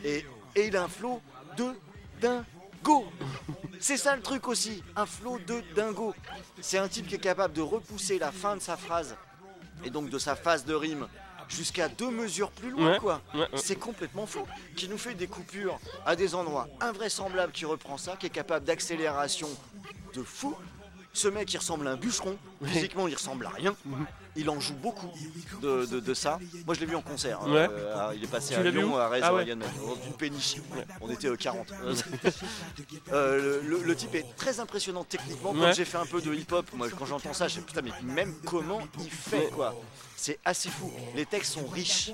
Et, 0.03 0.25
et 0.55 0.67
il 0.67 0.77
a 0.77 0.83
un 0.83 0.88
flow 0.88 1.21
de 1.57 1.73
dingo. 2.21 3.05
C'est 3.79 3.97
ça 3.97 4.15
le 4.15 4.21
truc 4.21 4.47
aussi, 4.47 4.83
un 4.95 5.05
flow 5.05 5.39
de 5.39 5.62
dingo. 5.75 6.13
C'est 6.62 6.77
un 6.77 6.88
type 6.88 7.07
qui 7.07 7.15
est 7.15 7.19
capable 7.19 7.53
de 7.53 7.62
repousser 7.62 8.19
la 8.19 8.31
fin 8.31 8.55
de 8.55 8.62
sa 8.62 8.77
phrase 8.77 9.15
et 9.83 9.89
donc 9.89 10.09
de 10.09 10.17
sa 10.19 10.36
phase 10.36 10.63
de 10.65 10.73
rime 10.73 11.07
jusqu'à 11.49 11.88
deux 11.89 12.10
mesures 12.10 12.51
plus 12.51 12.69
loin 12.71 12.91
Ouais. 12.93 12.99
quoi. 12.99 13.21
Ouais, 13.34 13.41
ouais. 13.41 13.47
C'est 13.56 13.75
complètement 13.75 14.25
fou. 14.25 14.41
Qui 14.75 14.88
nous 14.89 14.97
fait 14.97 15.13
des 15.13 15.27
coupures 15.27 15.79
à 16.06 16.15
des 16.15 16.36
endroits 16.36 16.67
invraisemblables, 16.82 17.51
qui 17.53 17.65
reprend 17.65 17.97
ça, 17.97 18.15
qui 18.17 18.25
est 18.27 18.29
capable 18.32 18.65
d'accélération 18.65 19.49
de 20.13 20.23
fou. 20.23 20.56
Ce 21.13 21.27
mec, 21.27 21.53
il 21.53 21.58
ressemble 21.58 21.88
à 21.88 21.91
un 21.91 21.95
bûcheron. 21.97 22.38
Physiquement, 22.65 23.08
il 23.08 23.13
ressemble 23.13 23.45
à 23.45 23.49
rien. 23.49 23.75
Il 24.36 24.50
en 24.50 24.60
joue 24.60 24.74
beaucoup 24.76 25.12
de, 25.62 25.86
de- 25.86 26.00
de 26.00 26.13
ça. 26.13 26.39
Moi, 26.65 26.74
je 26.76 26.80
l'ai 26.80 26.86
vu 26.88 26.96
en 26.96 27.02
concert. 27.02 27.39
hein. 27.43 27.52
Ouais. 27.52 27.67
Euh, 27.72 28.10
à- 28.10 28.15
il 28.15 28.24
est 28.24 28.28
passé 28.28 28.54
Tu 28.56 28.60
à 28.60 28.63
Lyon, 28.63 28.98
à 28.98 29.08
Rez, 29.10 29.19
Ah 29.22 29.34
ouais. 29.34 29.46
Dans 29.46 29.65
une 30.08 30.13
péniche. 30.17 30.56
On 31.02 31.10
était 31.10 31.28
euh, 31.28 31.36
40. 31.36 31.67
Euh, 33.12 33.62
le, 33.63 33.96
type 33.96 34.15
est 34.15 34.26
très 34.36 34.60
impressionnant 34.60 35.04
techniquement. 35.04 35.54
Quand 35.54 35.72
j'ai 35.74 35.86
fait 35.86 35.98
un 35.98 36.06
peu 36.06 36.22
de 36.22 36.34
hip-hop, 36.34 36.65
moi, 36.74 36.88
quand 36.98 37.06
j'entends 37.06 37.34
ça, 37.34 37.48
je 37.48 37.56
sais 37.56 37.62
putain, 37.62 37.82
mais 37.82 37.91
même 38.13 38.34
comment 38.46 38.80
il 39.00 39.10
fait 39.10 39.50
quoi 39.54 39.76
C'est 40.15 40.39
assez 40.46 40.69
fou. 40.69 40.91
Les 41.15 41.26
textes 41.26 41.54
sont 41.54 41.67
riches 41.67 42.12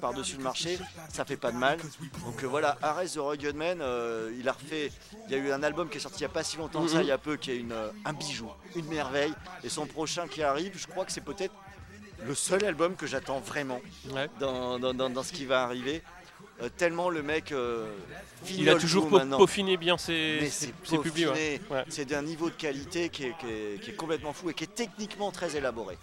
par-dessus 0.00 0.36
le 0.36 0.42
marché, 0.42 0.78
ça 1.12 1.24
fait 1.24 1.36
pas 1.36 1.52
de 1.52 1.56
mal. 1.56 1.78
Donc 2.24 2.42
euh, 2.42 2.46
voilà, 2.46 2.76
Ares 2.82 3.04
the 3.14 3.18
Rugged 3.18 3.54
Man, 3.54 3.78
il 4.38 4.48
a 4.48 4.52
refait. 4.52 4.90
Il 5.26 5.32
y 5.32 5.34
a 5.34 5.38
eu 5.38 5.52
un 5.52 5.62
album 5.62 5.88
qui 5.88 5.98
est 5.98 6.00
sorti 6.00 6.18
il 6.20 6.22
y 6.22 6.26
a 6.26 6.30
pas 6.30 6.42
si 6.42 6.56
longtemps 6.56 6.86
ça, 6.88 6.96
Mhm. 6.96 7.02
il 7.02 7.08
y 7.08 7.12
a 7.12 7.18
peu, 7.18 7.36
qui 7.36 7.50
est 7.52 7.56
une, 7.58 7.74
un 8.04 8.12
bijou, 8.12 8.48
une 8.74 8.86
merveille. 8.86 9.32
Et 9.62 9.68
son 9.68 9.86
prochain 9.86 10.26
qui 10.26 10.42
arrive, 10.42 10.72
je 10.76 10.86
crois 10.86 11.04
que 11.04 11.12
c'est 11.12 11.20
peut-être 11.20 11.54
le 12.26 12.34
seul 12.34 12.64
album 12.64 12.96
que 12.96 13.06
j'attends 13.06 13.40
vraiment 13.40 13.80
Ouais. 14.12 14.28
dans, 14.40 14.78
dans- 14.78 14.94
dans- 14.94 15.10
dans 15.10 15.22
ce 15.22 15.32
qui 15.32 15.46
va 15.46 15.62
arriver. 15.62 16.02
Euh, 16.62 16.68
tellement 16.76 17.08
le 17.08 17.22
mec. 17.22 17.52
euh, 17.52 17.90
Il 18.48 18.68
a 18.68 18.74
toujours 18.76 19.08
peau- 19.08 19.18
peaufiné 19.18 19.76
bien 19.78 19.96
ses, 19.96 20.40
ses- 20.42 20.50
c'est 20.50 20.74
ses 20.84 20.98
publics. 20.98 21.26
ouais. 21.28 21.58
peaufiné. 21.58 21.60
Ouais. 21.70 21.84
C'est 21.88 22.04
d'un 22.04 22.22
niveau 22.22 22.50
de 22.50 22.54
qualité 22.54 23.08
qui 23.08 23.24
est, 23.24 23.34
qui 23.38 23.46
est- 23.46 23.80
qui 23.82 23.90
est 23.90 23.94
complètement 23.94 24.32
fou 24.34 24.50
et 24.50 24.54
qui 24.54 24.64
est 24.64 24.74
techniquement 24.74 25.30
très 25.30 25.56
élaboré. 25.56 25.96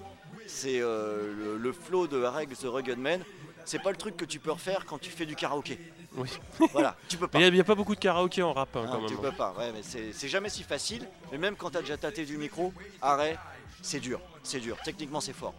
C'est 0.48 0.80
euh, 0.82 1.34
le, 1.38 1.58
le 1.58 1.72
flow 1.74 2.08
de 2.08 2.24
Reg 2.24 2.50
the 2.56 2.66
Rugged 2.66 2.98
Man. 2.98 3.22
C'est 3.66 3.80
pas 3.84 3.92
le 3.92 3.98
truc 3.98 4.16
que 4.16 4.26
tu 4.26 4.40
peux 4.40 4.52
refaire 4.52 4.86
quand 4.86 4.98
tu 4.98 5.10
fais 5.12 5.26
du 5.26 5.36
karaoké. 5.36 5.78
Oui. 6.16 6.30
Voilà, 6.72 6.96
tu 7.10 7.18
peux 7.18 7.28
pas. 7.28 7.40
Il 7.40 7.54
n'y 7.54 7.60
a, 7.60 7.64
pas 7.66 7.76
beaucoup 7.76 7.96
de 7.96 8.00
karaoké 8.00 8.42
en 8.42 8.54
rap 8.54 8.74
hein, 8.78 8.86
quand 8.90 9.06
tu 9.06 9.16
peux 9.18 9.32
pas, 9.34 9.54
ouais, 9.60 9.72
mais 9.74 9.82
c'est 9.84 10.14
c'est 10.14 10.30
jamais 10.30 10.50
si 10.50 10.64
facile. 10.64 11.06
Mais 11.32 11.38
même 11.38 11.56
quand 11.56 11.72
t'as 11.72 11.82
déjà 11.82 11.98
tâté 11.98 12.26
du 12.26 12.38
micro, 12.38 12.74
arrêt, 13.02 13.38
c'est 13.82 14.00
dur, 14.00 14.22
c'est 14.42 14.60
dur. 14.62 14.78
Techniquement, 14.86 15.20
c'est 15.22 15.34
fort. 15.34 15.54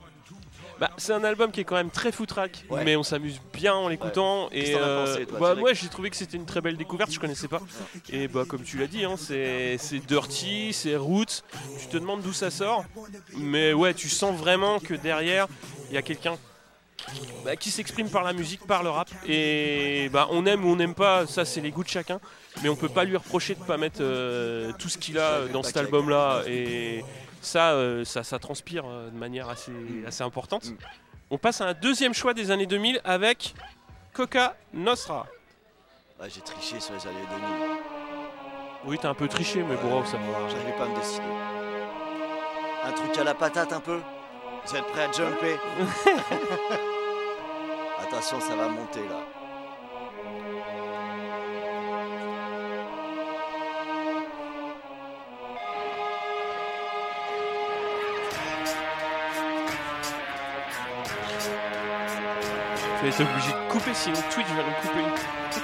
Bah, 0.81 0.91
c'est 0.97 1.13
un 1.13 1.25
album 1.25 1.51
qui 1.51 1.61
est 1.61 1.65
quand 1.65 1.75
même 1.75 1.91
très 1.91 2.13
footrack, 2.13 2.65
Ouais. 2.71 2.85
mais 2.85 2.95
on 2.95 3.03
s'amuse 3.03 3.41
bien 3.53 3.75
en 3.75 3.89
l'écoutant. 3.89 4.49
Qu'est-ce 4.51 4.71
Et 4.71 4.75
euh, 4.77 5.05
pensé, 5.13 5.27
toi, 5.27 5.39
bah, 5.41 5.55
moi 5.57 5.73
j'ai 5.73 5.89
trouvé 5.89 6.09
que 6.11 6.17
c'était 6.17 6.37
une 6.37 6.47
très 6.47 6.61
belle 6.61 6.77
découverte, 6.77 7.11
je 7.11 7.19
connaissais 7.19 7.49
pas. 7.49 7.61
Et 8.11 8.29
bah 8.29 8.45
comme 8.49 8.63
tu 8.63 8.79
l'as 8.79 8.87
dit, 8.87 9.05
hein, 9.05 9.17
c'est 9.17 9.77
c'est 9.79 9.99
dirty, 9.99 10.73
c'est 10.73 10.95
roots. 10.97 11.43
Tu 11.81 11.87
te 11.89 11.97
demandes 11.99 12.23
d'où 12.23 12.33
ça 12.33 12.51
sort, 12.51 12.85
mais 13.37 13.73
ouais, 13.73 13.93
tu 13.95 14.09
sens 14.09 14.37
vraiment 14.39 14.79
que 14.79 14.95
derrière 14.95 15.49
il 15.91 15.95
y 15.95 15.99
a 15.99 16.03
quelqu'un 16.03 16.37
bah, 17.45 17.57
qui 17.57 17.71
s'exprime 17.71 18.09
par 18.11 18.23
la 18.23 18.33
musique, 18.33 18.65
par 18.67 18.83
le 18.85 18.91
rap. 18.91 19.09
Et 19.27 20.09
bah 20.13 20.29
on 20.31 20.47
aime 20.47 20.65
ou 20.65 20.69
on 20.69 20.77
n'aime 20.77 20.95
pas, 20.95 21.27
ça 21.27 21.45
c'est 21.45 21.61
les 21.61 21.71
goûts 21.73 21.85
de 21.85 21.89
chacun. 21.89 22.21
Mais 22.63 22.69
on 22.69 22.77
peut 22.77 22.89
pas 22.89 23.05
lui 23.05 23.17
reprocher 23.17 23.55
de 23.55 23.63
pas 23.65 23.77
mettre 23.77 23.99
euh, 24.01 24.73
tout 24.79 24.89
ce 24.89 24.99
qu'il 24.99 25.19
a 25.19 25.43
Ouais, 25.43 25.49
dans 25.53 25.63
cet 25.63 25.77
album-là. 25.77 26.43
Et 26.47 27.05
ça, 27.41 27.73
euh, 27.73 28.05
ça, 28.05 28.23
ça 28.23 28.39
transpire 28.39 28.85
euh, 28.87 29.11
de 29.11 29.17
manière 29.17 29.49
assez, 29.49 29.73
assez 30.07 30.23
importante. 30.23 30.67
Mm. 30.67 30.77
On 31.31 31.39
passe 31.39 31.61
à 31.61 31.69
un 31.69 31.75
deuxième 31.75 32.15
choix 32.15 32.35
des 32.35 32.51
années 32.51 32.67
2000 32.67 33.01
avec 33.05 33.55
Coca 34.13 34.57
Nostra. 34.73 35.27
Ouais, 36.21 36.29
J'ai 36.31 36.41
triché 36.41 36.81
sur 36.81 36.95
les 36.95 37.07
années 37.07 37.27
2000. 37.31 37.45
Oui, 38.87 38.99
t'as 39.01 39.11
un 39.11 39.15
peu 39.15 39.29
triché, 39.29 39.63
mais 39.63 39.77
bon, 39.77 40.05
ça 40.05 40.17
va. 40.17 40.49
J'arrivais 40.49 40.73
pas 40.73 40.85
à 40.85 40.89
me 40.89 40.97
décider. 40.97 41.23
Un 42.85 42.93
truc 42.93 43.19
à 43.19 43.25
la 43.25 43.35
patate 43.35 43.73
un 43.73 43.81
peu 43.81 44.01
Vous 44.65 44.77
êtes 44.77 44.87
prêts 44.87 45.05
à 45.05 45.13
jumper 45.13 45.57
Attention, 48.01 48.41
ça 48.41 48.57
va 48.57 48.69
monter 48.69 49.01
là. 49.01 49.38
Tu 62.99 63.05
vas 63.05 63.09
être 63.11 63.21
obligé 63.21 63.53
de 63.53 63.69
couper, 63.71 63.95
sinon 63.95 64.17
Twitch 64.31 64.47
va 64.49 64.63
nous 64.65 64.73
couper. 64.83 65.05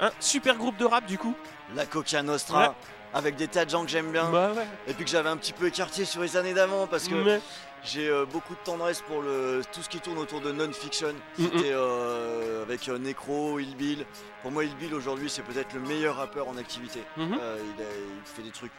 Un 0.00 0.10
super 0.20 0.56
groupe 0.56 0.76
de 0.76 0.84
rap 0.84 1.06
du 1.06 1.18
coup 1.18 1.34
La 1.74 1.84
Coca 1.86 2.22
Nostra, 2.22 2.68
Ouais. 2.70 2.74
avec 3.14 3.34
des 3.36 3.48
tas 3.48 3.64
de 3.64 3.70
gens 3.70 3.84
que 3.84 3.90
j'aime 3.90 4.12
bien. 4.12 4.30
Bah 4.30 4.52
ouais. 4.54 4.66
Et 4.86 4.94
puis 4.94 5.04
que 5.04 5.10
j'avais 5.10 5.28
un 5.28 5.36
petit 5.36 5.52
peu 5.52 5.66
écarté 5.66 6.04
sur 6.04 6.22
les 6.22 6.36
années 6.36 6.54
d'avant 6.54 6.86
parce 6.86 7.08
que 7.08 7.14
Mais- 7.16 7.40
j'ai 7.84 8.08
euh, 8.08 8.24
beaucoup 8.24 8.54
de 8.54 8.60
tendresse 8.64 9.00
pour 9.02 9.22
le, 9.22 9.62
tout 9.72 9.82
ce 9.82 9.88
qui 9.88 9.98
tourne 10.00 10.18
autour 10.18 10.40
de 10.40 10.52
non-fiction. 10.52 11.14
Mm. 11.38 11.44
C'était 11.44 11.72
euh, 11.72 12.62
avec 12.62 12.88
euh, 12.88 12.98
Necro, 12.98 13.56
Bill. 13.76 14.06
Pour 14.42 14.50
moi, 14.52 14.62
Bill 14.78 14.94
aujourd'hui, 14.94 15.28
c'est 15.30 15.42
peut-être 15.42 15.72
le 15.74 15.80
meilleur 15.80 16.16
rappeur 16.16 16.48
en 16.48 16.56
activité. 16.56 17.02
Mhm. 17.16 17.38
Euh, 17.40 17.58
il, 17.76 17.82
a- 17.82 17.86
il 17.86 18.24
fait 18.24 18.42
des 18.42 18.50
trucs 18.52 18.72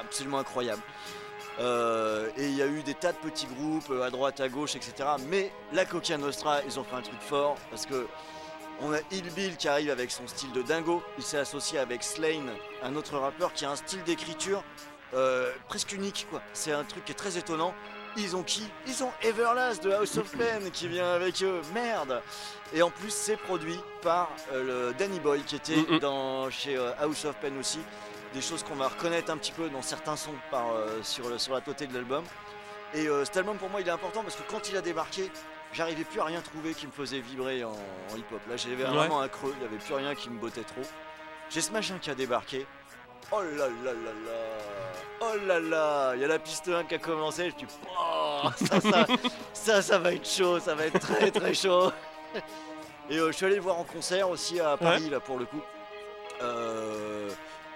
absolument 0.00 0.38
incroyables. 0.38 0.82
Euh, 1.60 2.28
et 2.36 2.46
il 2.48 2.56
y 2.56 2.62
a 2.62 2.66
eu 2.66 2.82
des 2.82 2.94
tas 2.94 3.12
de 3.12 3.18
petits 3.18 3.46
groupes 3.46 3.88
euh, 3.90 4.02
à 4.02 4.10
droite, 4.10 4.40
à 4.40 4.48
gauche, 4.48 4.74
etc. 4.74 5.08
Mais 5.28 5.52
la 5.72 5.84
Coca 5.84 6.16
Nostra, 6.18 6.62
ils 6.64 6.80
ont 6.80 6.84
fait 6.84 6.96
un 6.96 7.02
truc 7.02 7.20
fort 7.20 7.56
parce 7.70 7.86
que 7.86 8.06
on 8.82 8.92
a 8.92 8.98
Il 9.12 9.30
Bill 9.34 9.56
qui 9.56 9.68
arrive 9.68 9.90
avec 9.90 10.10
son 10.10 10.26
style 10.26 10.50
de 10.50 10.62
dingo. 10.62 11.00
Il 11.16 11.22
s'est 11.22 11.38
associé 11.38 11.78
avec 11.78 12.02
Slane, 12.02 12.50
un 12.82 12.96
autre 12.96 13.16
rappeur 13.18 13.52
qui 13.52 13.64
a 13.64 13.70
un 13.70 13.76
style 13.76 14.02
d'écriture 14.02 14.64
euh, 15.14 15.52
presque 15.68 15.92
unique. 15.92 16.26
quoi. 16.28 16.42
C'est 16.54 16.72
un 16.72 16.82
truc 16.82 17.04
qui 17.04 17.12
est 17.12 17.14
très 17.14 17.38
étonnant. 17.38 17.72
Ils 18.16 18.34
ont 18.34 18.42
qui? 18.42 18.64
Ils 18.88 19.02
ont 19.04 19.10
Everlast 19.22 19.82
de 19.84 19.92
House 19.92 20.16
of 20.18 20.30
Pain 20.36 20.70
qui 20.72 20.88
vient 20.88 21.12
avec 21.14 21.40
eux. 21.42 21.60
Merde 21.72 22.20
Et 22.72 22.82
en 22.82 22.90
plus, 22.90 23.10
c'est 23.12 23.36
produit 23.36 23.78
par 24.02 24.28
euh, 24.52 24.88
le 24.88 24.94
Danny 24.94 25.20
Boy 25.20 25.40
qui 25.42 25.54
était 25.54 25.76
Mhm. 25.76 25.98
dans, 26.00 26.50
chez 26.50 26.76
House 27.00 27.24
of 27.26 27.36
Pain 27.36 27.56
aussi. 27.60 27.78
Des 28.34 28.40
choses 28.42 28.62
qu'on 28.64 28.74
va 28.74 28.88
reconnaître 28.88 29.30
un 29.30 29.36
petit 29.36 29.52
peu 29.52 29.68
dans 29.70 29.80
certains 29.82 30.16
sons 30.16 30.34
par, 30.50 30.72
euh, 30.72 31.02
sur, 31.02 31.28
le- 31.28 31.38
sur 31.38 31.54
la 31.54 31.60
totalité 31.60 31.86
de 31.86 31.94
l'album. 31.94 32.24
Et 32.92 33.06
euh, 33.08 33.24
cet 33.24 33.36
album 33.38 33.56
pour 33.58 33.70
moi 33.70 33.80
il 33.80 33.86
est 33.88 33.92
important 33.92 34.22
parce 34.22 34.34
que 34.36 34.42
quand 34.50 34.68
il 34.68 34.76
a 34.76 34.80
débarqué, 34.80 35.30
j'arrivais 35.72 36.04
plus 36.04 36.20
à 36.20 36.24
rien 36.24 36.40
trouver 36.40 36.74
qui 36.74 36.86
me 36.86 36.92
faisait 36.92 37.20
vibrer 37.20 37.62
en, 37.64 37.70
en 37.70 38.16
hip-hop. 38.16 38.40
Là 38.48 38.56
j'avais 38.56 38.76
Ouais. 38.84 38.90
vraiment 38.90 39.20
un 39.20 39.28
creux, 39.28 39.52
il 39.56 39.60
n'y 39.60 39.66
avait 39.66 39.76
plus 39.82 39.94
rien 39.94 40.14
qui 40.16 40.30
me 40.30 40.38
bottait 40.38 40.62
trop. 40.64 40.82
J'ai 41.50 41.60
ce 41.60 41.70
machin 41.72 41.98
qui 42.00 42.10
a 42.10 42.14
débarqué. 42.14 42.66
Oh 43.32 43.40
là 43.40 43.68
là 43.68 43.92
là 43.92 44.12
là 44.26 44.40
Oh 45.20 45.36
là 45.46 45.60
là 45.60 46.12
Il 46.16 46.20
y 46.20 46.24
a 46.24 46.28
la 46.28 46.38
piste 46.38 46.68
1 46.68 46.84
qui 46.84 46.94
a 46.96 46.98
commencé, 46.98 47.50
je 47.50 47.54
dis 47.64 47.66
oh, 47.98 48.48
ça, 48.56 48.80
ça, 48.80 49.06
ça, 49.52 49.82
ça 49.82 49.98
va 49.98 50.12
être 50.12 50.28
chaud, 50.28 50.58
ça 50.60 50.74
va 50.74 50.86
être 50.86 50.98
très 50.98 51.30
très 51.30 51.54
chaud. 51.54 51.90
Et 53.10 53.18
euh, 53.18 53.28
je 53.28 53.36
suis 53.36 53.46
allé 53.46 53.56
le 53.56 53.62
voir 53.62 53.78
en 53.78 53.84
concert 53.84 54.28
aussi 54.28 54.58
à 54.60 54.76
Paris 54.76 55.08
là 55.08 55.20
pour 55.20 55.38
le 55.38 55.46
coup. 55.46 55.60
Euh, 56.42 57.28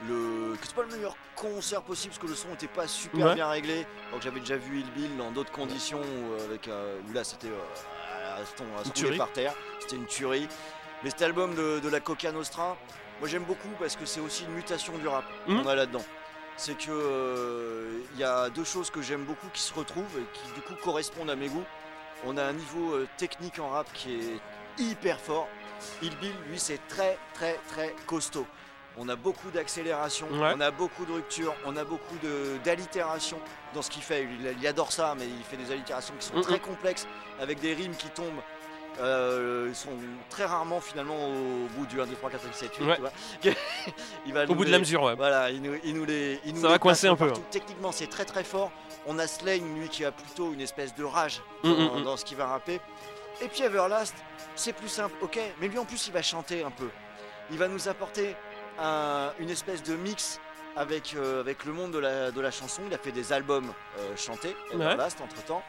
le... 0.06 0.37
que 0.60 0.66
C'est 0.66 0.74
pas 0.74 0.82
le 0.82 0.94
meilleur 0.96 1.16
concert 1.36 1.82
possible 1.82 2.10
parce 2.14 2.22
que 2.22 2.26
le 2.30 2.34
son 2.36 2.48
n'était 2.48 2.66
pas 2.68 2.86
super 2.86 3.26
Ouais. 3.28 3.34
bien 3.34 3.48
réglé. 3.48 3.86
Donc 4.12 4.22
j'avais 4.22 4.40
déjà 4.40 4.56
vu 4.56 4.80
Il 4.80 4.90
Bill 4.92 5.16
dans 5.16 5.30
d'autres 5.30 5.52
conditions 5.52 6.00
où, 6.00 6.42
avec, 6.44 6.68
euh, 6.68 6.98
où 7.08 7.12
là 7.12 7.24
c'était 7.24 7.48
euh, 7.48 8.36
à 8.40 8.44
se 8.44 8.54
ton- 8.54 9.12
à 9.14 9.16
par 9.16 9.32
terre. 9.32 9.54
C'était 9.80 9.96
une 9.96 10.06
tuerie. 10.06 10.48
Mais 11.04 11.10
cet 11.10 11.22
album 11.22 11.54
de, 11.54 11.78
de 11.80 11.88
la 11.88 12.00
Coca 12.00 12.32
Nostra, 12.32 12.76
moi 13.20 13.28
j'aime 13.28 13.44
beaucoup 13.44 13.68
parce 13.78 13.94
que 13.96 14.04
c'est 14.06 14.20
aussi 14.20 14.44
une 14.44 14.52
mutation 14.52 14.96
du 14.98 15.06
rap 15.08 15.24
Mhm. 15.46 15.62
qu'on 15.62 15.68
a 15.68 15.74
là-dedans. 15.74 16.04
C'est 16.56 16.76
que 16.76 16.90
euh, 16.90 18.00
il 18.14 18.18
y 18.20 18.24
a 18.24 18.50
deux 18.50 18.64
choses 18.64 18.90
que 18.90 19.00
j'aime 19.00 19.24
beaucoup 19.24 19.46
qui 19.52 19.62
se 19.62 19.72
retrouvent 19.72 20.18
et 20.18 20.24
qui 20.32 20.52
du 20.54 20.60
coup 20.60 20.74
correspondent 20.82 21.30
à 21.30 21.36
mes 21.36 21.48
goûts. 21.48 21.64
On 22.24 22.36
a 22.36 22.42
un 22.44 22.52
niveau 22.52 22.94
euh, 22.94 23.06
technique 23.16 23.60
en 23.60 23.68
rap 23.68 23.86
qui 23.92 24.14
est 24.14 24.40
hyper 24.82 25.20
fort. 25.20 25.46
Il 26.02 26.16
Bill, 26.16 26.32
lui, 26.48 26.58
c'est 26.58 26.80
très 26.88 27.16
très 27.34 27.60
très 27.68 27.94
costaud. 28.06 28.44
On 29.00 29.08
a 29.08 29.16
beaucoup 29.16 29.50
d'accélération, 29.50 30.26
Ouais. 30.32 30.52
on 30.56 30.60
a 30.60 30.70
beaucoup 30.70 31.04
de 31.04 31.12
rupture, 31.12 31.54
on 31.64 31.76
a 31.76 31.84
beaucoup 31.84 32.16
de- 32.22 32.58
d'allitération 32.64 33.38
dans 33.74 33.82
ce 33.82 33.90
qu'il 33.90 34.02
fait. 34.02 34.24
Il, 34.24 34.56
il 34.60 34.66
adore 34.66 34.90
ça, 34.92 35.14
mais 35.18 35.26
il 35.26 35.44
fait 35.44 35.56
des 35.56 35.70
allitérations 35.70 36.14
qui 36.18 36.26
sont 36.26 36.34
Mhm. 36.36 36.42
très 36.42 36.58
complexes, 36.58 37.06
avec 37.40 37.60
des 37.60 37.74
rimes 37.74 37.94
qui 37.96 38.08
tombent. 38.10 38.42
euh, 39.00 39.66
ils 39.68 39.76
sont 39.76 39.92
très 40.28 40.44
rarement 40.44 40.80
finalement 40.80 41.28
au 41.28 41.68
bout 41.76 41.86
du 41.86 42.00
1, 42.00 42.06
2, 42.06 42.16
3, 42.16 42.30
4, 42.30 42.42
5, 42.42 42.52
6, 42.52 42.58
7, 42.64 42.76
8. 42.78 42.84
Ouais. 42.86 42.96
tu 42.96 43.50
vois. 43.50 43.56
il 44.26 44.32
va 44.32 44.42
Au 44.44 44.54
bout 44.56 44.64
de 44.64 44.72
la 44.72 44.80
mesure, 44.80 45.04
ouais. 45.04 45.14
voilà, 45.14 45.50
il 45.52 45.62
nous, 45.62 45.78
il 45.84 45.94
nous 45.94 46.04
les. 46.04 46.40
il 46.44 46.52
nous 46.54 46.62
Ça 46.62 46.66
les 46.66 46.72
va 46.72 46.78
coincer 46.80 47.06
un 47.06 47.14
peu. 47.14 47.32
Techniquement, 47.52 47.92
c'est 47.92 48.08
très 48.08 48.24
très 48.24 48.42
fort. 48.42 48.72
On 49.06 49.20
a 49.20 49.28
Slane, 49.28 49.78
lui, 49.78 49.88
qui 49.88 50.04
a 50.04 50.10
plutôt 50.10 50.52
une 50.52 50.60
espèce 50.60 50.96
de 50.96 51.04
rage 51.04 51.40
Mm, 51.62 51.68
dans, 51.68 51.76
mm, 51.76 52.00
mm. 52.00 52.02
dans 52.04 52.16
ce 52.16 52.24
qu'il 52.24 52.36
va 52.38 52.46
rapper. 52.48 52.80
Et 53.40 53.46
puis 53.46 53.62
Everlast, 53.62 54.16
c'est 54.56 54.72
plus 54.72 54.88
simple, 54.88 55.14
ok, 55.22 55.38
mais 55.60 55.68
lui 55.68 55.78
en 55.78 55.84
plus, 55.84 56.08
il 56.08 56.12
va 56.12 56.22
chanter 56.22 56.64
un 56.64 56.72
peu. 56.72 56.88
Il 57.52 57.58
va 57.58 57.68
nous 57.68 57.86
apporter 57.88 58.34
un- 58.78 59.32
une 59.38 59.50
espèce 59.50 59.82
de 59.82 59.94
mix 59.96 60.40
avec, 60.76 61.14
euh, 61.16 61.40
avec 61.40 61.64
le 61.64 61.72
monde 61.72 61.90
de 61.92 61.98
la, 61.98 62.30
de 62.30 62.40
la 62.40 62.50
chanson. 62.50 62.82
Il 62.86 62.94
a 62.94 62.98
fait 62.98 63.12
des 63.12 63.32
albums 63.32 63.72
euh, 63.98 64.16
chantés, 64.16 64.54
Everlast, 64.72 65.20
entre 65.20 65.42
temps. 65.44 65.62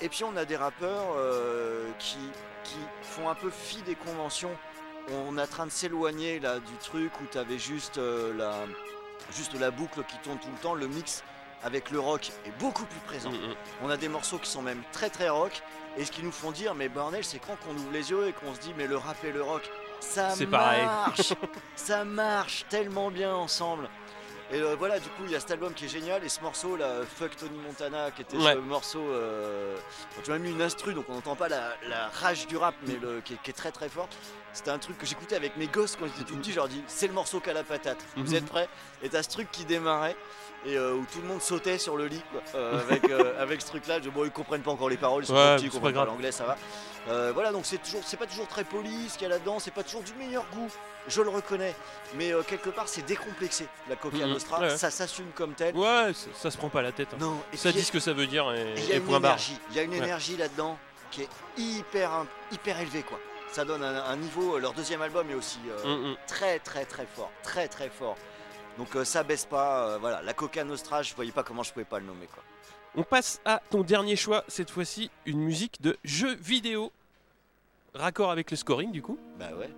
et 0.00 0.08
puis 0.08 0.24
on 0.24 0.36
a 0.36 0.44
des 0.44 0.56
rappeurs 0.56 1.14
euh, 1.16 1.88
qui, 1.98 2.16
qui 2.64 2.78
font 3.02 3.28
un 3.28 3.34
peu 3.34 3.50
fi 3.50 3.82
des 3.82 3.94
conventions. 3.94 4.56
On 5.12 5.36
est 5.38 5.42
en 5.42 5.46
train 5.46 5.66
de 5.66 5.70
s'éloigner 5.72 6.40
là 6.40 6.60
du 6.60 6.74
truc 6.80 7.10
où 7.20 7.24
tu 7.30 7.36
avais 7.38 7.58
juste, 7.58 7.98
euh, 7.98 8.32
la, 8.36 8.54
juste 9.34 9.58
la 9.58 9.70
boucle 9.70 10.02
qui 10.04 10.16
tourne 10.18 10.38
tout 10.38 10.48
le 10.54 10.58
temps. 10.62 10.74
Le 10.74 10.86
mix 10.86 11.24
avec 11.62 11.90
le 11.90 12.00
rock 12.00 12.30
est 12.46 12.52
beaucoup 12.58 12.84
plus 12.86 13.00
présent. 13.00 13.30
Mm, 13.30 13.34
mm. 13.50 13.54
On 13.82 13.90
a 13.90 13.96
des 13.98 14.08
morceaux 14.08 14.38
qui 14.38 14.48
sont 14.48 14.62
même 14.62 14.82
très 14.92 15.10
très 15.10 15.28
rock 15.28 15.60
et 15.98 16.04
ce 16.04 16.12
qui 16.12 16.22
nous 16.22 16.32
font 16.32 16.52
dire 16.52 16.74
mais 16.74 16.88
bordel 16.88 17.24
c'est 17.24 17.38
quand 17.40 17.56
qu'on 17.56 17.74
ouvre 17.74 17.90
les 17.92 18.10
yeux 18.10 18.28
et 18.28 18.32
qu'on 18.32 18.54
se 18.54 18.60
dit 18.60 18.72
mais 18.78 18.86
le 18.86 18.96
rap 18.96 19.16
et 19.24 19.32
le 19.32 19.42
rock 19.42 19.68
ça 20.00 20.28
pareil. 20.50 20.84
marche 20.84 21.32
ça 21.76 22.04
marche 22.04 22.64
tellement 22.68 23.10
bien 23.10 23.34
ensemble 23.34 23.88
et 24.52 24.60
euh, 24.60 24.74
voilà 24.76 24.98
du 24.98 25.08
coup 25.10 25.22
il 25.26 25.30
y 25.30 25.36
a 25.36 25.40
cet 25.40 25.52
album 25.52 25.72
qui 25.74 25.84
est 25.84 25.88
génial 25.88 26.24
et 26.24 26.28
ce 26.28 26.40
morceau 26.40 26.74
là 26.76 27.02
Fuck 27.18 27.36
Tony 27.36 27.56
Montana 27.58 28.10
qui 28.10 28.22
était 28.22 28.36
Ouais. 28.36 28.54
ce 28.54 28.58
morceau 28.58 29.00
euh, 29.00 29.76
tu 30.24 30.30
m'as 30.30 30.38
mis 30.38 30.50
une 30.50 30.62
instru 30.62 30.92
donc 30.94 31.04
on 31.08 31.14
n'entend 31.14 31.36
pas 31.36 31.48
la, 31.48 31.74
la 31.88 32.08
rage 32.08 32.46
du 32.48 32.56
rap 32.56 32.74
mais 32.86 32.96
le, 33.00 33.20
qui, 33.20 33.34
est, 33.34 33.42
qui 33.42 33.50
est 33.50 33.54
très 33.54 33.70
très 33.70 33.88
fort 33.88 34.08
c'était 34.52 34.70
un 34.72 34.78
truc 34.78 34.98
que 34.98 35.06
j'écoutais 35.06 35.36
avec 35.36 35.56
mes 35.56 35.68
gosses 35.68 35.94
quand 35.94 36.06
j'étais 36.06 36.28
tout 36.28 36.36
petit 36.36 36.50
je 36.50 36.56
leur 36.56 36.66
dis 36.68 36.82
c'est 36.88 37.06
le 37.06 37.12
morceau 37.12 37.38
qu'à 37.38 37.52
la 37.52 37.62
patate 37.62 37.98
vous 38.16 38.24
Mhm. 38.30 38.34
êtes 38.34 38.46
prêts? 38.46 38.68
Et 39.02 39.08
t'as 39.08 39.22
ce 39.22 39.28
truc 39.28 39.48
qui 39.52 39.64
démarrait 39.64 40.16
et 40.66 40.76
euh, 40.76 40.92
où 40.94 41.06
tout 41.12 41.20
le 41.22 41.26
monde 41.28 41.40
sautait 41.40 41.78
sur 41.78 41.96
le 41.96 42.06
lit 42.06 42.22
quoi, 42.32 42.42
euh, 42.54 42.80
avec, 42.80 43.08
euh, 43.08 43.34
avec 43.42 43.62
ce 43.62 43.66
truc 43.68 43.86
là 43.86 43.98
bon 44.00 44.24
ils 44.24 44.30
comprennent 44.30 44.62
pas 44.62 44.70
encore 44.70 44.88
les 44.90 44.96
paroles 44.98 45.24
ils 45.24 45.26
sont 45.26 45.34
Ouais, 45.34 45.56
petits, 45.56 45.66
ils 45.66 45.70
comprennent 45.70 45.94
pas 45.94 46.04
l'anglais 46.04 46.32
ça 46.32 46.44
va 46.44 47.32
voilà 47.32 47.50
donc 47.50 47.64
c'est 47.64 47.78
toujours 47.82 48.02
c'est 48.04 48.18
pas 48.18 48.26
toujours 48.26 48.46
très 48.46 48.64
poli 48.64 49.08
ce 49.08 49.14
qu'il 49.14 49.22
y 49.22 49.26
a 49.26 49.30
là-dedans 49.30 49.58
c'est 49.58 49.70
pas 49.72 49.82
toujours 49.82 50.02
du 50.02 50.12
meilleur 50.14 50.44
goût 50.52 50.68
je 51.08 51.22
le 51.22 51.30
reconnais 51.30 51.74
mais 52.14 52.32
quelque 52.46 52.68
part 52.70 52.88
c'est 52.88 53.02
décomplexé 53.06 53.66
la. 53.88 54.26
Nostra 54.26 54.60
Ouais. 54.60 54.76
ça 54.76 54.90
s'assume 54.90 55.30
comme 55.34 55.54
tel 55.54 55.74
Ouais, 55.74 56.12
ça, 56.12 56.28
ça 56.34 56.50
se 56.50 56.58
prend 56.58 56.68
pas 56.68 56.82
la 56.82 56.92
tête. 56.92 57.08
hein. 57.14 57.18
non 57.18 57.40
et 57.52 57.56
Ça 57.56 57.72
dit 57.72 57.82
ce 57.82 57.90
que 57.90 58.00
ça 58.00 58.12
veut 58.12 58.26
dire 58.26 58.52
et, 58.52 58.74
il 58.76 58.84
y 58.88 58.92
a 58.92 58.96
une 58.96 59.10
énergie 59.14 59.58
il 59.70 59.76
y 59.76 59.78
a 59.78 59.82
une 59.82 59.94
énergie 59.94 60.36
là-dedans 60.36 60.78
qui 61.10 61.22
est 61.22 61.28
hyper 61.56 62.10
hyper 62.52 62.78
élevée 62.80 63.02
quoi 63.02 63.18
ça 63.50 63.64
donne 63.64 63.82
un, 63.82 64.04
un 64.04 64.16
niveau 64.16 64.58
leur 64.58 64.72
deuxième 64.74 65.02
album 65.02 65.28
est 65.30 65.34
aussi 65.34 65.58
Mm, 65.84 65.88
mm. 66.10 66.16
très 66.28 66.58
très 66.60 66.84
très 66.84 67.06
fort, 67.16 67.32
très 67.42 67.66
très 67.66 67.88
fort. 67.88 68.16
Donc 68.78 68.96
euh, 68.96 69.04
ça 69.04 69.22
baisse 69.22 69.44
pas, 69.44 69.88
euh, 69.88 69.98
voilà, 69.98 70.22
la 70.22 70.32
Coca 70.32 70.64
Nostra, 70.64 71.02
je 71.02 71.14
voyais 71.14 71.32
pas 71.32 71.42
comment 71.42 71.62
je 71.62 71.72
pouvais 71.72 71.84
pas 71.84 71.98
le 71.98 72.06
nommer 72.06 72.26
quoi. 72.26 72.42
On 72.96 73.02
passe 73.02 73.40
à 73.44 73.60
ton 73.70 73.82
dernier 73.82 74.16
choix, 74.16 74.42
cette 74.48 74.70
fois-ci 74.70 75.10
une 75.26 75.40
musique 75.40 75.80
de 75.80 75.96
jeu 76.02 76.34
vidéo. 76.34 76.90
Raccord 77.94 78.30
avec 78.30 78.50
le 78.50 78.56
scoring 78.56 78.90
du 78.90 79.02
coup. 79.02 79.18
Bah 79.38 79.50
ouais. 79.58 79.70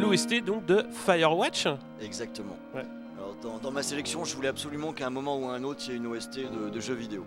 L'OST 0.00 0.44
donc 0.44 0.66
de 0.66 0.84
Firewatch. 0.90 1.68
Exactement. 2.00 2.56
Ouais. 2.74 2.84
Dans, 3.42 3.58
dans 3.58 3.70
ma 3.70 3.82
sélection, 3.82 4.24
je 4.24 4.34
voulais 4.34 4.48
absolument 4.48 4.92
qu'à 4.92 5.06
un 5.06 5.10
moment 5.10 5.38
ou 5.38 5.48
à 5.48 5.54
un 5.54 5.64
autre, 5.64 5.82
il 5.86 5.90
y 5.90 5.94
ait 5.94 5.96
une 5.96 6.06
OST 6.06 6.38
de, 6.38 6.70
de 6.70 6.80
jeux 6.80 6.94
vidéo. 6.94 7.24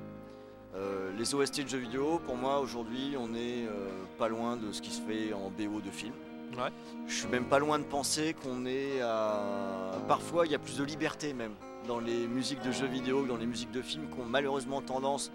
Euh, 0.75 1.11
les 1.17 1.33
OST 1.33 1.63
de 1.63 1.69
jeux 1.69 1.77
vidéo, 1.77 2.19
pour 2.25 2.35
moi 2.35 2.59
aujourd'hui, 2.59 3.15
on 3.19 3.33
est 3.33 3.65
euh, 3.65 3.89
pas 4.17 4.27
loin 4.27 4.57
de 4.57 4.71
ce 4.71 4.81
qui 4.81 4.91
se 4.91 5.01
fait 5.01 5.33
en 5.33 5.49
BO 5.49 5.81
de 5.81 5.89
film. 5.91 6.13
Ouais. 6.53 6.69
Je 7.07 7.13
suis 7.13 7.27
même 7.27 7.45
pas 7.45 7.59
loin 7.59 7.79
de 7.79 7.83
penser 7.83 8.35
qu'on 8.41 8.65
est 8.65 9.01
à. 9.01 9.91
Parfois, 10.07 10.45
il 10.45 10.51
y 10.51 10.55
a 10.55 10.59
plus 10.59 10.77
de 10.77 10.83
liberté 10.83 11.33
même 11.33 11.53
dans 11.87 11.99
les 11.99 12.27
musiques 12.27 12.61
de 12.61 12.71
jeux 12.71 12.87
vidéo 12.87 13.23
que 13.23 13.27
dans 13.27 13.37
les 13.37 13.45
musiques 13.45 13.71
de 13.71 13.81
films 13.81 14.07
qui 14.09 14.19
ont 14.19 14.25
malheureusement 14.25 14.81
tendance, 14.81 15.31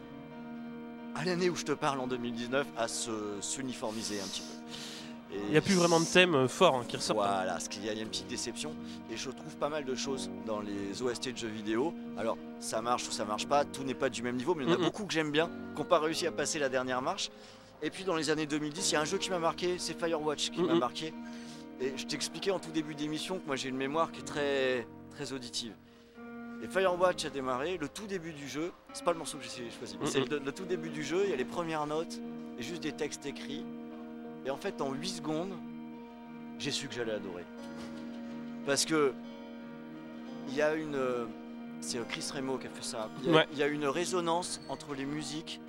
à 1.14 1.24
l'année 1.24 1.50
où 1.50 1.56
je 1.56 1.64
te 1.64 1.72
parle 1.72 2.00
en 2.00 2.06
2019, 2.06 2.66
à 2.76 2.88
se 2.88 3.11
s'uniformiser 3.40 4.20
un 4.20 4.26
petit 4.26 4.42
peu. 4.42 4.62
Il 5.35 5.51
n'y 5.51 5.57
a 5.57 5.61
plus 5.62 5.75
vraiment 5.75 5.99
de 6.01 6.05
thème 6.05 6.35
euh, 6.35 6.49
fort 6.49 6.77
hein, 6.77 6.85
qui 6.87 6.97
ressort. 6.97 7.16
voilà, 7.16 7.59
ce 7.59 7.68
qu'il 7.68 7.85
y 7.85 7.88
a, 7.88 7.92
il 7.92 7.97
y 7.97 8.01
a 8.01 8.03
une 8.03 8.09
petite 8.09 8.27
déception. 8.27 8.75
Et 9.11 9.16
je 9.16 9.31
trouve 9.31 9.57
pas 9.57 9.68
mal 9.68 9.85
de 9.85 9.95
choses 9.95 10.31
dans 10.47 10.61
les 10.61 11.03
OST 11.03 11.33
de 11.33 11.37
jeux 11.37 11.49
vidéo. 11.49 11.95
Alors, 12.18 12.37
ça 12.61 12.83
marche 12.83 13.09
ou 13.09 13.11
ça 13.11 13.25
marche 13.25 13.47
pas, 13.47 13.64
tout 13.64 13.83
n'est 13.85 13.95
pas 13.95 14.09
du 14.11 14.23
même 14.23 14.37
niveau, 14.37 14.55
mais 14.55 14.64
il 14.64 14.71
y 14.71 14.73
en 14.73 14.77
a 14.77 14.79
beaucoup 14.79 15.05
que 15.05 15.12
j'aime 15.12 15.31
bien, 15.31 15.49
qui 15.75 15.81
n'ont 15.81 15.88
pas 15.88 15.99
réussi 15.99 16.27
à 16.27 16.33
passer 16.33 16.59
la 16.59 16.68
dernière 16.68 17.03
marche. 17.03 17.31
Et 17.83 17.90
puis 17.90 18.05
dans 18.05 18.14
les 18.14 18.31
années 18.31 18.47
2010, 18.47 18.90
il 18.90 18.95
y 18.95 18.97
a 18.97 19.01
un 19.01 19.05
jeu 19.05 19.18
qui 19.18 19.31
m'a 19.31 19.38
marqué, 19.38 19.77
c'est 19.79 19.99
Firewatch 19.99 20.51
qui 20.51 20.62
m'a 20.62 20.75
marqué. 20.75 21.12
Et 21.81 21.92
je 21.97 22.07
t'expliquais 22.07 22.53
en 22.53 22.61
tout 22.61 22.71
début 22.71 22.95
d'émission 22.95 23.38
que 23.40 23.47
moi 23.47 23.57
j'ai 23.57 23.68
une 23.71 23.77
mémoire 23.77 24.12
qui 24.12 24.21
est 24.21 24.25
très, 24.25 24.87
très 25.11 25.33
auditive. 25.33 25.73
Et 26.62 26.68
Firewatch 26.68 27.25
a 27.25 27.31
démarré, 27.31 27.77
le 27.77 27.88
tout 27.88 28.07
début 28.07 28.33
du 28.33 28.49
jeu, 28.49 28.71
c'est 28.92 29.05
pas 29.05 29.12
le 29.12 29.18
morceau 29.18 29.37
que 29.38 29.45
j'ai 29.45 29.68
choisi, 29.77 29.99
mais 30.01 30.07
c'est 30.07 30.31
le, 30.31 30.38
le 30.38 30.53
tout 30.53 30.64
début 30.64 30.90
du 30.90 31.03
jeu, 31.03 31.23
il 31.25 31.31
y 31.31 31.33
a 31.33 31.37
les 31.37 31.45
premières 31.45 31.88
notes, 31.88 32.21
et 32.57 32.62
juste 32.62 32.85
des 32.85 32.92
textes 32.92 33.27
écrits. 33.27 33.64
Et 34.46 34.50
en 34.50 34.57
fait, 34.57 34.81
en 34.81 34.92
8 34.92 35.09
secondes, 35.09 35.52
j'ai 36.59 36.70
su 36.70 36.88
que 36.88 36.94
j'allais 36.94 37.12
adorer. 37.12 37.44
Parce 38.66 38.85
que 38.85 39.12
il 40.48 40.55
y 40.55 40.62
a 40.62 40.74
une. 40.74 40.94
euh, 40.96 41.26
C'est 41.81 41.98
Chris 42.09 42.25
Remo 42.33 42.58
qui 42.58 42.67
a 42.69 42.71
fait 42.71 42.83
ça. 42.85 43.08
Il 43.23 43.27
y 43.27 43.31
a, 43.31 43.37
Ouais. 43.38 43.46
il 43.52 43.58
y 43.58 43.62
a 43.62 43.67
une 43.67 43.87
résonance 43.87 44.60
entre 44.69 44.94
les 44.94 45.04
musiques 45.04 45.60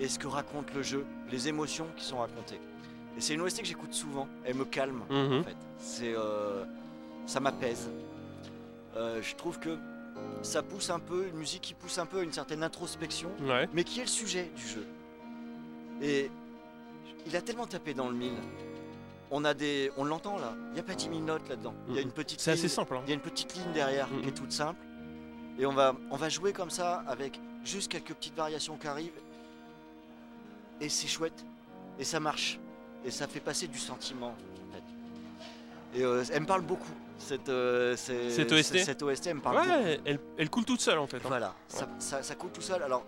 et 0.00 0.08
ce 0.08 0.18
que 0.18 0.26
raconte 0.26 0.74
le 0.74 0.82
jeu, 0.82 1.06
les 1.30 1.46
émotions 1.48 1.86
qui 1.96 2.04
sont 2.04 2.18
racontées. 2.18 2.58
Et 3.16 3.20
c'est 3.20 3.34
une 3.34 3.40
OST 3.42 3.60
que 3.62 3.66
j'écoute 3.68 3.92
souvent. 3.94 4.26
Elle 4.44 4.56
me 4.56 4.64
calme 4.64 5.02
Mhm. 5.08 5.40
en 5.40 5.42
fait. 5.44 5.56
C'est, 5.78 6.12
euh, 6.16 6.64
ça 7.26 7.38
m'apaise. 7.38 7.88
Euh, 8.96 9.22
je 9.22 9.34
trouve 9.36 9.60
que 9.60 9.76
ça 10.42 10.62
pousse 10.64 10.90
un 10.90 10.98
peu, 10.98 11.26
une 11.28 11.36
musique 11.36 11.62
qui 11.62 11.74
pousse 11.74 11.98
un 11.98 12.06
peu 12.06 12.18
à 12.18 12.22
une 12.22 12.32
certaine 12.32 12.62
introspection 12.64 13.30
Ouais. 13.42 13.68
mais 13.72 13.84
qui 13.84 14.00
est 14.00 14.04
le 14.04 14.08
sujet 14.08 14.50
du 14.56 14.66
jeu. 14.66 14.86
Et 16.02 16.30
il 17.26 17.36
a 17.36 17.42
tellement 17.42 17.66
tapé 17.66 17.94
dans 17.94 18.08
le 18.08 18.14
mille. 18.14 18.34
On 19.30 19.44
a 19.44 19.54
des, 19.54 19.90
on 19.96 20.04
l'entend 20.04 20.36
là. 20.38 20.54
Il 20.68 20.74
n'y 20.74 20.80
a 20.80 20.82
pas 20.82 20.94
10 20.94 21.04
000 21.08 21.18
notes 21.20 21.48
là-dedans. 21.48 21.74
Il 21.88 21.94
y 21.94 21.98
a 21.98 22.02
une 22.02 22.12
petite. 22.12 22.40
C'est 22.40 22.52
assez 22.52 22.62
ligne- 22.62 22.68
simple. 22.70 22.94
hein. 22.96 23.02
Il 23.06 23.08
y 23.08 23.12
a 23.12 23.14
une 23.14 23.20
petite 23.20 23.54
ligne 23.54 23.72
derrière 23.72 24.08
qui 24.22 24.28
est 24.28 24.32
toute 24.32 24.52
simple. 24.52 24.80
Et 25.58 25.66
on 25.66 25.72
va, 25.72 25.94
on 26.10 26.16
va 26.16 26.28
jouer 26.28 26.52
comme 26.52 26.70
ça 26.70 27.02
avec 27.06 27.40
juste 27.64 27.90
quelques 27.90 28.12
petites 28.14 28.36
variations 28.36 28.76
qui 28.76 28.86
arrivent. 28.86 29.12
et 30.80 30.88
c'est 30.88 31.06
chouette. 31.08 31.44
Et 31.98 32.04
ça 32.04 32.20
marche. 32.20 32.58
Et 33.04 33.10
ça 33.10 33.26
fait 33.26 33.40
passer 33.40 33.66
du 33.68 33.78
sentiment. 33.78 34.34
En 34.70 34.72
fait. 34.74 35.98
Et 35.98 36.04
euh, 36.04 36.24
elle 36.32 36.42
me 36.42 36.46
parle 36.46 36.62
beaucoup. 36.62 36.92
Cette, 37.18 37.48
euh, 37.48 37.96
c'est- 37.96 38.30
Cette 38.30 38.50
OST? 38.52 38.78
Cette 38.84 39.02
OST, 39.02 39.28
elle 39.28 39.36
me 39.36 39.40
parle 39.40 39.56
beaucoup. 39.58 39.68
Ouais, 39.70 40.00
elle, 40.04 40.18
elle 40.36 40.50
coule 40.50 40.64
toute 40.64 40.80
seule 40.80 40.98
en 40.98 41.06
fait. 41.06 41.18
hein. 41.18 41.28
Voilà, 41.28 41.54
ça, 41.68 41.88
ça, 41.98 42.22
ça 42.22 42.34
coule 42.34 42.50
tout 42.50 42.60
seul. 42.60 42.82
Alors, 42.82 43.04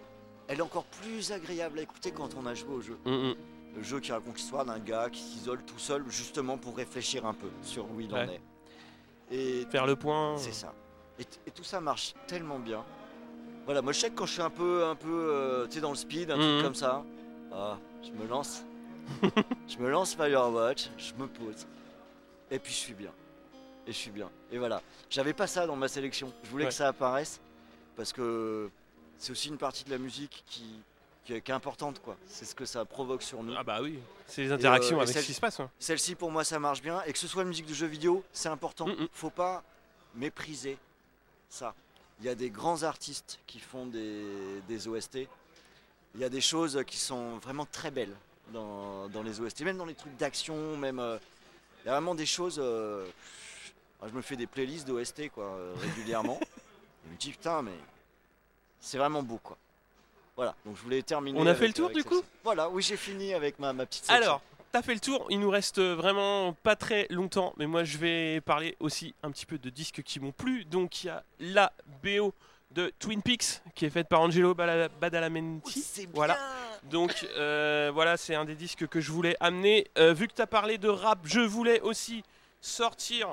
elle 0.49 0.59
est 0.59 0.62
encore 0.62 0.85
plus 0.85 1.33
agréable 1.33 1.81
à 1.81 1.83
écouter 1.83 2.12
quand 2.12 2.31
on 2.37 2.47
a 2.47 2.55
joué 2.55 2.75
au 2.75 2.81
jeu. 2.81 2.97
Mm, 3.05 3.11
mm. 3.11 3.35
Le 3.77 3.83
jeu 3.83 4.01
qui 4.01 4.11
raconte 4.12 4.37
l'histoire 4.37 4.64
d'un 4.64 4.79
gars 4.79 5.11
qui 5.11 5.20
s'isole 5.20 5.62
tout 5.64 5.79
seul, 5.79 6.03
justement 6.09 6.57
pour 6.57 6.77
réfléchir 6.77 7.27
un 7.27 7.35
peu 7.35 7.49
sur 7.62 7.91
où 7.91 8.01
il 8.01 8.12
en 8.14 8.27
est. 8.29 8.41
Et 9.31 9.66
Faire 9.70 9.87
le 9.87 9.97
point. 9.97 10.37
c'est 10.39 10.53
ça. 10.55 10.72
Et, 11.18 11.24
tout 11.51 11.64
ça 11.64 11.81
marche 11.81 12.14
tellement 12.27 12.59
bien. 12.59 12.85
Voilà, 13.64 13.83
moi 13.83 13.93
je 13.93 14.01
sais 14.01 14.11
que 14.11 14.14
quand 14.14 14.27
je 14.27 14.33
suis 14.35 14.43
un 14.43 14.51
peu, 14.51 14.85
un 14.85 14.95
peu, 14.95 15.09
euh, 15.33 15.66
tu 15.66 15.72
sais, 15.74 15.81
dans 15.81 15.91
le 15.91 15.97
speed, 15.97 16.31
un 16.31 16.37
Mhm. 16.37 16.43
truc 16.43 16.62
comme 16.62 16.74
ça, 16.74 17.05
ah, 17.53 17.79
je 18.05 18.11
me 18.12 18.27
lance, 18.29 18.62
je 19.68 19.79
me 19.79 19.91
lance 19.91 20.14
Firewatch, 20.14 20.89
je 20.99 21.14
me 21.14 21.27
pose, 21.27 21.66
et 22.51 22.59
puis 22.59 22.72
je 22.72 22.79
suis 22.79 22.95
bien. 22.95 23.11
Et 23.87 23.93
je 23.93 23.97
suis 23.97 24.11
bien. 24.11 24.31
Et 24.53 24.59
voilà. 24.59 24.83
J'avais 25.11 25.33
pas 25.33 25.47
ça 25.47 25.66
dans 25.66 25.77
ma 25.77 25.89
sélection. 25.89 26.33
Je 26.45 26.51
voulais 26.51 26.64
Ouais. 26.64 26.70
que 26.70 26.74
ça 26.74 26.89
apparaisse 26.89 27.41
parce 27.97 28.12
que 28.12 28.68
c'est 29.18 29.31
aussi 29.33 29.49
une 29.49 29.59
partie 29.59 29.85
de 29.85 29.91
la 29.91 29.99
musique 29.99 30.43
qui, 30.47 30.64
qui 31.27 31.35
est, 31.35 31.41
qui 31.43 31.51
est 31.51 31.55
importante, 31.55 32.01
quoi. 32.01 32.16
C'est 32.29 32.45
ce 32.45 32.55
que 32.55 32.64
ça 32.64 32.85
provoque 32.85 33.22
sur 33.22 33.43
nous. 33.43 33.53
Ah 33.57 33.64
bah 33.64 33.81
oui, 33.83 33.99
c'est 34.27 34.43
les 34.43 34.53
interactions 34.53 34.99
euh, 34.99 35.03
avec 35.03 35.14
ce 35.16 35.27
qui 35.27 35.35
se 35.35 35.41
passe. 35.41 35.59
hein. 35.61 35.68
Celle-ci, 35.79 36.14
pour 36.14 36.31
moi, 36.31 36.45
ça 36.45 36.59
marche 36.59 36.81
bien. 36.81 37.03
Et 37.03 37.12
que 37.12 37.18
ce 37.18 37.27
soit 37.27 37.43
une 37.43 37.49
musique 37.49 37.66
de 37.66 37.74
jeu 37.74 37.87
vidéo, 37.87 38.22
c'est 38.33 38.49
important. 38.49 38.87
Mm, 38.87 38.93
mm. 38.93 39.09
Faut 39.12 39.31
pas 39.31 39.62
mépriser 40.14 40.79
ça. 41.51 41.74
Il 42.20 42.27
y 42.27 42.29
a 42.29 42.35
des 42.35 42.49
grands 42.49 42.83
artistes 42.85 43.41
qui 43.47 43.59
font 43.59 43.87
des, 43.87 44.24
des 44.68 44.89
OST. 44.89 45.18
Il 46.14 46.20
y 46.20 46.24
a 46.24 46.29
des 46.31 46.41
choses 46.41 46.83
qui 46.87 46.97
sont 46.97 47.37
vraiment 47.39 47.66
très 47.66 47.91
belles 47.91 48.16
dans, 48.53 49.09
dans 49.09 49.22
les 49.22 49.41
OST, 49.41 49.62
même 49.62 49.77
dans 49.77 49.85
les 49.85 49.95
trucs 49.97 50.16
d'action, 50.16 50.77
même. 50.79 50.99
euh, 51.01 51.18
il 51.85 51.89
y 51.89 51.91
a 51.91 51.93
vraiment 51.93 52.14
des 52.14 52.27
choses. 52.27 52.59
euh, 52.62 53.05
je 54.07 54.12
me 54.12 54.22
fais 54.22 54.37
des 54.37 54.47
playlists 54.47 54.87
d'OST 54.87 55.29
quoi, 55.31 55.59
régulièrement. 55.81 56.39
je 57.07 57.11
me 57.12 57.16
dis 57.16 57.33
putain, 57.33 57.62
mais 57.62 57.77
c'est 58.81 58.99
vraiment 58.99 59.22
beau 59.22 59.39
quoi. 59.43 59.57
Voilà, 60.37 60.55
donc 60.64 60.76
je 60.76 60.82
voulais 60.82 61.03
terminer. 61.03 61.39
On 61.41 61.47
a 61.47 61.55
fait 61.55 61.66
le 61.66 61.72
tour, 61.72 61.91
du 61.91 62.05
coup. 62.05 62.22
Voilà, 62.45 62.68
oui, 62.68 62.82
j'ai 62.82 62.97
fini 62.97 63.32
avec 63.32 63.59
ma, 63.59 63.72
ma 63.72 63.87
petite 63.87 64.05
section. 64.05 64.14
Alors, 64.22 64.43
t'as 64.70 64.82
fait 64.82 64.93
le 64.95 65.01
tour, 65.01 65.26
il 65.30 65.41
nous 65.41 65.49
reste 65.51 65.80
vraiment 65.80 66.53
pas 66.53 66.76
très 66.76 67.07
longtemps, 67.09 67.55
mais 67.57 67.66
moi 67.66 67.84
je 67.84 67.97
vais 67.97 68.41
parler 68.43 68.76
aussi 68.78 69.14
un 69.22 69.30
petit 69.30 69.47
peu 69.47 69.57
de 69.59 69.70
disques 69.70 70.03
qui 70.03 70.20
m'ont 70.20 70.32
plu. 70.32 70.64
Donc 70.66 71.03
il 71.03 71.07
y 71.07 71.11
a 71.11 71.24
la 71.41 71.72
BO 72.03 72.34
de 72.72 72.93
Twin 72.99 73.22
Peaks 73.22 73.62
qui 73.74 73.87
est 73.87 73.91
faite 73.91 74.09
par 74.09 74.20
Angelo 74.20 74.51
Oh, 74.51 74.55
Badalamenti. 75.01 75.80
c'est 75.80 76.07
Voilà. 76.12 76.39
Donc 76.82 77.26
euh, 77.37 77.91
voilà, 77.95 78.18
c'est 78.18 78.34
un 78.34 78.45
des 78.45 78.55
disques 78.55 78.87
que 78.87 79.01
je 79.01 79.11
voulais 79.12 79.37
amener. 79.41 79.87
Euh, 79.97 80.12
vu 80.12 80.28
que 80.28 80.34
tu 80.34 80.43
as 80.43 80.47
parlé 80.47 80.76
de 80.76 80.89
rap, 80.89 81.20
je 81.24 81.41
voulais 81.41 81.80
aussi 81.80 82.22
sortir 82.61 83.28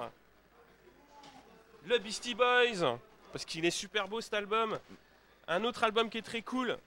le 1.86 1.98
Beastie 1.98 2.36
Boys, 2.36 2.98
parce 3.34 3.44
qu'il 3.44 3.66
est 3.66 3.72
super 3.72 4.08
beau 4.08 4.22
cet 4.22 4.34
album. 4.34 4.80
Un 5.50 5.66
autre 5.66 5.84
album 5.84 6.10
qui 6.10 6.20
est 6.20 6.22
très 6.22 6.42
cool, 6.42 6.78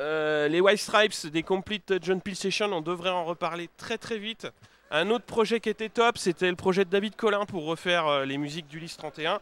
euh, 0.00 0.48
les 0.48 0.60
White 0.60 0.78
Stripes 0.78 1.26
des 1.26 1.42
Complete 1.42 1.94
John 2.02 2.20
Peel 2.20 2.36
Session, 2.36 2.72
on 2.72 2.80
devrait 2.80 3.10
en 3.10 3.24
reparler 3.24 3.68
très 3.76 3.98
très 3.98 4.18
vite. 4.18 4.46
Un 4.90 5.10
autre 5.10 5.24
projet 5.24 5.60
qui 5.60 5.68
était 5.70 5.88
top, 5.88 6.18
c'était 6.18 6.50
le 6.50 6.56
projet 6.56 6.84
de 6.84 6.90
David 6.90 7.16
Collin 7.16 7.46
pour 7.46 7.64
refaire 7.66 8.06
euh, 8.06 8.24
les 8.24 8.38
musiques 8.38 8.66
d'Ulysse 8.68 8.96
31. 8.96 9.40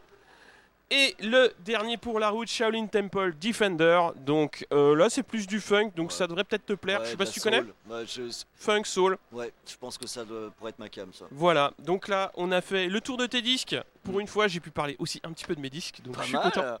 Et 0.91 1.15
le 1.21 1.51
dernier 1.65 1.97
pour 1.97 2.19
la 2.19 2.29
route, 2.29 2.47
Shaolin 2.47 2.85
Temple 2.85 3.33
Defender. 3.41 3.99
Donc 4.17 4.65
euh, 4.71 4.95
là, 4.95 5.09
c'est 5.09 5.23
plus 5.23 5.47
du 5.47 5.59
funk, 5.59 5.91
donc 5.95 6.09
Ouais. 6.09 6.15
ça 6.15 6.27
devrait 6.27 6.43
peut-être 6.43 6.65
te 6.67 6.73
plaire. 6.73 6.99
Ouais, 6.99 7.05
je 7.05 7.11
sais 7.11 7.17
pas 7.17 7.25
si 7.25 7.33
tu 7.33 7.39
connais. 7.41 7.61
soul. 7.61 7.73
Ouais, 7.89 8.05
je, 8.05 8.21
Funk, 8.55 8.83
soul. 8.85 9.17
ouais, 9.31 9.51
je 9.67 9.75
pense 9.77 9.97
que 9.97 10.05
ça 10.05 10.23
doit, 10.23 10.51
pourrait 10.51 10.69
être 10.69 10.79
ma 10.79 10.89
cam, 10.89 11.11
ça. 11.13 11.25
Voilà, 11.31 11.71
donc 11.79 12.07
là, 12.09 12.31
on 12.35 12.51
a 12.51 12.61
fait 12.61 12.87
le 12.87 13.01
tour 13.01 13.17
de 13.17 13.25
tes 13.25 13.41
disques. 13.41 13.75
Pour 14.03 14.19
une 14.19 14.27
fois, 14.27 14.47
j'ai 14.47 14.59
pu 14.59 14.69
parler 14.69 14.95
aussi 14.99 15.19
un 15.23 15.31
petit 15.31 15.45
peu 15.45 15.55
de 15.55 15.61
mes 15.61 15.69
disques, 15.71 15.99
donc 16.03 16.15
Pas 16.15 16.21
je 16.23 16.27
suis 16.27 16.35
mal. 16.35 16.43
content. 16.51 16.77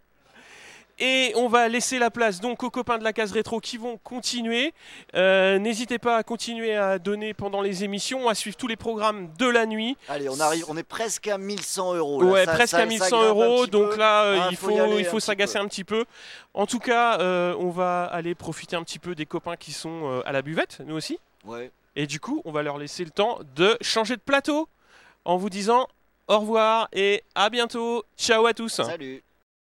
Et 0.99 1.33
on 1.35 1.47
va 1.47 1.67
laisser 1.69 1.97
la 1.97 2.11
place 2.11 2.39
donc 2.39 2.61
aux 2.63 2.69
copains 2.69 2.97
de 2.99 3.03
la 3.03 3.13
case 3.13 3.31
rétro 3.31 3.59
qui 3.59 3.77
vont 3.77 3.97
continuer. 3.97 4.73
Euh, 5.15 5.57
N'hésitez 5.57 5.97
pas 5.97 6.17
à 6.17 6.23
continuer 6.23 6.75
à 6.75 6.99
donner 6.99 7.33
pendant 7.33 7.61
les 7.61 7.83
émissions, 7.83 8.29
à 8.29 8.35
suivre 8.35 8.55
tous 8.55 8.67
les 8.67 8.75
programmes 8.75 9.29
de 9.39 9.47
la 9.47 9.65
nuit. 9.65 9.97
Allez, 10.07 10.29
on 10.29 10.39
arrive, 10.39 10.65
on 10.69 10.77
est 10.77 10.83
presque 10.83 11.27
à 11.27 11.37
1100 11.39 11.95
euros. 11.95 12.21
là. 12.21 12.27
Ouais, 12.31 12.45
Ça- 12.45 12.53
presque 12.53 12.69
ça- 12.71 12.77
à 12.77 12.79
ça 12.81 12.85
1100 12.85 13.09
grimpe 13.09 13.23
un 13.23 13.27
euros. 13.29 13.67
Donc 13.67 13.89
peu. 13.91 13.97
là, 13.97 14.23
euh, 14.23 14.37
Ah, 14.41 14.47
il 14.51 14.55
faut 14.57 14.69
il 14.71 15.05
faut 15.05 15.19
s'agacer 15.19 15.57
un 15.57 15.67
petit 15.67 15.83
peu. 15.83 16.05
En 16.53 16.67
tout 16.67 16.79
cas, 16.79 17.19
euh, 17.19 17.55
on 17.59 17.69
va 17.71 18.03
aller 18.05 18.35
profiter 18.35 18.75
un 18.75 18.83
petit 18.83 18.99
peu 18.99 19.15
des 19.15 19.25
copains 19.25 19.55
qui 19.55 19.71
sont 19.71 20.21
à 20.25 20.31
la 20.31 20.41
buvette, 20.43 20.79
nous 20.85 20.95
aussi. 20.95 21.17
Ouais. 21.43 21.71
Et 21.95 22.05
du 22.07 22.19
coup, 22.19 22.41
on 22.45 22.51
va 22.51 22.61
leur 22.63 22.77
laisser 22.77 23.03
le 23.03 23.11
temps 23.11 23.39
de 23.55 23.77
changer 23.81 24.15
de 24.15 24.21
plateau 24.21 24.67
en 25.25 25.37
vous 25.37 25.49
disant 25.49 25.87
au 26.27 26.39
revoir 26.39 26.87
et 26.93 27.23
à 27.35 27.49
bientôt. 27.49 28.03
Ciao 28.17 28.45
à 28.45 28.53
tous. 28.53 28.69
Salut. 28.81 29.23